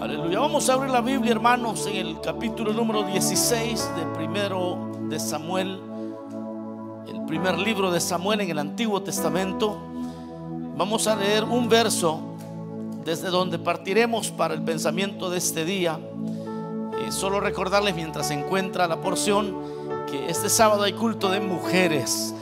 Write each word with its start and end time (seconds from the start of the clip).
Aleluya. 0.00 0.38
Vamos 0.38 0.70
a 0.70 0.74
abrir 0.74 0.92
la 0.92 1.00
Biblia, 1.00 1.32
hermanos, 1.32 1.88
en 1.88 1.96
el 1.96 2.20
capítulo 2.20 2.72
número 2.72 3.02
16 3.02 3.96
de 3.96 4.06
primero 4.14 4.92
de 5.08 5.18
Samuel, 5.18 5.80
el 7.08 7.24
primer 7.24 7.58
libro 7.58 7.90
de 7.90 7.98
Samuel 7.98 8.42
en 8.42 8.50
el 8.50 8.60
Antiguo 8.60 9.02
Testamento. 9.02 9.76
Vamos 10.76 11.08
a 11.08 11.16
leer 11.16 11.42
un 11.42 11.68
verso 11.68 12.20
desde 13.04 13.28
donde 13.28 13.58
partiremos 13.58 14.30
para 14.30 14.54
el 14.54 14.62
pensamiento 14.62 15.30
de 15.30 15.38
este 15.38 15.64
día. 15.64 15.98
Eh, 15.98 17.10
solo 17.10 17.40
recordarles 17.40 17.96
mientras 17.96 18.28
se 18.28 18.34
encuentra 18.34 18.86
la 18.86 19.00
porción 19.00 19.52
que 20.08 20.30
este 20.30 20.48
sábado 20.48 20.84
hay 20.84 20.92
culto 20.92 21.28
de 21.28 21.40
mujeres. 21.40 22.32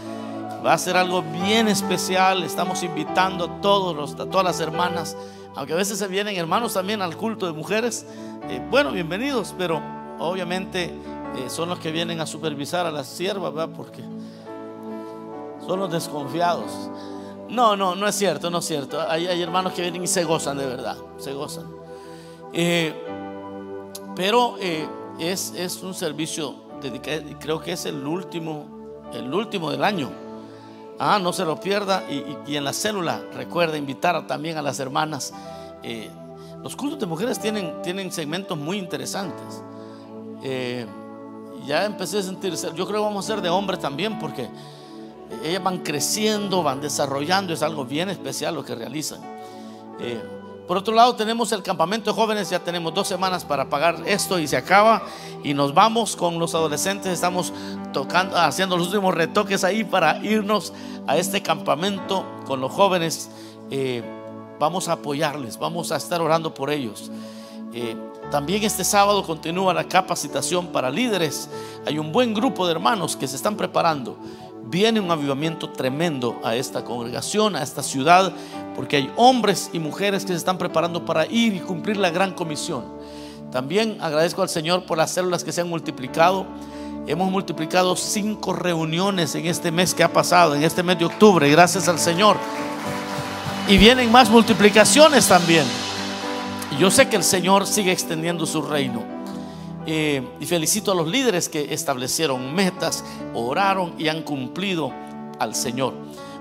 Va 0.64 0.74
a 0.74 0.78
ser 0.78 0.98
algo 0.98 1.22
bien 1.22 1.68
especial. 1.68 2.42
Estamos 2.42 2.82
invitando 2.82 3.46
a 3.46 3.60
todos 3.62 3.96
los, 3.96 4.12
a 4.20 4.28
todas 4.28 4.44
las 4.44 4.60
hermanas 4.60 5.16
aunque 5.56 5.72
a 5.72 5.76
veces 5.76 5.98
se 5.98 6.06
vienen 6.06 6.36
hermanos 6.36 6.74
también 6.74 7.00
al 7.00 7.16
culto 7.16 7.46
de 7.46 7.52
mujeres, 7.52 8.06
eh, 8.48 8.64
bueno, 8.70 8.92
bienvenidos, 8.92 9.54
pero 9.56 9.82
obviamente 10.18 10.84
eh, 10.84 11.48
son 11.48 11.70
los 11.70 11.78
que 11.78 11.90
vienen 11.90 12.20
a 12.20 12.26
supervisar 12.26 12.84
a 12.84 12.90
las 12.90 13.06
siervas, 13.06 13.54
¿verdad? 13.54 13.74
Porque 13.74 14.02
son 15.66 15.80
los 15.80 15.90
desconfiados. 15.90 16.70
No, 17.48 17.74
no, 17.74 17.94
no 17.96 18.06
es 18.06 18.14
cierto, 18.14 18.50
no 18.50 18.58
es 18.58 18.66
cierto. 18.66 19.00
Hay, 19.08 19.26
hermanos 19.40 19.72
que 19.72 19.80
vienen 19.80 20.04
y 20.04 20.06
se 20.06 20.24
gozan 20.24 20.58
de 20.58 20.66
verdad, 20.66 20.98
se 21.16 21.32
gozan. 21.32 21.64
Eh, 22.52 22.94
pero 24.14 24.56
es, 24.58 25.54
es 25.56 25.82
un 25.82 25.94
servicio 25.94 26.54
dedicado, 26.82 27.22
creo 27.40 27.60
que 27.62 27.72
es 27.72 27.86
el 27.86 28.06
último, 28.06 28.66
el 29.14 29.32
último 29.32 29.70
del 29.70 29.84
año. 29.84 30.25
Ah, 30.98 31.18
no 31.20 31.32
se 31.32 31.44
lo 31.44 31.60
pierda. 31.60 32.04
Y, 32.10 32.56
en 32.56 32.64
la 32.64 32.72
célula, 32.72 33.22
recuerda 33.34 33.76
invitar 33.76 34.26
también 34.26 34.56
a 34.56 34.62
las 34.62 34.80
hermanas. 34.80 35.32
Eh, 35.82 36.10
los 36.62 36.74
cultos 36.74 36.98
de 36.98 37.06
mujeres 37.06 37.38
tienen, 37.38 37.82
tienen 37.82 38.10
segmentos 38.10 38.56
muy 38.56 38.78
interesantes. 38.78 39.62
Eh, 40.42 40.86
ya 41.66 41.84
empecé 41.84 42.18
a 42.18 42.22
sentir, 42.22 42.54
yo 42.54 42.86
creo 42.86 42.86
que 42.86 43.04
vamos 43.04 43.24
a 43.24 43.34
ser 43.34 43.42
de 43.42 43.48
hombres 43.48 43.80
también, 43.80 44.18
porque 44.18 44.48
ellas 45.44 45.62
van 45.62 45.78
creciendo, 45.78 46.62
van 46.62 46.80
desarrollando, 46.80 47.52
es 47.52 47.62
algo 47.62 47.84
bien 47.84 48.08
especial 48.08 48.54
lo 48.54 48.64
que 48.64 48.74
realizan. 48.74 49.20
Eh, 50.00 50.20
por 50.66 50.76
otro 50.76 50.94
lado, 50.94 51.14
tenemos 51.14 51.52
el 51.52 51.62
campamento 51.62 52.10
de 52.10 52.16
jóvenes, 52.16 52.50
ya 52.50 52.58
tenemos 52.58 52.92
dos 52.92 53.06
semanas 53.06 53.44
para 53.44 53.68
pagar 53.68 54.02
esto 54.06 54.38
y 54.38 54.48
se 54.48 54.56
acaba. 54.56 55.02
Y 55.44 55.54
nos 55.54 55.74
vamos 55.74 56.16
con 56.16 56.38
los 56.38 56.54
adolescentes, 56.54 57.12
estamos 57.12 57.52
tocando, 57.92 58.36
haciendo 58.36 58.76
los 58.76 58.88
últimos 58.88 59.14
retoques 59.14 59.62
ahí 59.62 59.84
para 59.84 60.18
irnos 60.24 60.72
a 61.06 61.16
este 61.16 61.40
campamento 61.40 62.26
con 62.46 62.60
los 62.60 62.72
jóvenes. 62.72 63.30
Eh, 63.70 64.02
vamos 64.58 64.88
a 64.88 64.92
apoyarles, 64.92 65.58
vamos 65.58 65.92
a 65.92 65.96
estar 65.96 66.20
orando 66.20 66.52
por 66.52 66.70
ellos. 66.70 67.10
Eh, 67.72 67.96
también 68.30 68.64
este 68.64 68.84
sábado 68.84 69.22
continúa 69.22 69.72
la 69.72 69.84
capacitación 69.84 70.68
para 70.68 70.90
líderes. 70.90 71.48
Hay 71.86 71.98
un 71.98 72.10
buen 72.10 72.34
grupo 72.34 72.66
de 72.66 72.72
hermanos 72.72 73.16
que 73.16 73.28
se 73.28 73.36
están 73.36 73.56
preparando. 73.56 74.18
Viene 74.68 74.98
un 74.98 75.10
avivamiento 75.12 75.70
tremendo 75.70 76.40
a 76.42 76.56
esta 76.56 76.82
congregación, 76.82 77.54
a 77.54 77.62
esta 77.62 77.84
ciudad 77.84 78.32
porque 78.74 78.96
hay 78.96 79.12
hombres 79.16 79.70
y 79.72 79.78
mujeres 79.78 80.24
que 80.24 80.32
se 80.32 80.38
están 80.38 80.58
preparando 80.58 81.04
para 81.04 81.24
ir 81.26 81.54
y 81.54 81.60
cumplir 81.60 81.96
la 81.96 82.10
gran 82.10 82.32
comisión. 82.32 82.84
También 83.50 83.96
agradezco 84.00 84.42
al 84.42 84.48
Señor 84.48 84.84
por 84.84 84.98
las 84.98 85.10
células 85.12 85.44
que 85.44 85.52
se 85.52 85.62
han 85.62 85.68
multiplicado. 85.68 86.46
Hemos 87.06 87.30
multiplicado 87.30 87.96
cinco 87.96 88.52
reuniones 88.52 89.34
en 89.34 89.46
este 89.46 89.70
mes 89.70 89.94
que 89.94 90.02
ha 90.02 90.12
pasado, 90.12 90.54
en 90.54 90.62
este 90.62 90.82
mes 90.82 90.98
de 90.98 91.06
octubre, 91.06 91.48
gracias 91.48 91.88
al 91.88 91.98
Señor. 91.98 92.36
Y 93.68 93.78
vienen 93.78 94.12
más 94.12 94.28
multiplicaciones 94.28 95.26
también. 95.26 95.64
yo 96.78 96.90
sé 96.90 97.08
que 97.08 97.16
el 97.16 97.24
Señor 97.24 97.66
sigue 97.66 97.92
extendiendo 97.92 98.44
su 98.44 98.60
reino. 98.60 99.15
Eh, 99.86 100.36
y 100.40 100.46
felicito 100.46 100.90
a 100.90 100.94
los 100.94 101.06
líderes 101.06 101.48
que 101.48 101.72
establecieron 101.72 102.54
metas, 102.54 103.04
oraron 103.34 103.94
y 103.98 104.08
han 104.08 104.22
cumplido 104.22 104.92
al 105.38 105.54
Señor. 105.54 105.94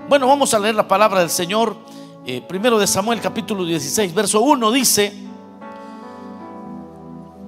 Bueno, 0.08 0.26
vamos 0.26 0.52
a 0.52 0.58
leer 0.58 0.74
la 0.74 0.88
palabra 0.88 1.20
del 1.20 1.30
Señor 1.30 1.76
eh, 2.28 2.42
primero 2.42 2.76
de 2.76 2.88
Samuel 2.88 3.20
capítulo 3.20 3.64
16, 3.64 4.12
verso 4.12 4.40
1 4.40 4.72
dice, 4.72 5.12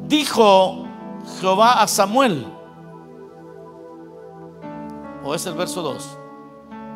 dijo 0.06 0.86
Jehová 1.40 1.82
a 1.82 1.88
Samuel, 1.88 2.46
o 5.24 5.34
es 5.34 5.44
el 5.46 5.54
verso 5.54 5.82
2, 5.82 6.18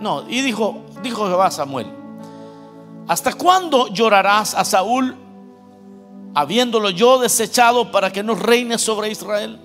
no, 0.01 0.29
y 0.29 0.43
dijo, 0.43 0.83
dijo 1.03 1.27
Jehová 1.27 1.47
a 1.47 1.51
Samuel, 1.51 1.93
¿hasta 3.09 3.33
cuándo 3.33 3.89
llorarás 3.89 4.55
a 4.55 4.65
Saúl 4.65 5.17
habiéndolo 6.35 6.91
yo 6.91 7.19
desechado 7.19 7.91
para 7.91 8.13
que 8.13 8.23
no 8.23 8.35
reine 8.35 8.79
sobre 8.79 9.11
Israel? 9.11 9.59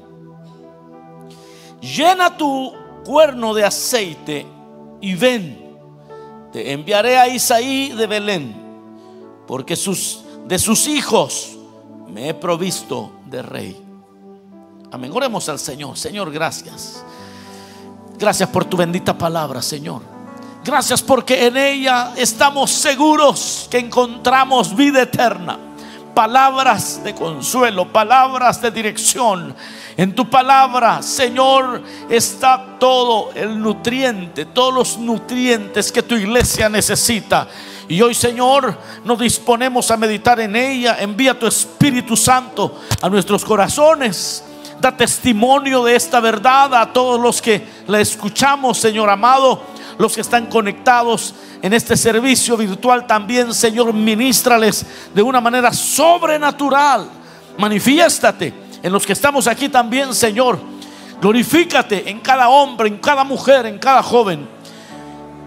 Llena 1.82 2.38
tu 2.38 2.74
cuerno 3.04 3.54
de 3.54 3.64
aceite 3.64 4.46
y 5.02 5.16
ven 5.16 5.68
te 6.52 6.72
enviaré 6.72 7.18
a 7.18 7.28
Isaí 7.28 7.90
de 7.90 8.08
Belén, 8.08 8.56
porque 9.46 9.76
sus, 9.76 10.22
de 10.46 10.58
sus 10.58 10.88
hijos 10.88 11.58
me 12.08 12.30
he 12.30 12.34
provisto 12.34 13.12
de 13.26 13.42
rey. 13.42 13.84
Amén. 14.92 15.12
Oremos 15.14 15.48
al 15.50 15.60
Señor. 15.60 15.98
Señor, 15.98 16.32
gracias. 16.32 17.04
Gracias 18.18 18.50
por 18.50 18.66
tu 18.66 18.78
bendita 18.78 19.18
palabra, 19.18 19.62
Señor. 19.62 20.02
Gracias 20.64 21.02
porque 21.02 21.46
en 21.46 21.58
ella 21.58 22.14
estamos 22.16 22.72
seguros 22.72 23.68
que 23.70 23.80
encontramos 23.80 24.76
vida 24.76 25.02
eterna. 25.02 25.60
Palabras 26.18 27.04
de 27.04 27.14
consuelo, 27.14 27.94
palabras 27.94 28.60
de 28.60 28.72
dirección, 28.72 29.56
en 29.96 30.16
tu 30.16 30.28
palabra, 30.28 31.04
Señor, 31.04 31.84
está 32.10 32.80
todo 32.80 33.30
el 33.36 33.62
nutriente, 33.62 34.46
todos 34.46 34.74
los 34.74 34.98
nutrientes 34.98 35.92
que 35.92 36.02
tu 36.02 36.16
iglesia 36.16 36.70
necesita. 36.70 37.48
Y 37.88 38.02
hoy, 38.02 38.16
Señor, 38.16 38.76
nos 39.04 39.20
disponemos 39.20 39.92
a 39.92 39.98
meditar 39.98 40.40
en 40.40 40.56
ella. 40.56 40.98
Envía 41.00 41.38
tu 41.38 41.46
Espíritu 41.46 42.18
Santo 42.18 42.82
a 43.00 43.10
nuestros 43.10 43.46
corazones. 43.46 44.44
Da 44.82 44.98
testimonio 44.98 45.84
de 45.84 45.96
esta 45.96 46.20
verdad 46.20 46.74
a 46.74 46.92
todos 46.94 47.22
los 47.22 47.44
que 47.44 47.64
la 47.86 48.00
escuchamos, 48.00 48.80
Señor 48.80 49.12
amado, 49.12 49.62
los 49.98 50.14
que 50.14 50.22
están 50.22 50.46
conectados 50.48 51.34
en 51.62 51.74
este 51.74 51.98
servicio 51.98 52.56
virtual 52.56 53.08
también, 53.08 53.54
Señor, 53.54 53.94
ministrales 53.94 54.86
de 55.14 55.22
una 55.22 55.42
manera 55.42 55.74
sobrenatural. 55.74 57.10
Manifiéstate 57.58 58.54
en 58.84 58.92
los 58.92 59.06
que 59.06 59.14
estamos 59.14 59.48
aquí 59.48 59.70
también, 59.70 60.14
Señor. 60.14 60.60
Glorifícate 61.20 62.10
en 62.10 62.20
cada 62.20 62.50
hombre, 62.50 62.88
en 62.88 62.98
cada 62.98 63.24
mujer, 63.24 63.66
en 63.66 63.80
cada 63.80 64.04
joven. 64.04 64.48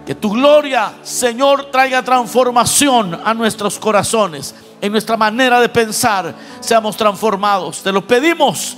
Que 0.05 0.15
tu 0.15 0.31
gloria, 0.31 0.93
Señor, 1.03 1.71
traiga 1.71 2.03
transformación 2.03 3.21
a 3.23 3.33
nuestros 3.33 3.79
corazones, 3.79 4.53
en 4.81 4.91
nuestra 4.91 5.15
manera 5.15 5.61
de 5.61 5.69
pensar, 5.69 6.35
seamos 6.59 6.97
transformados. 6.97 7.81
Te 7.83 7.91
lo 7.91 8.05
pedimos 8.05 8.75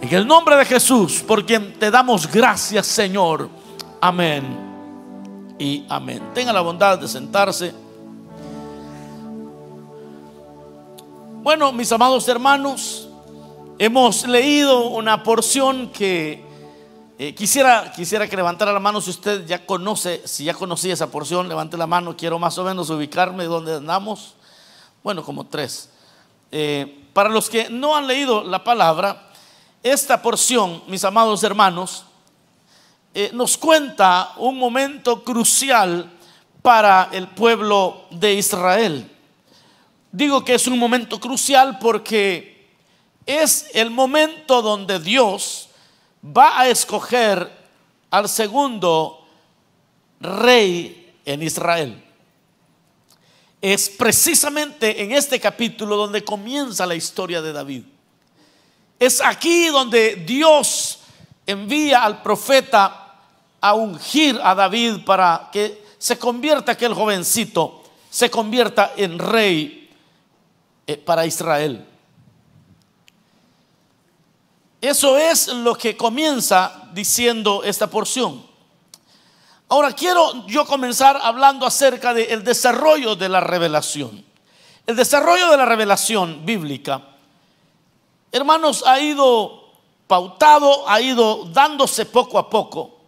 en 0.00 0.12
el 0.12 0.26
nombre 0.26 0.56
de 0.56 0.64
Jesús, 0.64 1.22
por 1.24 1.46
quien 1.46 1.78
te 1.78 1.90
damos 1.90 2.26
gracias, 2.26 2.86
Señor. 2.86 3.48
Amén 4.00 4.71
y 5.58 5.84
amén. 5.88 6.22
Tenga 6.34 6.52
la 6.52 6.60
bondad 6.60 6.98
de 6.98 7.08
sentarse. 7.08 7.74
Bueno, 11.42 11.72
mis 11.72 11.90
amados 11.90 12.28
hermanos, 12.28 13.08
Hemos 13.84 14.28
leído 14.28 14.90
una 14.90 15.24
porción 15.24 15.88
que 15.88 16.44
eh, 17.18 17.34
quisiera, 17.34 17.90
quisiera 17.90 18.28
que 18.28 18.36
levantara 18.36 18.72
la 18.72 18.78
mano 18.78 19.00
si 19.00 19.10
usted 19.10 19.44
ya 19.44 19.66
conoce, 19.66 20.22
si 20.24 20.44
ya 20.44 20.54
conocía 20.54 20.92
esa 20.92 21.10
porción, 21.10 21.48
levante 21.48 21.76
la 21.76 21.88
mano, 21.88 22.16
quiero 22.16 22.38
más 22.38 22.56
o 22.58 22.64
menos 22.64 22.90
ubicarme 22.90 23.42
donde 23.42 23.74
andamos. 23.74 24.34
Bueno, 25.02 25.24
como 25.24 25.46
tres. 25.46 25.90
Eh, 26.52 27.06
para 27.12 27.28
los 27.28 27.50
que 27.50 27.70
no 27.70 27.96
han 27.96 28.06
leído 28.06 28.44
la 28.44 28.62
palabra, 28.62 29.30
esta 29.82 30.22
porción, 30.22 30.84
mis 30.86 31.02
amados 31.02 31.42
hermanos, 31.42 32.04
eh, 33.14 33.30
nos 33.34 33.58
cuenta 33.58 34.32
un 34.38 34.58
momento 34.58 35.22
crucial 35.22 36.10
para 36.62 37.10
el 37.12 37.28
pueblo 37.28 38.06
de 38.10 38.34
Israel. 38.34 39.10
Digo 40.10 40.44
que 40.44 40.54
es 40.54 40.66
un 40.66 40.78
momento 40.78 41.20
crucial 41.20 41.78
porque 41.78 42.70
es 43.26 43.66
el 43.74 43.90
momento 43.90 44.62
donde 44.62 44.98
Dios 44.98 45.68
va 46.24 46.58
a 46.60 46.68
escoger 46.68 47.50
al 48.10 48.28
segundo 48.28 49.26
rey 50.20 51.14
en 51.24 51.42
Israel. 51.42 52.02
Es 53.60 53.90
precisamente 53.90 55.02
en 55.02 55.12
este 55.12 55.38
capítulo 55.38 55.96
donde 55.96 56.24
comienza 56.24 56.86
la 56.86 56.94
historia 56.94 57.42
de 57.42 57.52
David. 57.52 57.84
Es 58.98 59.20
aquí 59.20 59.66
donde 59.66 60.16
Dios 60.16 61.00
envía 61.46 62.04
al 62.04 62.22
profeta 62.22 63.01
a 63.62 63.74
ungir 63.74 64.38
a 64.42 64.54
David 64.54 65.04
para 65.06 65.48
que 65.52 65.82
se 65.96 66.18
convierta 66.18 66.72
aquel 66.72 66.92
jovencito, 66.92 67.84
se 68.10 68.28
convierta 68.28 68.92
en 68.96 69.18
rey 69.18 69.88
eh, 70.86 70.96
para 70.96 71.24
Israel. 71.24 71.86
Eso 74.80 75.16
es 75.16 75.46
lo 75.46 75.76
que 75.76 75.96
comienza 75.96 76.88
diciendo 76.92 77.62
esta 77.62 77.86
porción. 77.86 78.44
Ahora 79.68 79.92
quiero 79.92 80.44
yo 80.48 80.66
comenzar 80.66 81.18
hablando 81.22 81.64
acerca 81.64 82.12
del 82.12 82.42
desarrollo 82.42 83.14
de 83.14 83.28
la 83.28 83.38
revelación. 83.40 84.24
El 84.84 84.96
desarrollo 84.96 85.52
de 85.52 85.56
la 85.56 85.64
revelación 85.64 86.44
bíblica, 86.44 87.00
hermanos, 88.32 88.82
ha 88.84 88.98
ido 88.98 89.70
pautado, 90.08 90.88
ha 90.88 91.00
ido 91.00 91.44
dándose 91.44 92.04
poco 92.04 92.40
a 92.40 92.50
poco. 92.50 93.01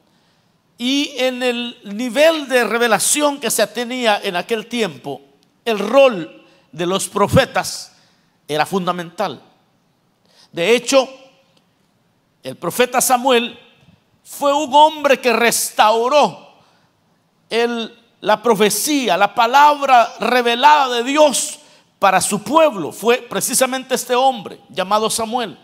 Y 0.77 1.15
en 1.19 1.43
el 1.43 1.79
nivel 1.85 2.49
de 2.49 2.65
revelación 2.65 3.39
que 3.39 3.51
se 3.51 3.67
tenía 3.69 4.21
en 4.23 4.37
aquel 4.37 4.67
tiempo, 4.67 5.21
el 5.65 5.79
rol 5.79 6.45
de 6.73 6.87
los 6.87 7.09
profetas 7.09 7.93
era 8.49 8.67
fundamental. 8.67 9.41
De 10.51 10.75
hecho, 10.75 11.09
el 12.43 12.57
profeta 12.57 13.01
Samuel 13.01 13.59
fue 14.25 14.53
un 14.53 14.73
hombre 14.75 15.21
que 15.21 15.33
restauró 15.33 16.45
la 18.21 18.43
profecía, 18.43 19.17
la 19.17 19.35
palabra 19.35 20.13
revelada 20.19 20.97
de 20.97 21.05
Dios 21.05 21.59
para 21.99 22.21
su 22.21 22.43
pueblo. 22.43 22.91
Fue 22.91 23.19
precisamente 23.19 23.95
este 23.95 24.15
hombre 24.15 24.61
llamado 24.69 25.09
Samuel. 25.09 25.59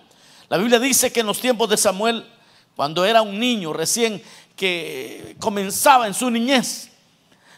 La 0.49 0.57
Biblia 0.57 0.79
dice 0.79 1.13
que 1.13 1.21
en 1.21 1.27
los 1.27 1.41
tiempos 1.41 1.69
de 1.69 1.77
Samuel, 1.77 2.27
cuando 2.77 3.05
era 3.05 3.23
un 3.23 3.39
niño 3.39 3.73
recién 3.73 4.23
que 4.61 5.37
comenzaba 5.39 6.07
en 6.07 6.13
su 6.13 6.31
niñez, 6.31 6.91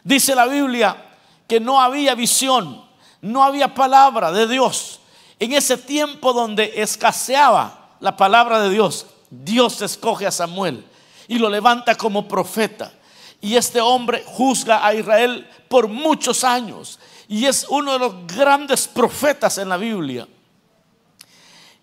dice 0.05 0.37
la 0.37 0.47
Biblia 0.47 1.05
que 1.49 1.59
no 1.59 1.81
había 1.81 2.15
visión, 2.15 2.81
no 3.21 3.43
había 3.43 3.75
palabra 3.75 4.31
de 4.31 4.47
Dios. 4.47 5.01
En 5.41 5.53
ese 5.53 5.79
tiempo 5.79 6.33
donde 6.33 6.81
escaseaba 6.81 7.97
la 7.99 8.17
palabra 8.17 8.61
de 8.61 8.71
Dios, 8.71 9.07
Dios 9.31 9.83
escoge 9.83 10.29
a 10.29 10.31
Samuel 10.31 10.85
y 11.27 11.39
lo 11.39 11.51
levanta 11.51 11.97
como 11.97 12.29
profeta. 12.29 12.93
Y 13.41 13.57
este 13.57 13.81
hombre 13.81 14.23
juzga 14.25 14.87
a 14.87 14.95
Israel 14.95 15.51
por 15.67 15.89
muchos 15.89 16.45
años. 16.45 17.01
Y 17.27 17.47
es 17.47 17.67
uno 17.69 17.95
de 17.95 17.99
los 17.99 18.29
grandes 18.29 18.87
profetas 18.87 19.59
en 19.59 19.69
la 19.69 19.77
Biblia. 19.77 20.29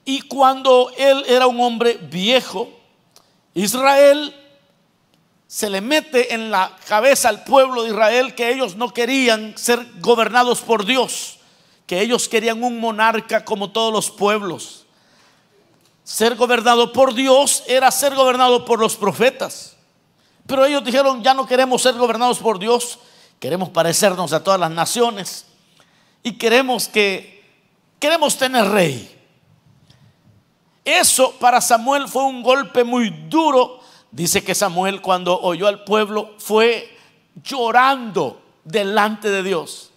Y 0.06 0.21
cuando 0.21 0.94
él 0.98 1.25
era 1.27 1.45
un 1.45 1.60
hombre 1.60 1.98
viejo, 1.98 2.69
Israel 3.54 4.33
se 5.49 5.67
le 5.67 5.81
mete 5.81 6.35
en 6.35 6.51
la 6.51 6.77
cabeza 6.87 7.27
al 7.27 7.43
pueblo 7.43 7.81
de 7.81 7.89
Israel 7.89 8.35
que 8.35 8.53
ellos 8.53 8.75
no 8.75 8.93
querían 8.93 9.57
ser 9.57 9.83
gobernados 9.99 10.61
por 10.61 10.85
Dios, 10.85 11.39
que 11.87 12.01
ellos 12.01 12.29
querían 12.29 12.63
un 12.63 12.79
monarca 12.79 13.43
como 13.43 13.71
todos 13.71 13.91
los 13.91 14.11
pueblos. 14.11 14.85
Ser 16.03 16.35
gobernado 16.35 16.93
por 16.93 17.15
Dios 17.15 17.63
era 17.65 17.89
ser 17.89 18.13
gobernado 18.13 18.63
por 18.63 18.79
los 18.79 18.95
profetas. 18.95 19.75
Pero 20.45 20.65
ellos 20.65 20.83
dijeron, 20.83 21.23
ya 21.23 21.33
no 21.33 21.47
queremos 21.47 21.81
ser 21.81 21.95
gobernados 21.95 22.37
por 22.37 22.59
Dios, 22.59 22.99
queremos 23.39 23.69
parecernos 23.69 24.31
a 24.33 24.43
todas 24.43 24.59
las 24.59 24.69
naciones 24.69 25.47
y 26.21 26.33
queremos 26.33 26.87
que 26.87 27.43
queremos 27.97 28.37
tener 28.37 28.65
rey. 28.65 29.19
Eso 30.85 31.31
para 31.39 31.59
Samuel 31.59 32.07
fue 32.07 32.23
un 32.25 32.43
golpe 32.43 32.83
muy 32.83 33.09
duro. 33.09 33.78
Dice 34.11 34.44
que 34.44 34.56
Samuel 34.56 35.01
cuando 35.01 35.39
oyó 35.39 35.67
al 35.67 35.83
pueblo 35.83 36.33
fue 36.38 36.97
llorando 37.44 38.41
delante 38.63 39.29
de 39.29 39.44
Dios 39.44 39.91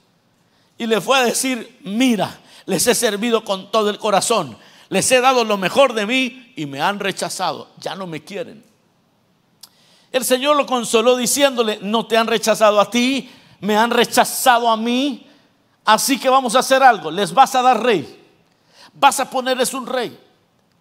y 0.78 0.86
le 0.86 1.00
fue 1.00 1.18
a 1.18 1.24
decir, 1.24 1.78
mira, 1.82 2.40
les 2.66 2.86
he 2.86 2.94
servido 2.94 3.44
con 3.44 3.70
todo 3.70 3.90
el 3.90 3.98
corazón 3.98 4.56
les 4.92 5.10
he 5.10 5.22
dado 5.22 5.42
lo 5.42 5.56
mejor 5.56 5.94
de 5.94 6.04
mí 6.04 6.52
y 6.54 6.66
me 6.66 6.82
han 6.82 7.00
rechazado. 7.00 7.70
Ya 7.78 7.94
no 7.94 8.06
me 8.06 8.22
quieren. 8.22 8.62
El 10.10 10.22
Señor 10.22 10.54
lo 10.54 10.66
consoló 10.66 11.16
diciéndole, 11.16 11.78
no 11.80 12.04
te 12.04 12.18
han 12.18 12.26
rechazado 12.26 12.78
a 12.78 12.90
ti, 12.90 13.30
me 13.60 13.74
han 13.74 13.90
rechazado 13.90 14.68
a 14.68 14.76
mí. 14.76 15.26
Así 15.82 16.20
que 16.20 16.28
vamos 16.28 16.54
a 16.54 16.58
hacer 16.58 16.82
algo. 16.82 17.10
Les 17.10 17.32
vas 17.32 17.54
a 17.54 17.62
dar 17.62 17.82
rey. 17.82 18.22
Vas 18.92 19.18
a 19.18 19.30
ponerles 19.30 19.72
un 19.72 19.86
rey. 19.86 20.14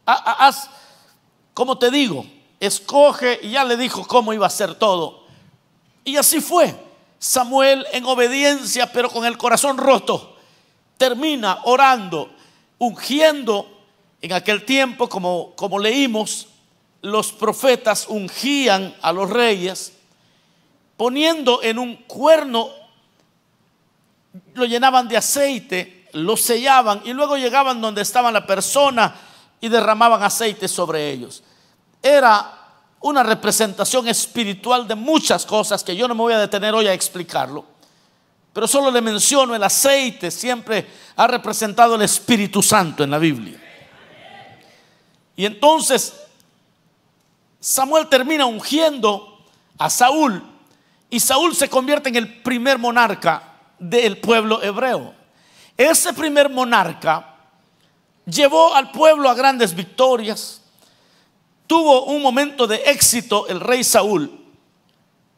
Haz, 0.06 0.69
como 1.54 1.78
te 1.78 1.89
digo, 1.89 2.25
escoge 2.62 3.40
y 3.42 3.52
ya 3.52 3.66
le 3.66 3.75
dijo 3.75 4.08
cómo 4.08 4.31
iba 4.31 4.48
a 4.48 4.50
ser 4.50 4.75
todo. 4.75 5.25
Y 6.06 6.16
así 6.16 6.40
fue. 6.40 6.74
Samuel 7.19 7.86
en 7.92 8.06
obediencia, 8.06 8.92
pero 8.94 9.10
con 9.10 9.25
el 9.25 9.38
corazón 9.38 9.78
roto, 9.78 10.38
termina 10.98 11.60
orando, 11.66 12.31
ungiendo 12.78 13.68
en 14.22 14.34
aquel 14.34 14.66
tiempo, 14.66 15.10
como, 15.10 15.54
como 15.56 15.78
leímos, 15.78 16.48
los 17.02 17.31
profetas 17.31 18.06
ungían 18.08 18.96
a 19.02 19.12
los 19.12 19.30
reyes 19.30 19.94
poniendo 21.02 21.64
en 21.64 21.80
un 21.80 21.96
cuerno, 21.96 22.69
lo 24.54 24.66
llenaban 24.66 25.07
de 25.07 25.18
aceite, 25.18 26.07
lo 26.14 26.38
sellaban 26.38 27.02
y 27.06 27.12
luego 27.12 27.38
llegaban 27.38 27.81
donde 27.81 28.04
estaba 28.04 28.31
la 28.31 28.46
persona 28.46 29.16
y 29.60 29.68
derramaban 29.68 30.22
aceite 30.22 30.68
sobre 30.68 31.10
ellos. 31.10 31.42
Era 32.01 32.57
una 33.01 33.24
representación 33.24 34.07
espiritual 34.07 34.88
de 34.88 34.95
muchas 34.95 35.45
cosas 35.45 35.83
que 35.83 35.95
yo 35.95 36.07
no 36.07 36.15
me 36.15 36.21
voy 36.21 36.33
a 36.33 36.39
detener 36.39 36.74
hoy 36.74 36.88
a 36.88 36.94
explicarlo. 36.94 37.65
Pero 38.53 38.68
solo 38.68 38.92
le 38.92 39.01
menciono 39.01 39.56
el 39.56 39.63
aceite, 39.63 40.30
siempre 40.30 40.88
ha 41.15 41.27
representado 41.27 41.95
el 41.95 42.01
Espíritu 42.01 42.62
Santo 42.62 43.03
en 43.03 43.12
la 43.12 43.18
Biblia. 43.18 43.59
Y 45.36 45.45
entonces 45.45 46.13
Samuel 47.59 48.07
termina 48.07 48.45
ungiendo 48.45 49.45
a 49.77 49.89
Saúl 49.89 50.44
y 51.09 51.19
Saúl 51.19 51.56
se 51.56 51.69
convierte 51.69 52.09
en 52.09 52.15
el 52.15 52.42
primer 52.42 52.77
monarca 52.77 53.44
del 53.80 54.18
pueblo 54.18 54.62
hebreo. 54.62 55.13
Ese 55.77 56.13
primer 56.13 56.50
monarca 56.50 57.36
llevó 58.25 58.75
al 58.75 58.92
pueblo 58.92 59.30
a 59.30 59.33
grandes 59.33 59.74
victorias. 59.74 60.61
Tuvo 61.71 62.03
un 62.03 62.21
momento 62.21 62.68
de 62.68 62.83
éxito 62.88 63.47
el 63.47 63.62
rey 63.62 63.85
Saúl. 63.85 64.29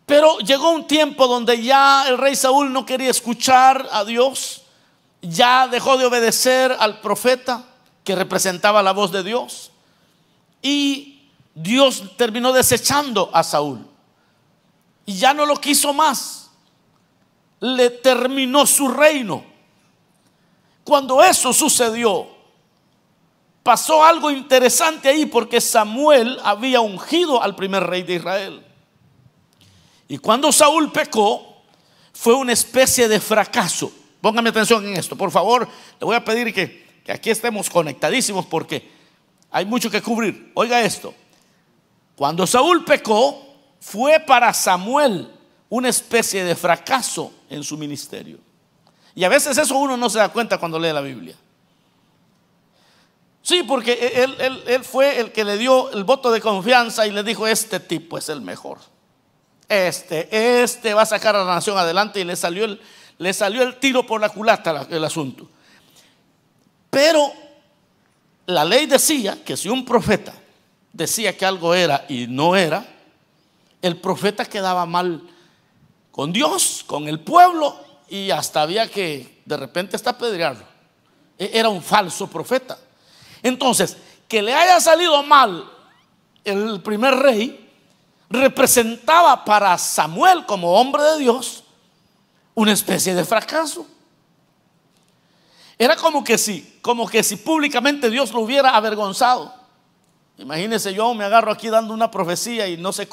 Pero 0.07 0.39
llegó 0.39 0.71
un 0.71 0.87
tiempo 0.87 1.27
donde 1.27 1.61
ya 1.61 2.07
el 2.07 2.17
rey 2.17 2.35
Saúl 2.35 2.73
no 2.73 2.87
quería 2.87 3.11
escuchar 3.11 3.87
a 3.91 4.03
Dios. 4.03 4.63
Ya 5.21 5.67
dejó 5.67 5.95
de 5.95 6.07
obedecer 6.07 6.75
al 6.79 7.01
profeta 7.01 7.63
que 8.03 8.15
representaba 8.15 8.81
la 8.81 8.93
voz 8.93 9.11
de 9.11 9.21
Dios. 9.21 9.69
Y 10.63 11.29
Dios 11.53 12.17
terminó 12.17 12.51
desechando 12.51 13.29
a 13.31 13.43
Saúl. 13.43 13.85
Y 15.05 15.13
ya 15.13 15.35
no 15.35 15.45
lo 15.45 15.57
quiso 15.57 15.93
más. 15.93 16.49
Le 17.59 17.91
terminó 17.91 18.65
su 18.65 18.87
reino. 18.87 19.43
Cuando 20.83 21.21
eso 21.21 21.53
sucedió, 21.53 22.27
pasó 23.63 24.03
algo 24.03 24.29
interesante 24.29 25.07
ahí 25.07 25.25
porque 25.25 25.61
Samuel 25.61 26.37
había 26.43 26.81
ungido 26.81 27.41
al 27.41 27.55
primer 27.55 27.83
rey 27.83 28.03
de 28.03 28.15
Israel. 28.15 28.65
Y 30.07 30.17
cuando 30.17 30.51
Saúl 30.51 30.91
pecó, 30.91 31.63
fue 32.11 32.35
una 32.35 32.51
especie 32.51 33.07
de 33.07 33.19
fracaso. 33.19 33.91
Póngame 34.21 34.49
atención 34.49 34.85
en 34.85 34.97
esto, 34.97 35.15
por 35.15 35.31
favor. 35.31 35.67
Le 35.99 36.05
voy 36.05 36.15
a 36.15 36.23
pedir 36.23 36.53
que, 36.53 37.01
que 37.03 37.11
aquí 37.11 37.29
estemos 37.29 37.69
conectadísimos 37.69 38.45
porque 38.45 38.91
hay 39.49 39.65
mucho 39.65 39.89
que 39.89 40.01
cubrir. 40.01 40.51
Oiga 40.53 40.81
esto. 40.81 41.13
Cuando 42.15 42.45
Saúl 42.45 42.85
pecó, 42.85 43.47
fue 43.79 44.19
para 44.19 44.53
Samuel 44.53 45.31
una 45.69 45.89
especie 45.89 46.43
de 46.43 46.55
fracaso 46.55 47.33
en 47.49 47.63
su 47.63 47.77
ministerio. 47.77 48.37
Y 49.15 49.23
a 49.23 49.29
veces 49.29 49.57
eso 49.57 49.75
uno 49.77 49.97
no 49.97 50.09
se 50.09 50.19
da 50.19 50.29
cuenta 50.29 50.57
cuando 50.57 50.77
lee 50.77 50.93
la 50.93 51.01
Biblia. 51.01 51.35
Sí, 53.43 53.61
porque 53.63 54.23
él, 54.23 54.63
él, 54.65 54.83
fue 54.85 55.19
el 55.19 55.33
que 55.33 55.43
le 55.43 55.57
dio 55.57 55.91
el 55.91 56.05
voto 56.05 56.31
de 56.31 56.39
confianza 56.39 57.05
y 57.05 57.11
le 57.11 57.23
dijo, 57.23 57.45
este 57.45 57.81
tipo 57.81 58.17
es 58.17 58.29
el 58.29 58.39
mejor. 58.39 58.79
Este, 59.67 60.63
este 60.63 60.93
va 60.93 61.01
a 61.01 61.05
sacar 61.05 61.35
a 61.35 61.43
la 61.43 61.55
nación 61.55 61.77
adelante 61.77 62.21
y 62.21 62.23
le 62.23 62.37
salió 62.37 62.63
el, 62.63 63.79
tiro 63.81 64.05
por 64.05 64.21
la 64.21 64.29
culata 64.29 64.87
el 64.89 65.03
asunto. 65.03 65.49
Pero 66.89 67.33
la 68.45 68.63
ley 68.63 68.85
decía 68.85 69.43
que 69.43 69.57
si 69.57 69.67
un 69.67 69.83
profeta 69.83 70.33
decía 70.93 71.35
que 71.35 71.45
algo 71.45 71.73
era 71.73 72.05
y 72.07 72.27
no 72.27 72.55
era, 72.55 72.87
el 73.81 73.97
profeta 73.97 74.45
quedaba 74.45 74.85
mal 74.85 75.21
con 76.11 76.31
Dios, 76.31 76.85
con 76.87 77.09
el 77.09 77.19
pueblo 77.19 77.77
y 78.07 78.31
hasta 78.31 78.61
había 78.61 78.89
que 78.89 79.41
de 79.43 79.57
repente 79.57 79.97
está 79.97 80.11
apedrearlo. 80.11 80.63
E-, 81.37 81.51
era 81.53 81.67
un 81.67 81.81
falso 81.81 82.27
profeta. 82.27 82.77
Entonces, 83.43 83.97
que 84.27 84.41
le 84.41 84.53
haya 84.53 84.79
salido 84.79 85.21
mal 85.21 85.69
el 86.43 86.81
primer 86.81 87.15
rey 87.15 87.69
representaba 88.29 89.45
para 89.45 89.77
Samuel 89.77 90.45
como 90.45 90.73
hombre 90.73 91.03
de 91.03 91.19
Dios 91.19 91.63
una 92.55 92.71
especie 92.71 93.13
de 93.13 93.25
fracaso. 93.25 93.85
Era 95.77 95.95
como 95.95 96.23
que 96.23 96.37
si, 96.37 96.79
como 96.81 97.07
que 97.07 97.23
si 97.23 97.35
públicamente 97.35 98.09
Dios 98.09 98.31
lo 98.31 98.41
hubiera 98.41 98.75
avergonzado. 98.75 99.53
Imagínense 100.37 100.93
yo 100.93 101.13
me 101.13 101.25
agarro 101.25 101.51
aquí 101.51 101.69
dando 101.69 101.93
una 101.93 102.09
profecía 102.09 102.67
y 102.67 102.77
no 102.77 102.91
se 102.91 103.07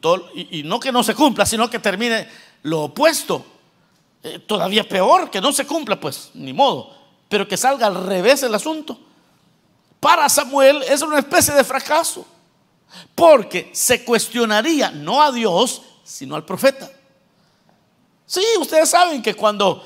todo, 0.00 0.30
y, 0.34 0.62
no 0.62 0.80
que 0.80 0.92
no 0.92 1.02
se 1.02 1.14
cumpla, 1.14 1.44
sino 1.44 1.68
que 1.68 1.78
termine 1.78 2.28
lo 2.62 2.84
opuesto. 2.84 3.44
Eh, 4.22 4.38
todavía 4.38 4.88
peor, 4.88 5.30
que 5.30 5.40
no 5.40 5.52
se 5.52 5.66
cumpla, 5.66 6.00
pues 6.00 6.30
ni 6.34 6.52
modo. 6.52 6.94
Pero 7.28 7.46
que 7.46 7.56
salga 7.56 7.86
al 7.86 8.06
revés 8.06 8.42
el 8.42 8.54
asunto. 8.54 8.98
Para 10.04 10.28
Samuel 10.28 10.82
es 10.82 11.00
una 11.00 11.18
especie 11.18 11.54
de 11.54 11.64
fracaso. 11.64 12.26
Porque 13.14 13.70
se 13.72 14.04
cuestionaría 14.04 14.90
no 14.90 15.22
a 15.22 15.32
Dios, 15.32 15.80
sino 16.04 16.36
al 16.36 16.44
profeta. 16.44 16.90
Sí, 18.26 18.44
ustedes 18.60 18.90
saben 18.90 19.22
que 19.22 19.32
cuando 19.32 19.82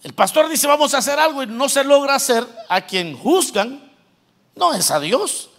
el 0.00 0.12
pastor 0.12 0.48
dice 0.48 0.68
vamos 0.68 0.94
a 0.94 0.98
hacer 0.98 1.18
algo 1.18 1.42
y 1.42 1.48
no 1.48 1.68
se 1.68 1.82
logra 1.82 2.14
hacer, 2.14 2.46
a 2.68 2.82
quien 2.82 3.18
juzgan 3.18 3.92
no 4.54 4.74
es 4.74 4.92
a 4.92 5.00
Dios, 5.00 5.50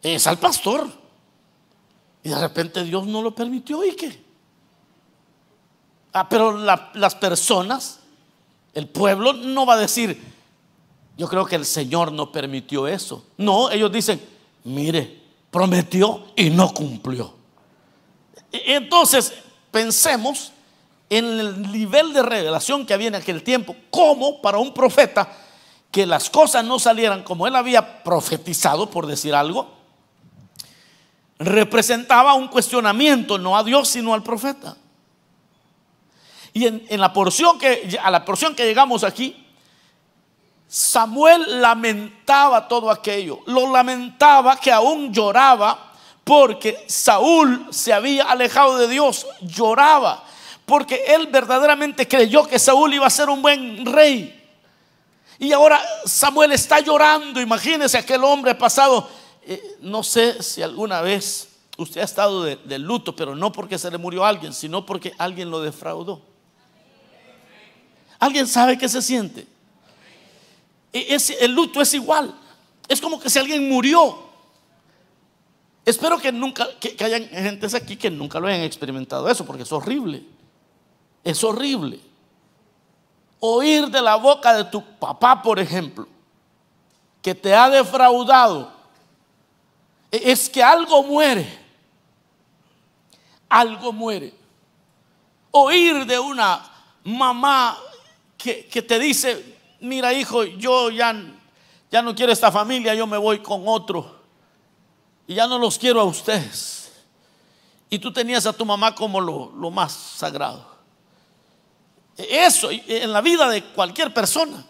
es 0.00 0.26
al 0.26 0.38
pastor. 0.38 0.88
Y 2.22 2.30
de 2.30 2.40
repente 2.40 2.84
Dios 2.84 3.06
no 3.06 3.20
lo 3.20 3.34
permitió 3.34 3.84
y 3.84 3.94
qué. 3.94 4.24
Ah, 6.14 6.26
pero 6.26 6.56
las 6.56 7.14
personas, 7.16 7.98
el 8.72 8.88
pueblo 8.88 9.34
no 9.34 9.66
va 9.66 9.74
a 9.74 9.78
decir, 9.80 10.35
yo 11.16 11.28
creo 11.28 11.46
que 11.46 11.56
el 11.56 11.64
Señor 11.64 12.12
no 12.12 12.30
permitió 12.30 12.86
eso. 12.86 13.24
No, 13.38 13.70
ellos 13.70 13.90
dicen, 13.90 14.20
mire, 14.64 15.22
prometió 15.50 16.26
y 16.36 16.50
no 16.50 16.72
cumplió. 16.74 17.32
E, 18.52 18.74
entonces, 18.74 19.32
pensemos 19.70 20.52
en 21.08 21.24
el 21.40 21.72
nivel 21.72 22.12
de 22.12 22.22
revelación 22.22 22.84
que 22.84 22.92
había 22.92 23.08
en 23.08 23.14
aquel 23.14 23.42
tiempo, 23.42 23.74
como 23.90 24.42
para 24.42 24.58
un 24.58 24.74
profeta 24.74 25.30
que 25.90 26.04
las 26.04 26.28
cosas 26.28 26.64
no 26.64 26.78
salieran 26.78 27.22
como 27.22 27.46
él 27.46 27.56
había 27.56 28.02
profetizado, 28.02 28.90
por 28.90 29.06
decir 29.06 29.34
algo, 29.34 29.74
representaba 31.38 32.34
un 32.34 32.48
cuestionamiento 32.48 33.38
no 33.38 33.56
a 33.56 33.64
Dios, 33.64 33.88
sino 33.88 34.12
al 34.12 34.22
profeta. 34.22 34.76
Y 36.52 36.66
en, 36.66 36.84
en 36.88 37.00
la 37.00 37.12
porción 37.12 37.58
que, 37.58 37.98
a 38.02 38.10
la 38.10 38.24
porción 38.24 38.54
que 38.54 38.66
llegamos 38.66 39.04
aquí, 39.04 39.45
Samuel 40.68 41.60
lamentaba 41.60 42.66
todo 42.66 42.90
aquello, 42.90 43.40
lo 43.46 43.70
lamentaba 43.72 44.56
que 44.56 44.72
aún 44.72 45.12
lloraba 45.12 45.92
porque 46.24 46.84
Saúl 46.88 47.68
se 47.70 47.92
había 47.92 48.24
alejado 48.24 48.78
de 48.78 48.88
Dios, 48.88 49.26
lloraba 49.40 50.24
porque 50.66 51.04
él 51.06 51.28
verdaderamente 51.28 52.06
creyó 52.06 52.46
que 52.46 52.58
Saúl 52.58 52.92
iba 52.92 53.06
a 53.06 53.10
ser 53.10 53.30
un 53.30 53.40
buen 53.40 53.86
rey. 53.86 54.32
Y 55.38 55.52
ahora 55.52 55.80
Samuel 56.04 56.52
está 56.52 56.80
llorando, 56.80 57.40
imagínese 57.40 57.96
aquel 57.96 58.24
hombre 58.24 58.54
pasado, 58.54 59.08
eh, 59.46 59.76
no 59.80 60.02
sé 60.02 60.42
si 60.42 60.62
alguna 60.62 61.00
vez 61.00 61.48
usted 61.76 62.00
ha 62.00 62.04
estado 62.04 62.42
de, 62.42 62.78
luto, 62.78 63.14
pero 63.14 63.36
no 63.36 63.52
porque 63.52 63.78
se 63.78 63.90
le 63.90 63.98
murió 63.98 64.24
alguien, 64.24 64.52
sino 64.52 64.84
porque 64.84 65.12
alguien 65.18 65.50
lo 65.50 65.60
defraudó. 65.60 66.20
¿Alguien 68.18 68.46
sabe 68.46 68.76
qué 68.78 68.88
se 68.88 69.02
siente? 69.02 69.46
El 71.40 71.52
luto 71.52 71.80
es 71.80 71.94
igual. 71.94 72.34
Es 72.88 73.00
como 73.00 73.18
que 73.18 73.30
si 73.30 73.38
alguien 73.38 73.68
murió. 73.68 74.26
Espero 75.84 76.18
que 76.18 76.32
nunca, 76.32 76.66
que, 76.80 76.96
hayan 77.04 77.28
gentes 77.28 77.74
aquí 77.74 77.96
que 77.96 78.10
nunca 78.10 78.40
lo 78.40 78.48
hayan 78.48 78.62
experimentado 78.62 79.28
eso, 79.28 79.46
porque 79.46 79.62
es 79.62 79.72
horrible. 79.72 80.24
Es 81.22 81.42
horrible. 81.44 82.00
Oír 83.38 83.88
de 83.88 84.02
la 84.02 84.16
boca 84.16 84.54
de 84.56 84.64
tu 84.64 84.82
papá, 84.98 85.42
por 85.42 85.60
ejemplo, 85.60 86.08
que 87.22 87.34
te 87.34 87.54
ha 87.54 87.68
defraudado, 87.68 88.72
e, 90.10 90.32
es 90.32 90.48
que 90.48 90.62
algo 90.62 91.04
muere. 91.04 91.46
Algo 93.48 93.92
muere. 93.92 94.34
Oír 95.52 96.04
de 96.04 96.18
una 96.18 96.68
mamá 97.04 97.78
que, 98.36 98.66
que 98.66 98.82
te 98.82 98.98
dice, 98.98 99.55
mira 99.80 100.12
hijo, 100.12 100.44
yo 100.44 100.90
ya, 100.90 101.14
ya 101.90 102.02
no 102.02 102.14
quiero 102.14 102.32
esta 102.32 102.50
familia, 102.50 102.94
yo 102.94 103.06
me 103.06 103.16
voy 103.16 103.40
con 103.40 103.62
otro. 103.66 104.16
Y 105.26 105.34
ya 105.34 105.46
no 105.46 105.58
los 105.58 105.78
quiero 105.78 106.00
a 106.00 106.04
ustedes. 106.04 106.92
Y 107.90 107.98
tú 107.98 108.12
tenías 108.12 108.46
a 108.46 108.52
tu 108.52 108.64
mamá 108.64 108.94
como 108.94 109.20
lo, 109.20 109.52
lo 109.52 109.70
más 109.70 109.92
sagrado. 109.92 110.76
Eso 112.16 112.70
en 112.70 113.12
la 113.12 113.20
vida 113.20 113.48
de 113.48 113.62
cualquier 113.62 114.12
persona. 114.14 114.64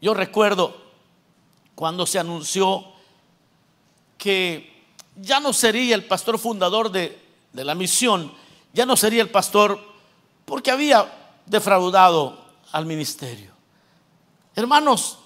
Yo 0.00 0.14
recuerdo 0.14 0.76
cuando 1.74 2.06
se 2.06 2.18
anunció 2.18 2.84
que 4.16 4.84
ya 5.16 5.40
no 5.40 5.52
sería 5.52 5.94
el 5.94 6.04
pastor 6.04 6.38
fundador 6.38 6.90
de, 6.90 7.20
de 7.52 7.64
la 7.64 7.74
misión, 7.74 8.32
ya 8.72 8.86
no 8.86 8.96
sería 8.96 9.22
el 9.22 9.30
pastor 9.30 9.80
porque 10.44 10.70
había 10.70 11.12
defraudado 11.46 12.44
al 12.72 12.86
ministerio. 12.86 13.55
Hermanos, 14.56 15.18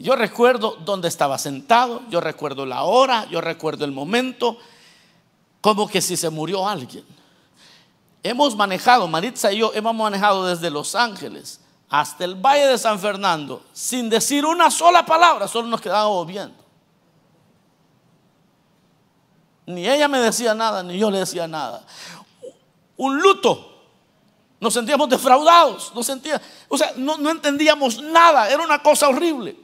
yo 0.00 0.16
recuerdo 0.16 0.76
dónde 0.84 1.06
estaba 1.06 1.38
sentado, 1.38 2.02
yo 2.10 2.20
recuerdo 2.20 2.66
la 2.66 2.82
hora, 2.82 3.26
yo 3.30 3.40
recuerdo 3.40 3.84
el 3.84 3.92
momento, 3.92 4.58
como 5.60 5.88
que 5.88 6.02
si 6.02 6.16
se 6.16 6.28
murió 6.28 6.68
alguien. 6.68 7.04
Hemos 8.24 8.56
manejado, 8.56 9.06
Maritza 9.06 9.52
y 9.52 9.58
yo 9.58 9.72
hemos 9.74 9.94
manejado 9.94 10.44
desde 10.44 10.70
Los 10.70 10.96
Ángeles 10.96 11.60
hasta 11.88 12.24
el 12.24 12.34
Valle 12.34 12.66
de 12.66 12.78
San 12.78 12.98
Fernando 12.98 13.62
sin 13.72 14.10
decir 14.10 14.44
una 14.44 14.72
sola 14.72 15.06
palabra, 15.06 15.46
solo 15.46 15.68
nos 15.68 15.80
quedábamos 15.80 16.26
viendo. 16.26 16.56
Ni 19.66 19.88
ella 19.88 20.08
me 20.08 20.18
decía 20.18 20.52
nada, 20.54 20.82
ni 20.82 20.98
yo 20.98 21.12
le 21.12 21.18
decía 21.18 21.46
nada. 21.46 21.84
Un 22.96 23.20
luto 23.20 23.77
nos 24.60 24.74
sentíamos 24.74 25.08
defraudados, 25.08 25.92
no 25.94 26.02
sentía, 26.02 26.40
o 26.68 26.76
sea, 26.76 26.92
no, 26.96 27.16
no 27.16 27.30
entendíamos 27.30 28.02
nada, 28.02 28.50
era 28.50 28.62
una 28.62 28.82
cosa 28.82 29.08
horrible. 29.08 29.56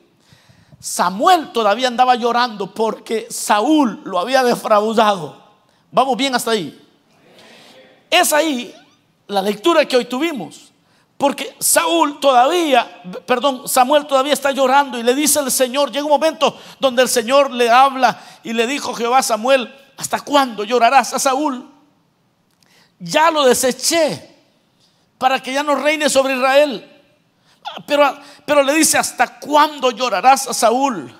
Samuel 0.78 1.50
todavía 1.52 1.88
andaba 1.88 2.14
llorando 2.14 2.72
porque 2.74 3.26
Saúl 3.30 4.02
lo 4.04 4.18
había 4.18 4.42
defraudado. 4.42 5.42
Vamos 5.90 6.16
bien 6.16 6.34
hasta 6.34 6.50
ahí. 6.50 6.78
Es 8.10 8.32
ahí 8.32 8.74
la 9.26 9.40
lectura 9.40 9.86
que 9.86 9.96
hoy 9.96 10.04
tuvimos. 10.04 10.72
Porque 11.16 11.56
Saúl 11.58 12.20
todavía, 12.20 13.02
perdón, 13.24 13.66
Samuel 13.66 14.06
todavía 14.06 14.34
está 14.34 14.50
llorando 14.50 14.98
y 14.98 15.02
le 15.02 15.14
dice 15.14 15.38
al 15.38 15.50
Señor, 15.50 15.90
llega 15.90 16.04
un 16.04 16.10
momento 16.10 16.58
donde 16.78 17.02
el 17.02 17.08
Señor 17.08 17.50
le 17.50 17.70
habla 17.70 18.20
y 18.42 18.52
le 18.52 18.66
dijo 18.66 18.92
Jehová 18.92 19.22
Samuel, 19.22 19.74
¿hasta 19.96 20.20
cuándo 20.20 20.64
llorarás 20.64 21.14
a 21.14 21.18
Saúl? 21.18 21.66
Ya 22.98 23.30
lo 23.30 23.44
deseché 23.46 24.33
para 25.18 25.40
que 25.40 25.52
ya 25.52 25.62
no 25.62 25.74
reine 25.74 26.08
sobre 26.08 26.34
Israel. 26.34 26.90
Pero, 27.86 28.18
pero 28.44 28.62
le 28.62 28.74
dice, 28.74 28.98
¿hasta 28.98 29.38
cuándo 29.38 29.90
llorarás 29.90 30.48
a 30.48 30.54
Saúl? 30.54 31.14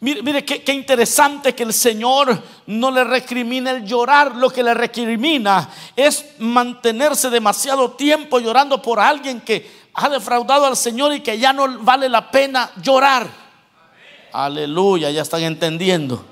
Mire, 0.00 0.22
mire 0.22 0.44
qué, 0.44 0.72
interesante 0.72 1.54
que 1.54 1.62
el 1.62 1.74
Señor 1.74 2.42
no 2.66 2.90
le 2.90 3.04
recrimina 3.04 3.70
el 3.70 3.84
llorar, 3.84 4.34
lo 4.34 4.48
que 4.48 4.62
le 4.62 4.72
recrimina 4.72 5.68
es 5.94 6.24
mantenerse 6.38 7.28
demasiado 7.28 7.92
tiempo 7.92 8.38
llorando 8.38 8.80
por 8.80 8.98
alguien 8.98 9.42
que 9.42 9.80
ha 9.92 10.08
defraudado 10.08 10.64
al 10.64 10.76
Señor 10.76 11.12
y 11.12 11.20
que 11.20 11.38
ya 11.38 11.52
no 11.52 11.80
vale 11.80 12.08
la 12.08 12.30
pena 12.30 12.70
llorar. 12.80 13.26
Aleluya, 14.32 15.10
ya 15.10 15.20
están 15.20 15.42
entendiendo. 15.42 16.24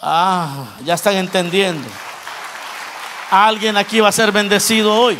Ah, 0.00 0.76
ya 0.84 0.94
están 0.94 1.16
entendiendo. 1.16 1.88
Alguien 3.30 3.76
aquí 3.76 4.00
va 4.00 4.08
a 4.08 4.12
ser 4.12 4.32
bendecido 4.32 4.94
hoy. 4.94 5.18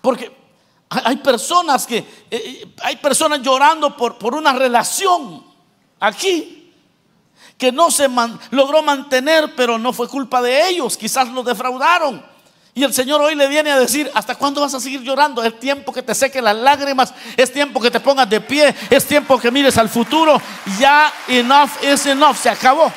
Porque 0.00 0.36
hay 0.88 1.16
personas 1.16 1.86
que, 1.86 1.98
eh, 1.98 2.06
eh, 2.30 2.74
hay 2.82 2.96
personas 2.96 3.40
llorando 3.40 3.96
por, 3.96 4.18
por 4.18 4.34
una 4.34 4.52
relación 4.52 5.44
aquí 6.00 6.58
que 7.56 7.70
no 7.70 7.90
se 7.90 8.08
logró 8.50 8.82
mantener, 8.82 9.54
pero 9.54 9.78
no 9.78 9.92
fue 9.92 10.08
culpa 10.08 10.42
de 10.42 10.68
ellos, 10.68 10.96
quizás 10.96 11.28
los 11.28 11.44
defraudaron. 11.44 12.24
Y 12.74 12.82
el 12.82 12.92
Señor 12.92 13.20
hoy 13.20 13.34
le 13.34 13.46
viene 13.48 13.70
a 13.70 13.78
decir, 13.78 14.10
¿hasta 14.14 14.34
cuándo 14.34 14.62
vas 14.62 14.74
a 14.74 14.80
seguir 14.80 15.02
llorando? 15.02 15.44
Es 15.44 15.60
tiempo 15.60 15.92
que 15.92 16.02
te 16.02 16.14
seque 16.14 16.42
las 16.42 16.56
lágrimas, 16.56 17.14
es 17.36 17.52
tiempo 17.52 17.80
que 17.80 17.90
te 17.90 18.00
pongas 18.00 18.28
de 18.28 18.40
pie, 18.40 18.74
es 18.90 19.06
tiempo 19.06 19.38
que 19.38 19.50
mires 19.50 19.76
al 19.76 19.88
futuro. 19.88 20.40
Ya 20.80 21.12
enough 21.28 21.70
is 21.82 22.06
enough, 22.06 22.36
se 22.36 22.48
acabó. 22.48 22.90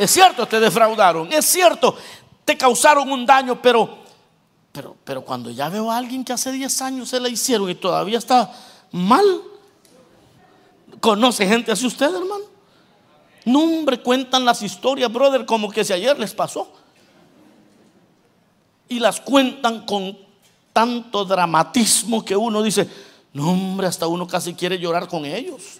Es 0.00 0.12
cierto, 0.12 0.48
te 0.48 0.58
defraudaron. 0.58 1.30
Es 1.30 1.44
cierto, 1.44 1.94
te 2.46 2.56
causaron 2.56 3.12
un 3.12 3.26
daño, 3.26 3.60
pero, 3.60 3.98
pero, 4.72 4.96
pero 5.04 5.22
cuando 5.22 5.50
ya 5.50 5.68
veo 5.68 5.90
a 5.90 5.98
alguien 5.98 6.24
que 6.24 6.32
hace 6.32 6.50
10 6.50 6.80
años 6.80 7.10
se 7.10 7.20
la 7.20 7.28
hicieron 7.28 7.68
y 7.68 7.74
todavía 7.74 8.16
está 8.16 8.50
mal, 8.92 9.42
¿conoce 11.00 11.46
gente 11.46 11.70
así 11.70 11.86
usted, 11.86 12.06
hermano? 12.06 12.44
No, 13.44 13.84
cuentan 14.02 14.46
las 14.46 14.62
historias, 14.62 15.12
brother, 15.12 15.44
como 15.44 15.70
que 15.70 15.84
si 15.84 15.92
ayer 15.92 16.18
les 16.18 16.32
pasó. 16.32 16.72
Y 18.88 19.00
las 19.00 19.20
cuentan 19.20 19.84
con 19.84 20.16
tanto 20.72 21.26
dramatismo 21.26 22.24
que 22.24 22.34
uno 22.34 22.62
dice, 22.62 22.88
No, 23.34 23.50
hombre, 23.50 23.86
hasta 23.86 24.06
uno 24.06 24.26
casi 24.26 24.54
quiere 24.54 24.78
llorar 24.78 25.08
con 25.08 25.26
ellos. 25.26 25.79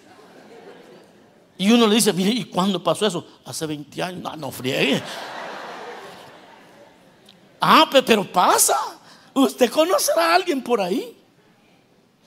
Y 1.60 1.70
uno 1.70 1.86
le 1.86 1.96
dice, 1.96 2.14
mire, 2.14 2.30
¿y 2.30 2.44
cuándo 2.46 2.82
pasó 2.82 3.06
eso? 3.06 3.26
Hace 3.44 3.66
20 3.66 4.02
años. 4.02 4.22
No, 4.22 4.34
no 4.34 4.50
friegue. 4.50 5.02
Ah, 7.60 7.86
pero 8.06 8.24
pasa. 8.32 8.78
Usted 9.34 9.70
conocerá 9.70 10.32
a 10.32 10.34
alguien 10.36 10.62
por 10.62 10.80
ahí. 10.80 11.14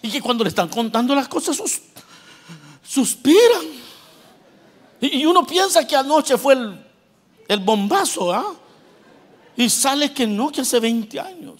Y 0.03 0.11
que 0.11 0.21
cuando 0.21 0.43
le 0.43 0.49
están 0.49 0.69
contando 0.69 1.15
las 1.15 1.27
cosas 1.27 1.59
suspiran. 2.83 3.63
Y 5.01 5.25
uno 5.25 5.47
piensa 5.47 5.87
que 5.87 5.95
anoche 5.95 6.37
fue 6.37 6.53
el, 7.47 7.59
bombazo, 7.59 8.31
¿ah? 8.31 8.53
Y 9.57 9.67
sale 9.67 10.13
que 10.13 10.27
no, 10.27 10.51
que 10.51 10.61
hace 10.61 10.79
20 10.79 11.19
años. 11.19 11.59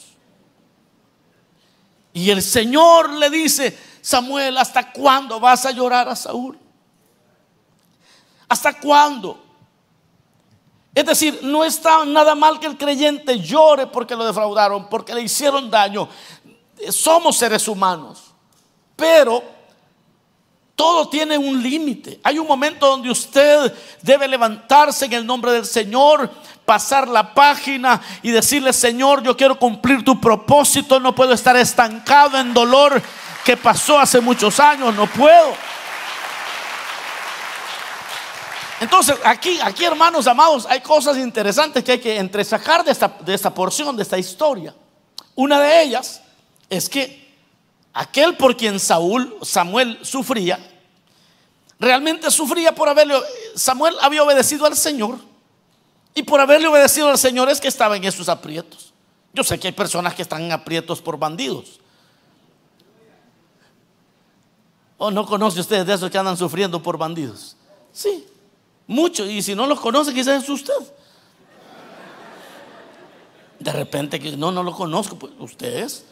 Y 2.13 2.29
el 2.29 2.43
Señor 2.43 3.13
le 3.13 3.31
dice, 3.31 3.75
Samuel, 3.99 4.59
¿hasta 4.59 4.91
cuándo 4.91 5.39
vas 5.39 5.65
a 5.65 5.71
llorar 5.71 6.07
a 6.07 6.15
Saúl? 6.15 6.59
¿Hasta 8.47 8.73
cuándo? 8.79 9.41
Es 10.95 11.05
decir, 11.05 11.39
no 11.41 11.63
está 11.63 12.05
nada 12.05 12.35
mal 12.35 12.59
que 12.59 12.67
el 12.67 12.77
creyente 12.77 13.39
llore 13.39 13.87
porque 13.87 14.15
lo 14.15 14.25
defraudaron, 14.25 14.87
porque 14.89 15.13
le 15.13 15.21
hicieron 15.21 15.69
daño. 15.71 16.07
Somos 16.89 17.37
seres 17.37 17.67
humanos. 17.67 18.33
Pero 18.95 19.43
todo 20.75 21.07
tiene 21.09 21.37
un 21.37 21.61
límite. 21.61 22.19
Hay 22.23 22.37
un 22.37 22.47
momento 22.47 22.87
donde 22.87 23.09
usted 23.09 23.73
debe 24.01 24.27
levantarse 24.27 25.05
en 25.05 25.13
el 25.13 25.25
nombre 25.25 25.51
del 25.51 25.65
Señor, 25.65 26.29
pasar 26.65 27.07
la 27.07 27.33
página 27.33 28.01
y 28.21 28.31
decirle, 28.31 28.71
Señor, 28.71 29.23
yo 29.23 29.35
quiero 29.35 29.57
cumplir 29.57 30.03
tu 30.03 30.19
propósito, 30.19 30.99
no 30.99 31.15
puedo 31.15 31.33
estar 31.33 31.55
estancado 31.55 32.37
en 32.37 32.53
dolor 32.53 33.01
que 33.43 33.57
pasó 33.57 33.99
hace 33.99 34.21
muchos 34.21 34.59
años, 34.59 34.95
no 34.95 35.07
puedo. 35.07 35.53
Entonces, 38.79 39.15
aquí, 39.23 39.59
aquí, 39.61 39.85
hermanos 39.85 40.27
amados, 40.27 40.65
hay 40.69 40.81
cosas 40.81 41.17
interesantes 41.17 41.83
que 41.83 41.93
hay 41.93 41.99
que 41.99 42.17
entresacar 42.17 42.83
de 42.83 42.91
esta, 42.91 43.07
de 43.07 43.33
esta 43.33 43.53
porción, 43.53 43.95
de 43.95 44.03
esta 44.03 44.17
historia. 44.17 44.75
Una 45.35 45.59
de 45.59 45.83
ellas 45.83 46.21
es 46.69 46.89
que 46.89 47.33
aquel 47.93 48.35
por 48.35 48.57
quien 48.57 48.79
Saúl, 48.79 49.37
Samuel 49.41 49.99
sufría, 50.01 50.59
realmente 51.79 52.29
sufría 52.31 52.73
por 52.73 52.89
haberle, 52.89 53.15
Samuel 53.55 53.95
había 54.01 54.23
obedecido 54.23 54.65
al 54.65 54.75
Señor. 54.75 55.17
Y 56.15 56.23
por 56.23 56.39
haberle 56.39 56.67
obedecido 56.67 57.09
al 57.09 57.17
Señor 57.17 57.49
es 57.49 57.59
que 57.59 57.67
estaba 57.67 57.97
en 57.97 58.03
esos 58.03 58.29
aprietos. 58.29 58.93
Yo 59.33 59.43
sé 59.43 59.59
que 59.59 59.67
hay 59.67 59.73
personas 59.73 60.13
que 60.13 60.21
están 60.21 60.43
en 60.43 60.51
aprietos 60.51 61.01
por 61.01 61.17
bandidos. 61.17 61.79
¿O 64.97 65.09
no 65.09 65.25
conoce 65.25 65.59
usted 65.59 65.85
de 65.85 65.93
esos 65.93 66.11
que 66.11 66.17
andan 66.17 66.37
sufriendo 66.37 66.81
por 66.81 66.97
bandidos? 66.97 67.57
Sí. 67.91 68.27
Mucho. 68.87 69.25
Y 69.25 69.41
si 69.41 69.55
no 69.55 69.67
los 69.67 69.79
conoce, 69.79 70.13
quizás 70.13 70.43
es 70.43 70.49
usted. 70.49 70.73
De 73.59 73.71
repente, 73.71 74.19
que 74.19 74.35
no, 74.35 74.51
no 74.51 74.61
lo 74.61 74.73
conozco, 74.73 75.15
pues 75.17 75.33
usted 75.39 75.83
es. 75.83 76.05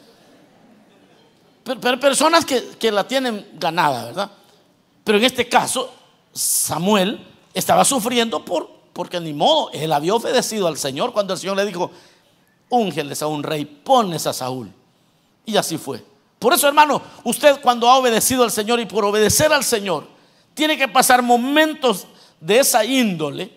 Pero, 1.63 1.99
personas 1.99 2.45
que, 2.45 2.91
la 2.91 3.07
tienen 3.07 3.47
ganada, 3.53 4.05
¿verdad? 4.05 4.31
Pero 5.03 5.17
en 5.17 5.23
este 5.25 5.47
caso, 5.47 5.93
Samuel 6.33 7.25
estaba 7.53 7.85
sufriendo 7.85 8.43
por, 8.43 8.69
porque 8.93 9.19
ni 9.19 9.33
modo, 9.33 9.69
él 9.71 9.91
había 9.91 10.15
obedecido 10.15 10.67
al 10.67 10.77
Señor 10.77 11.13
cuando 11.13 11.33
el 11.33 11.39
Señor 11.39 11.57
le 11.57 11.65
dijo, 11.65 11.91
úngeles 12.69 13.21
a 13.21 13.27
un 13.27 13.43
rey, 13.43 13.65
ponles 13.65 14.25
a 14.27 14.33
Saúl. 14.33 14.71
Y 15.45 15.57
así 15.57 15.77
fue. 15.77 16.03
Por 16.39 16.53
eso, 16.53 16.67
hermano, 16.67 17.01
usted 17.23 17.61
cuando 17.61 17.87
ha 17.87 17.97
obedecido 17.97 18.43
al 18.43 18.51
Señor 18.51 18.79
y 18.79 18.85
por 18.85 19.05
obedecer 19.05 19.53
al 19.53 19.63
Señor, 19.63 20.07
tiene 20.53 20.77
que 20.77 20.87
pasar 20.87 21.21
momentos 21.21 22.07
de 22.41 22.59
esa 22.59 22.83
índole. 22.83 23.49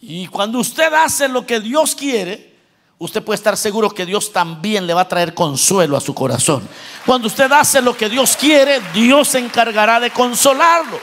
Y 0.00 0.26
cuando 0.26 0.58
usted 0.58 0.92
hace 0.92 1.28
lo 1.28 1.46
que 1.46 1.60
Dios 1.60 1.94
quiere, 1.94 2.54
usted 2.98 3.22
puede 3.22 3.36
estar 3.36 3.56
seguro 3.56 3.90
que 3.90 4.04
Dios 4.04 4.32
también 4.32 4.86
le 4.86 4.94
va 4.94 5.02
a 5.02 5.08
traer 5.08 5.34
consuelo 5.34 5.96
a 5.96 6.00
su 6.00 6.14
corazón. 6.14 6.68
Cuando 7.06 7.28
usted 7.28 7.50
hace 7.52 7.80
lo 7.80 7.96
que 7.96 8.08
Dios 8.08 8.36
quiere, 8.36 8.80
Dios 8.92 9.28
se 9.28 9.38
encargará 9.38 10.00
de 10.00 10.10
consolarlo. 10.10 10.98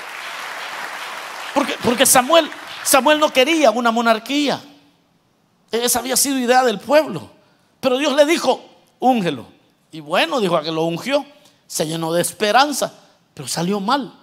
Porque, 1.84 2.06
Samuel, 2.06 2.50
Samuel 2.84 3.20
no 3.20 3.32
quería 3.32 3.72
una 3.72 3.92
monarquía. 3.92 4.62
Esa 5.72 6.00
había 6.00 6.18
sido 6.18 6.38
idea 6.38 6.64
del 6.64 6.80
pueblo. 6.80 7.30
Pero 7.80 7.98
Dios 7.98 8.16
le 8.16 8.26
dijo, 8.26 8.64
úngelo. 9.00 9.46
Y 9.92 10.00
bueno, 10.00 10.40
dijo 10.40 10.56
a 10.58 10.64
que 10.64 10.72
lo 10.72 10.84
ungió. 10.84 11.26
Se 11.68 11.86
llenó 11.86 12.14
de 12.14 12.22
esperanza, 12.22 12.94
pero 13.34 13.48
salió 13.48 13.80
mal. 13.80 14.14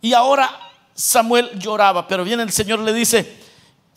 Y 0.00 0.12
ahora 0.12 0.65
Samuel 0.96 1.50
lloraba, 1.58 2.08
pero 2.08 2.24
viene 2.24 2.42
el 2.42 2.50
Señor 2.50 2.80
le 2.80 2.92
dice, 2.92 3.36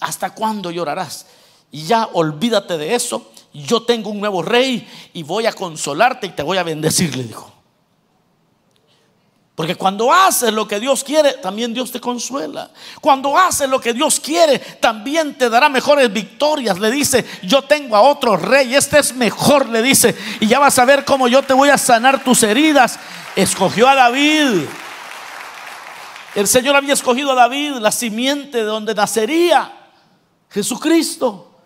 ¿hasta 0.02 0.34
cuándo 0.34 0.70
llorarás? 0.70 1.26
Y 1.72 1.84
ya 1.84 2.10
olvídate 2.14 2.78
de 2.78 2.94
eso. 2.94 3.32
Yo 3.54 3.84
tengo 3.84 4.10
un 4.10 4.20
nuevo 4.20 4.44
rey 4.44 4.88
y 5.14 5.24
voy 5.24 5.46
a 5.46 5.54
consolarte 5.54 6.28
y 6.28 6.32
te 6.32 6.44
voy 6.44 6.58
a 6.58 6.64
bendecir, 6.64 7.16
le 7.16 7.24
dijo. 7.24 7.52
Porque 9.56 9.76
cuando 9.76 10.14
haces 10.14 10.54
lo 10.54 10.68
que 10.68 10.80
Dios 10.80 11.04
quiere, 11.04 11.34
también 11.34 11.74
Dios 11.74 11.92
te 11.92 12.00
consuela. 12.00 12.72
Cuando 13.02 13.38
haces 13.38 13.70
lo 13.70 13.82
que 13.82 13.94
Dios 13.94 14.20
quiere, 14.20 14.60
también 14.60 15.38
te 15.38 15.50
dará 15.50 15.68
mejores 15.68 16.12
victorias. 16.14 16.80
Le 16.80 16.92
dice, 16.92 17.26
yo 17.44 17.62
tengo 17.64 17.96
a 17.96 18.02
otro 18.02 18.38
rey, 18.38 18.76
este 18.76 19.00
es 19.00 19.14
mejor, 19.14 19.68
le 19.68 19.82
dice. 19.82 20.16
Y 20.40 20.48
ya 20.48 20.60
vas 20.60 20.80
a 20.80 20.86
ver 20.86 21.04
cómo 21.04 21.28
yo 21.28 21.44
te 21.44 21.54
voy 21.54 21.70
a 21.70 21.78
sanar 21.78 22.24
tus 22.24 22.44
heridas. 22.44 23.00
Escogió 23.36 23.90
a 23.90 23.96
David. 23.96 24.66
El 26.36 26.48
Señor 26.48 26.76
había 26.76 26.94
escogido 26.94 27.32
a 27.32 27.36
David, 27.36 27.78
la 27.78 27.92
simiente 27.92 28.60
de 28.60 28.64
donde 28.64 28.94
nacería 28.94 29.74
Jesucristo. 30.50 31.60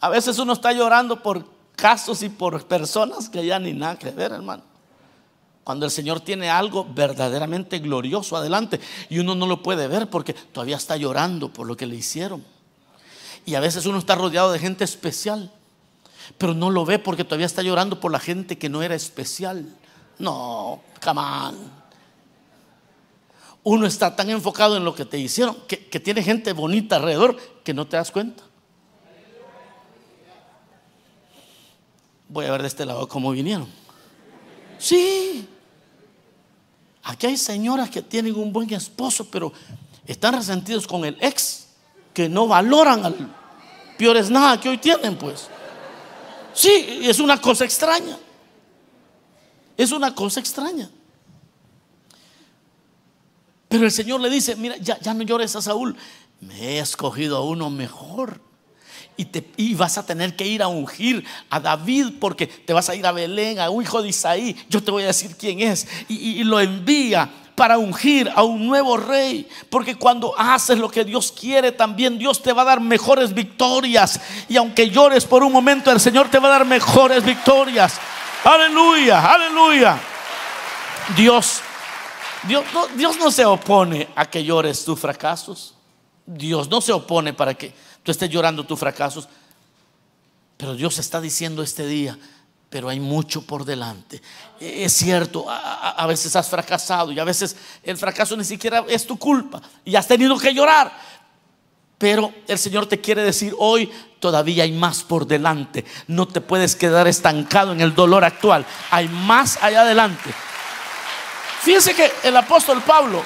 A 0.00 0.08
veces 0.08 0.38
uno 0.38 0.52
está 0.52 0.72
llorando 0.72 1.22
por 1.22 1.44
casos 1.74 2.22
y 2.22 2.28
por 2.28 2.64
personas 2.66 3.28
que 3.28 3.44
ya 3.44 3.58
ni 3.58 3.72
nada 3.72 3.98
que 3.98 4.10
ver, 4.10 4.32
hermano. 4.32 4.62
Cuando 5.64 5.84
el 5.84 5.92
Señor 5.92 6.20
tiene 6.20 6.48
algo 6.48 6.86
verdaderamente 6.88 7.78
glorioso 7.80 8.36
adelante 8.36 8.80
y 9.10 9.18
uno 9.18 9.34
no 9.34 9.46
lo 9.46 9.62
puede 9.62 9.86
ver 9.86 10.08
porque 10.08 10.32
todavía 10.32 10.76
está 10.76 10.96
llorando 10.96 11.52
por 11.52 11.66
lo 11.66 11.76
que 11.76 11.86
le 11.86 11.96
hicieron. 11.96 12.44
Y 13.44 13.54
a 13.54 13.60
veces 13.60 13.84
uno 13.86 13.98
está 13.98 14.14
rodeado 14.14 14.52
de 14.52 14.58
gente 14.58 14.84
especial, 14.84 15.52
pero 16.38 16.54
no 16.54 16.70
lo 16.70 16.84
ve 16.84 16.98
porque 16.98 17.24
todavía 17.24 17.46
está 17.46 17.62
llorando 17.62 18.00
por 18.00 18.12
la 18.12 18.20
gente 18.20 18.56
que 18.58 18.68
no 18.68 18.82
era 18.82 18.94
especial. 18.94 19.66
No, 20.18 20.80
come 21.04 21.20
uno 23.68 23.86
está 23.86 24.16
tan 24.16 24.30
enfocado 24.30 24.78
en 24.78 24.84
lo 24.84 24.94
que 24.94 25.04
te 25.04 25.18
hicieron 25.18 25.54
que, 25.66 26.00
tiene 26.00 26.22
gente 26.22 26.54
bonita 26.54 26.96
alrededor 26.96 27.36
que 27.62 27.74
no 27.74 27.86
te 27.86 27.98
das 27.98 28.10
cuenta. 28.10 28.42
Voy 32.30 32.46
a 32.46 32.50
ver 32.50 32.62
de 32.62 32.68
este 32.68 32.86
lado 32.86 33.06
cómo 33.06 33.30
vinieron. 33.30 33.68
Sí. 34.78 35.46
Aquí 37.02 37.26
hay 37.26 37.36
señoras 37.36 37.90
que 37.90 38.00
tienen 38.00 38.34
un 38.36 38.54
buen 38.54 38.72
esposo, 38.72 39.28
pero 39.30 39.52
están 40.06 40.34
resentidos 40.34 40.86
con 40.86 41.04
el 41.04 41.18
ex, 41.20 41.66
que 42.14 42.26
no 42.26 42.46
valoran 42.46 43.04
al 43.04 43.34
peor 43.98 44.16
es 44.16 44.30
nada 44.30 44.58
que 44.58 44.70
hoy 44.70 44.78
tienen, 44.78 45.14
pues. 45.18 45.46
Sí, 46.54 47.00
es 47.02 47.18
una 47.18 47.38
cosa 47.38 47.66
extraña. 47.66 48.16
Es 49.76 49.92
una 49.92 50.14
cosa 50.14 50.40
extraña. 50.40 50.88
Pero 53.68 53.84
el 53.84 53.92
Señor 53.92 54.20
le 54.20 54.30
dice, 54.30 54.56
mira, 54.56 54.76
ya, 54.78 55.14
no 55.14 55.22
llores 55.22 55.54
a 55.54 55.62
Saúl, 55.62 55.96
me 56.40 56.54
he 56.54 56.78
escogido 56.78 57.36
a 57.36 57.44
uno 57.44 57.70
mejor. 57.70 58.40
Y, 59.16 59.26
te, 59.26 59.44
vas 59.74 59.98
a 59.98 60.06
tener 60.06 60.36
que 60.36 60.46
ir 60.46 60.62
a 60.62 60.68
ungir 60.68 61.24
a 61.50 61.58
David 61.58 62.14
porque 62.20 62.46
te 62.46 62.72
vas 62.72 62.88
a 62.88 62.94
ir 62.94 63.04
a 63.04 63.12
Belén, 63.12 63.58
a 63.58 63.68
un 63.68 63.82
hijo 63.82 64.00
de 64.00 64.08
Isaí. 64.08 64.56
Yo 64.70 64.82
te 64.82 64.90
voy 64.90 65.02
a 65.02 65.08
decir 65.08 65.36
quién 65.36 65.60
es. 65.60 65.88
Y, 66.08 66.14
y 66.40 66.44
lo 66.44 66.60
envía 66.60 67.28
para 67.56 67.76
ungir 67.76 68.30
a 68.34 68.44
un 68.44 68.64
nuevo 68.64 68.96
rey. 68.96 69.48
Porque 69.68 69.96
cuando 69.96 70.38
haces 70.38 70.78
lo 70.78 70.88
que 70.88 71.04
Dios 71.04 71.32
quiere, 71.32 71.72
también 71.72 72.16
Dios 72.16 72.40
te 72.40 72.52
va 72.52 72.62
a 72.62 72.66
dar 72.66 72.80
mejores 72.80 73.34
victorias. 73.34 74.20
Y 74.48 74.56
aunque 74.56 74.88
llores 74.88 75.24
por 75.24 75.42
un 75.42 75.52
momento, 75.52 75.90
el 75.90 75.98
Señor 75.98 76.30
te 76.30 76.38
va 76.38 76.46
a 76.46 76.52
dar 76.52 76.64
mejores 76.64 77.24
victorias. 77.24 77.98
Aleluya, 78.44 79.32
aleluya. 79.34 79.98
Dios 81.16 81.60
Dios 82.46 83.16
no, 83.18 83.30
se 83.30 83.44
opone 83.44 84.08
a 84.14 84.26
que 84.26 84.44
llores 84.44 84.84
tus 84.84 84.98
fracasos. 84.98 85.74
Dios 86.24 86.68
no 86.68 86.80
se 86.80 86.92
opone 86.92 87.32
para 87.32 87.54
que 87.54 87.72
tú 88.02 88.10
estés 88.10 88.30
llorando 88.30 88.64
tus 88.64 88.78
fracasos. 88.78 89.28
Pero 90.56 90.74
Dios 90.74 90.98
está 90.98 91.20
diciendo 91.20 91.62
este 91.62 91.86
día, 91.86 92.18
pero 92.68 92.88
hay 92.88 93.00
mucho 93.00 93.42
por 93.42 93.64
delante. 93.64 94.20
Es 94.60 94.92
cierto, 94.92 95.46
a, 95.48 96.06
veces 96.06 96.34
has 96.36 96.48
fracasado 96.48 97.12
y 97.12 97.18
a 97.18 97.24
veces 97.24 97.56
el 97.82 97.96
fracaso 97.96 98.36
ni 98.36 98.44
siquiera 98.44 98.84
es 98.88 99.06
tu 99.06 99.18
culpa 99.18 99.60
y 99.84 99.96
has 99.96 100.06
tenido 100.06 100.38
que 100.38 100.52
llorar. 100.52 100.92
Pero 101.96 102.32
el 102.46 102.58
Señor 102.58 102.86
te 102.86 103.00
quiere 103.00 103.22
decir 103.22 103.54
hoy, 103.58 103.90
todavía 104.20 104.62
hay 104.62 104.72
más 104.72 105.02
por 105.02 105.26
delante. 105.26 105.84
No 106.06 106.28
te 106.28 106.40
puedes 106.40 106.76
quedar 106.76 107.08
estancado 107.08 107.72
en 107.72 107.80
el 107.80 107.94
dolor 107.94 108.24
actual. 108.24 108.64
Hay 108.90 109.08
más 109.08 109.58
allá 109.62 109.82
adelante. 109.82 110.30
Fíjense 111.68 111.94
que 111.94 112.10
el 112.24 112.34
apóstol 112.34 112.80
Pablo, 112.80 113.22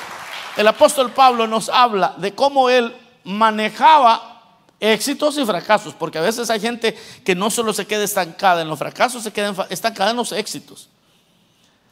el 0.57 0.67
apóstol 0.67 1.13
Pablo 1.13 1.47
nos 1.47 1.69
habla 1.69 2.17
de 2.17 2.35
cómo 2.35 2.69
él 2.69 2.93
manejaba 3.23 4.59
éxitos 4.81 5.39
y 5.39 5.47
fracasos, 5.47 5.95
porque 5.95 6.19
a 6.19 6.23
veces 6.23 6.51
hay 6.51 6.59
gente 6.59 6.99
que 7.25 7.37
no 7.37 7.53
solo 7.53 7.73
se 7.73 7.87
queda 7.87 8.03
estancada 8.03 8.63
en 8.63 8.67
los 8.69 8.81
fracasos, 8.81 9.23
se 9.23 9.33
queda 9.33 9.55
estancada 9.71 10.11
en 10.11 10.17
los 10.17 10.33
éxitos. 10.33 10.89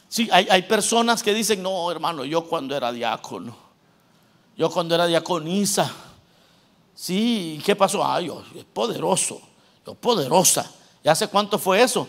Sí, 0.09 0.29
hay, 0.33 0.49
hay 0.51 0.63
personas 0.63 1.23
que 1.23 1.33
dicen, 1.33 1.63
no, 1.63 1.89
hermano, 1.89 2.25
yo 2.25 2.45
cuando 2.45 2.77
era 2.77 2.91
diácono, 2.91 3.57
yo 4.57 4.69
cuando 4.73 4.97
era 4.97 5.07
diaconisa, 5.07 5.89
Sí, 6.97 7.63
¿qué 7.65 7.77
pasó? 7.77 8.05
Ay, 8.05 8.27
yo, 8.27 8.43
es 8.57 8.65
poderoso, 8.65 9.41
yo 9.87 9.95
poderosa. 9.95 10.69
¿Y 11.05 11.09
hace 11.09 11.29
cuánto 11.29 11.61
fue 11.61 11.81
eso? 11.81 12.09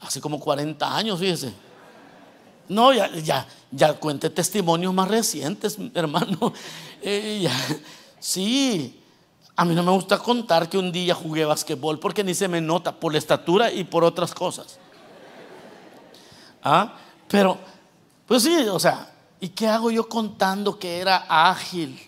Hace 0.00 0.20
como 0.20 0.40
40 0.40 0.96
años, 0.96 1.20
fíjese. 1.20 1.54
No, 2.68 2.92
ya, 2.92 3.08
ya, 3.14 3.46
ya 3.76 3.94
cuente 3.94 4.30
testimonios 4.30 4.92
más 4.94 5.08
recientes, 5.08 5.76
hermano. 5.94 6.52
Eh, 7.02 7.48
sí, 8.18 9.00
a 9.54 9.64
mí 9.64 9.74
no 9.74 9.82
me 9.82 9.92
gusta 9.92 10.18
contar 10.18 10.68
que 10.68 10.78
un 10.78 10.90
día 10.90 11.14
jugué 11.14 11.44
basquetbol 11.44 11.98
porque 11.98 12.24
ni 12.24 12.34
se 12.34 12.48
me 12.48 12.60
nota 12.60 12.92
por 12.92 13.12
la 13.12 13.18
estatura 13.18 13.70
y 13.70 13.84
por 13.84 14.04
otras 14.04 14.34
cosas. 14.34 14.78
¿Ah? 16.62 16.94
Pero, 17.28 17.58
pues 18.26 18.42
sí, 18.42 18.54
o 18.70 18.78
sea, 18.78 19.12
¿y 19.40 19.50
qué 19.50 19.68
hago 19.68 19.90
yo 19.90 20.08
contando 20.08 20.78
que 20.78 20.98
era 20.98 21.26
ágil? 21.28 22.00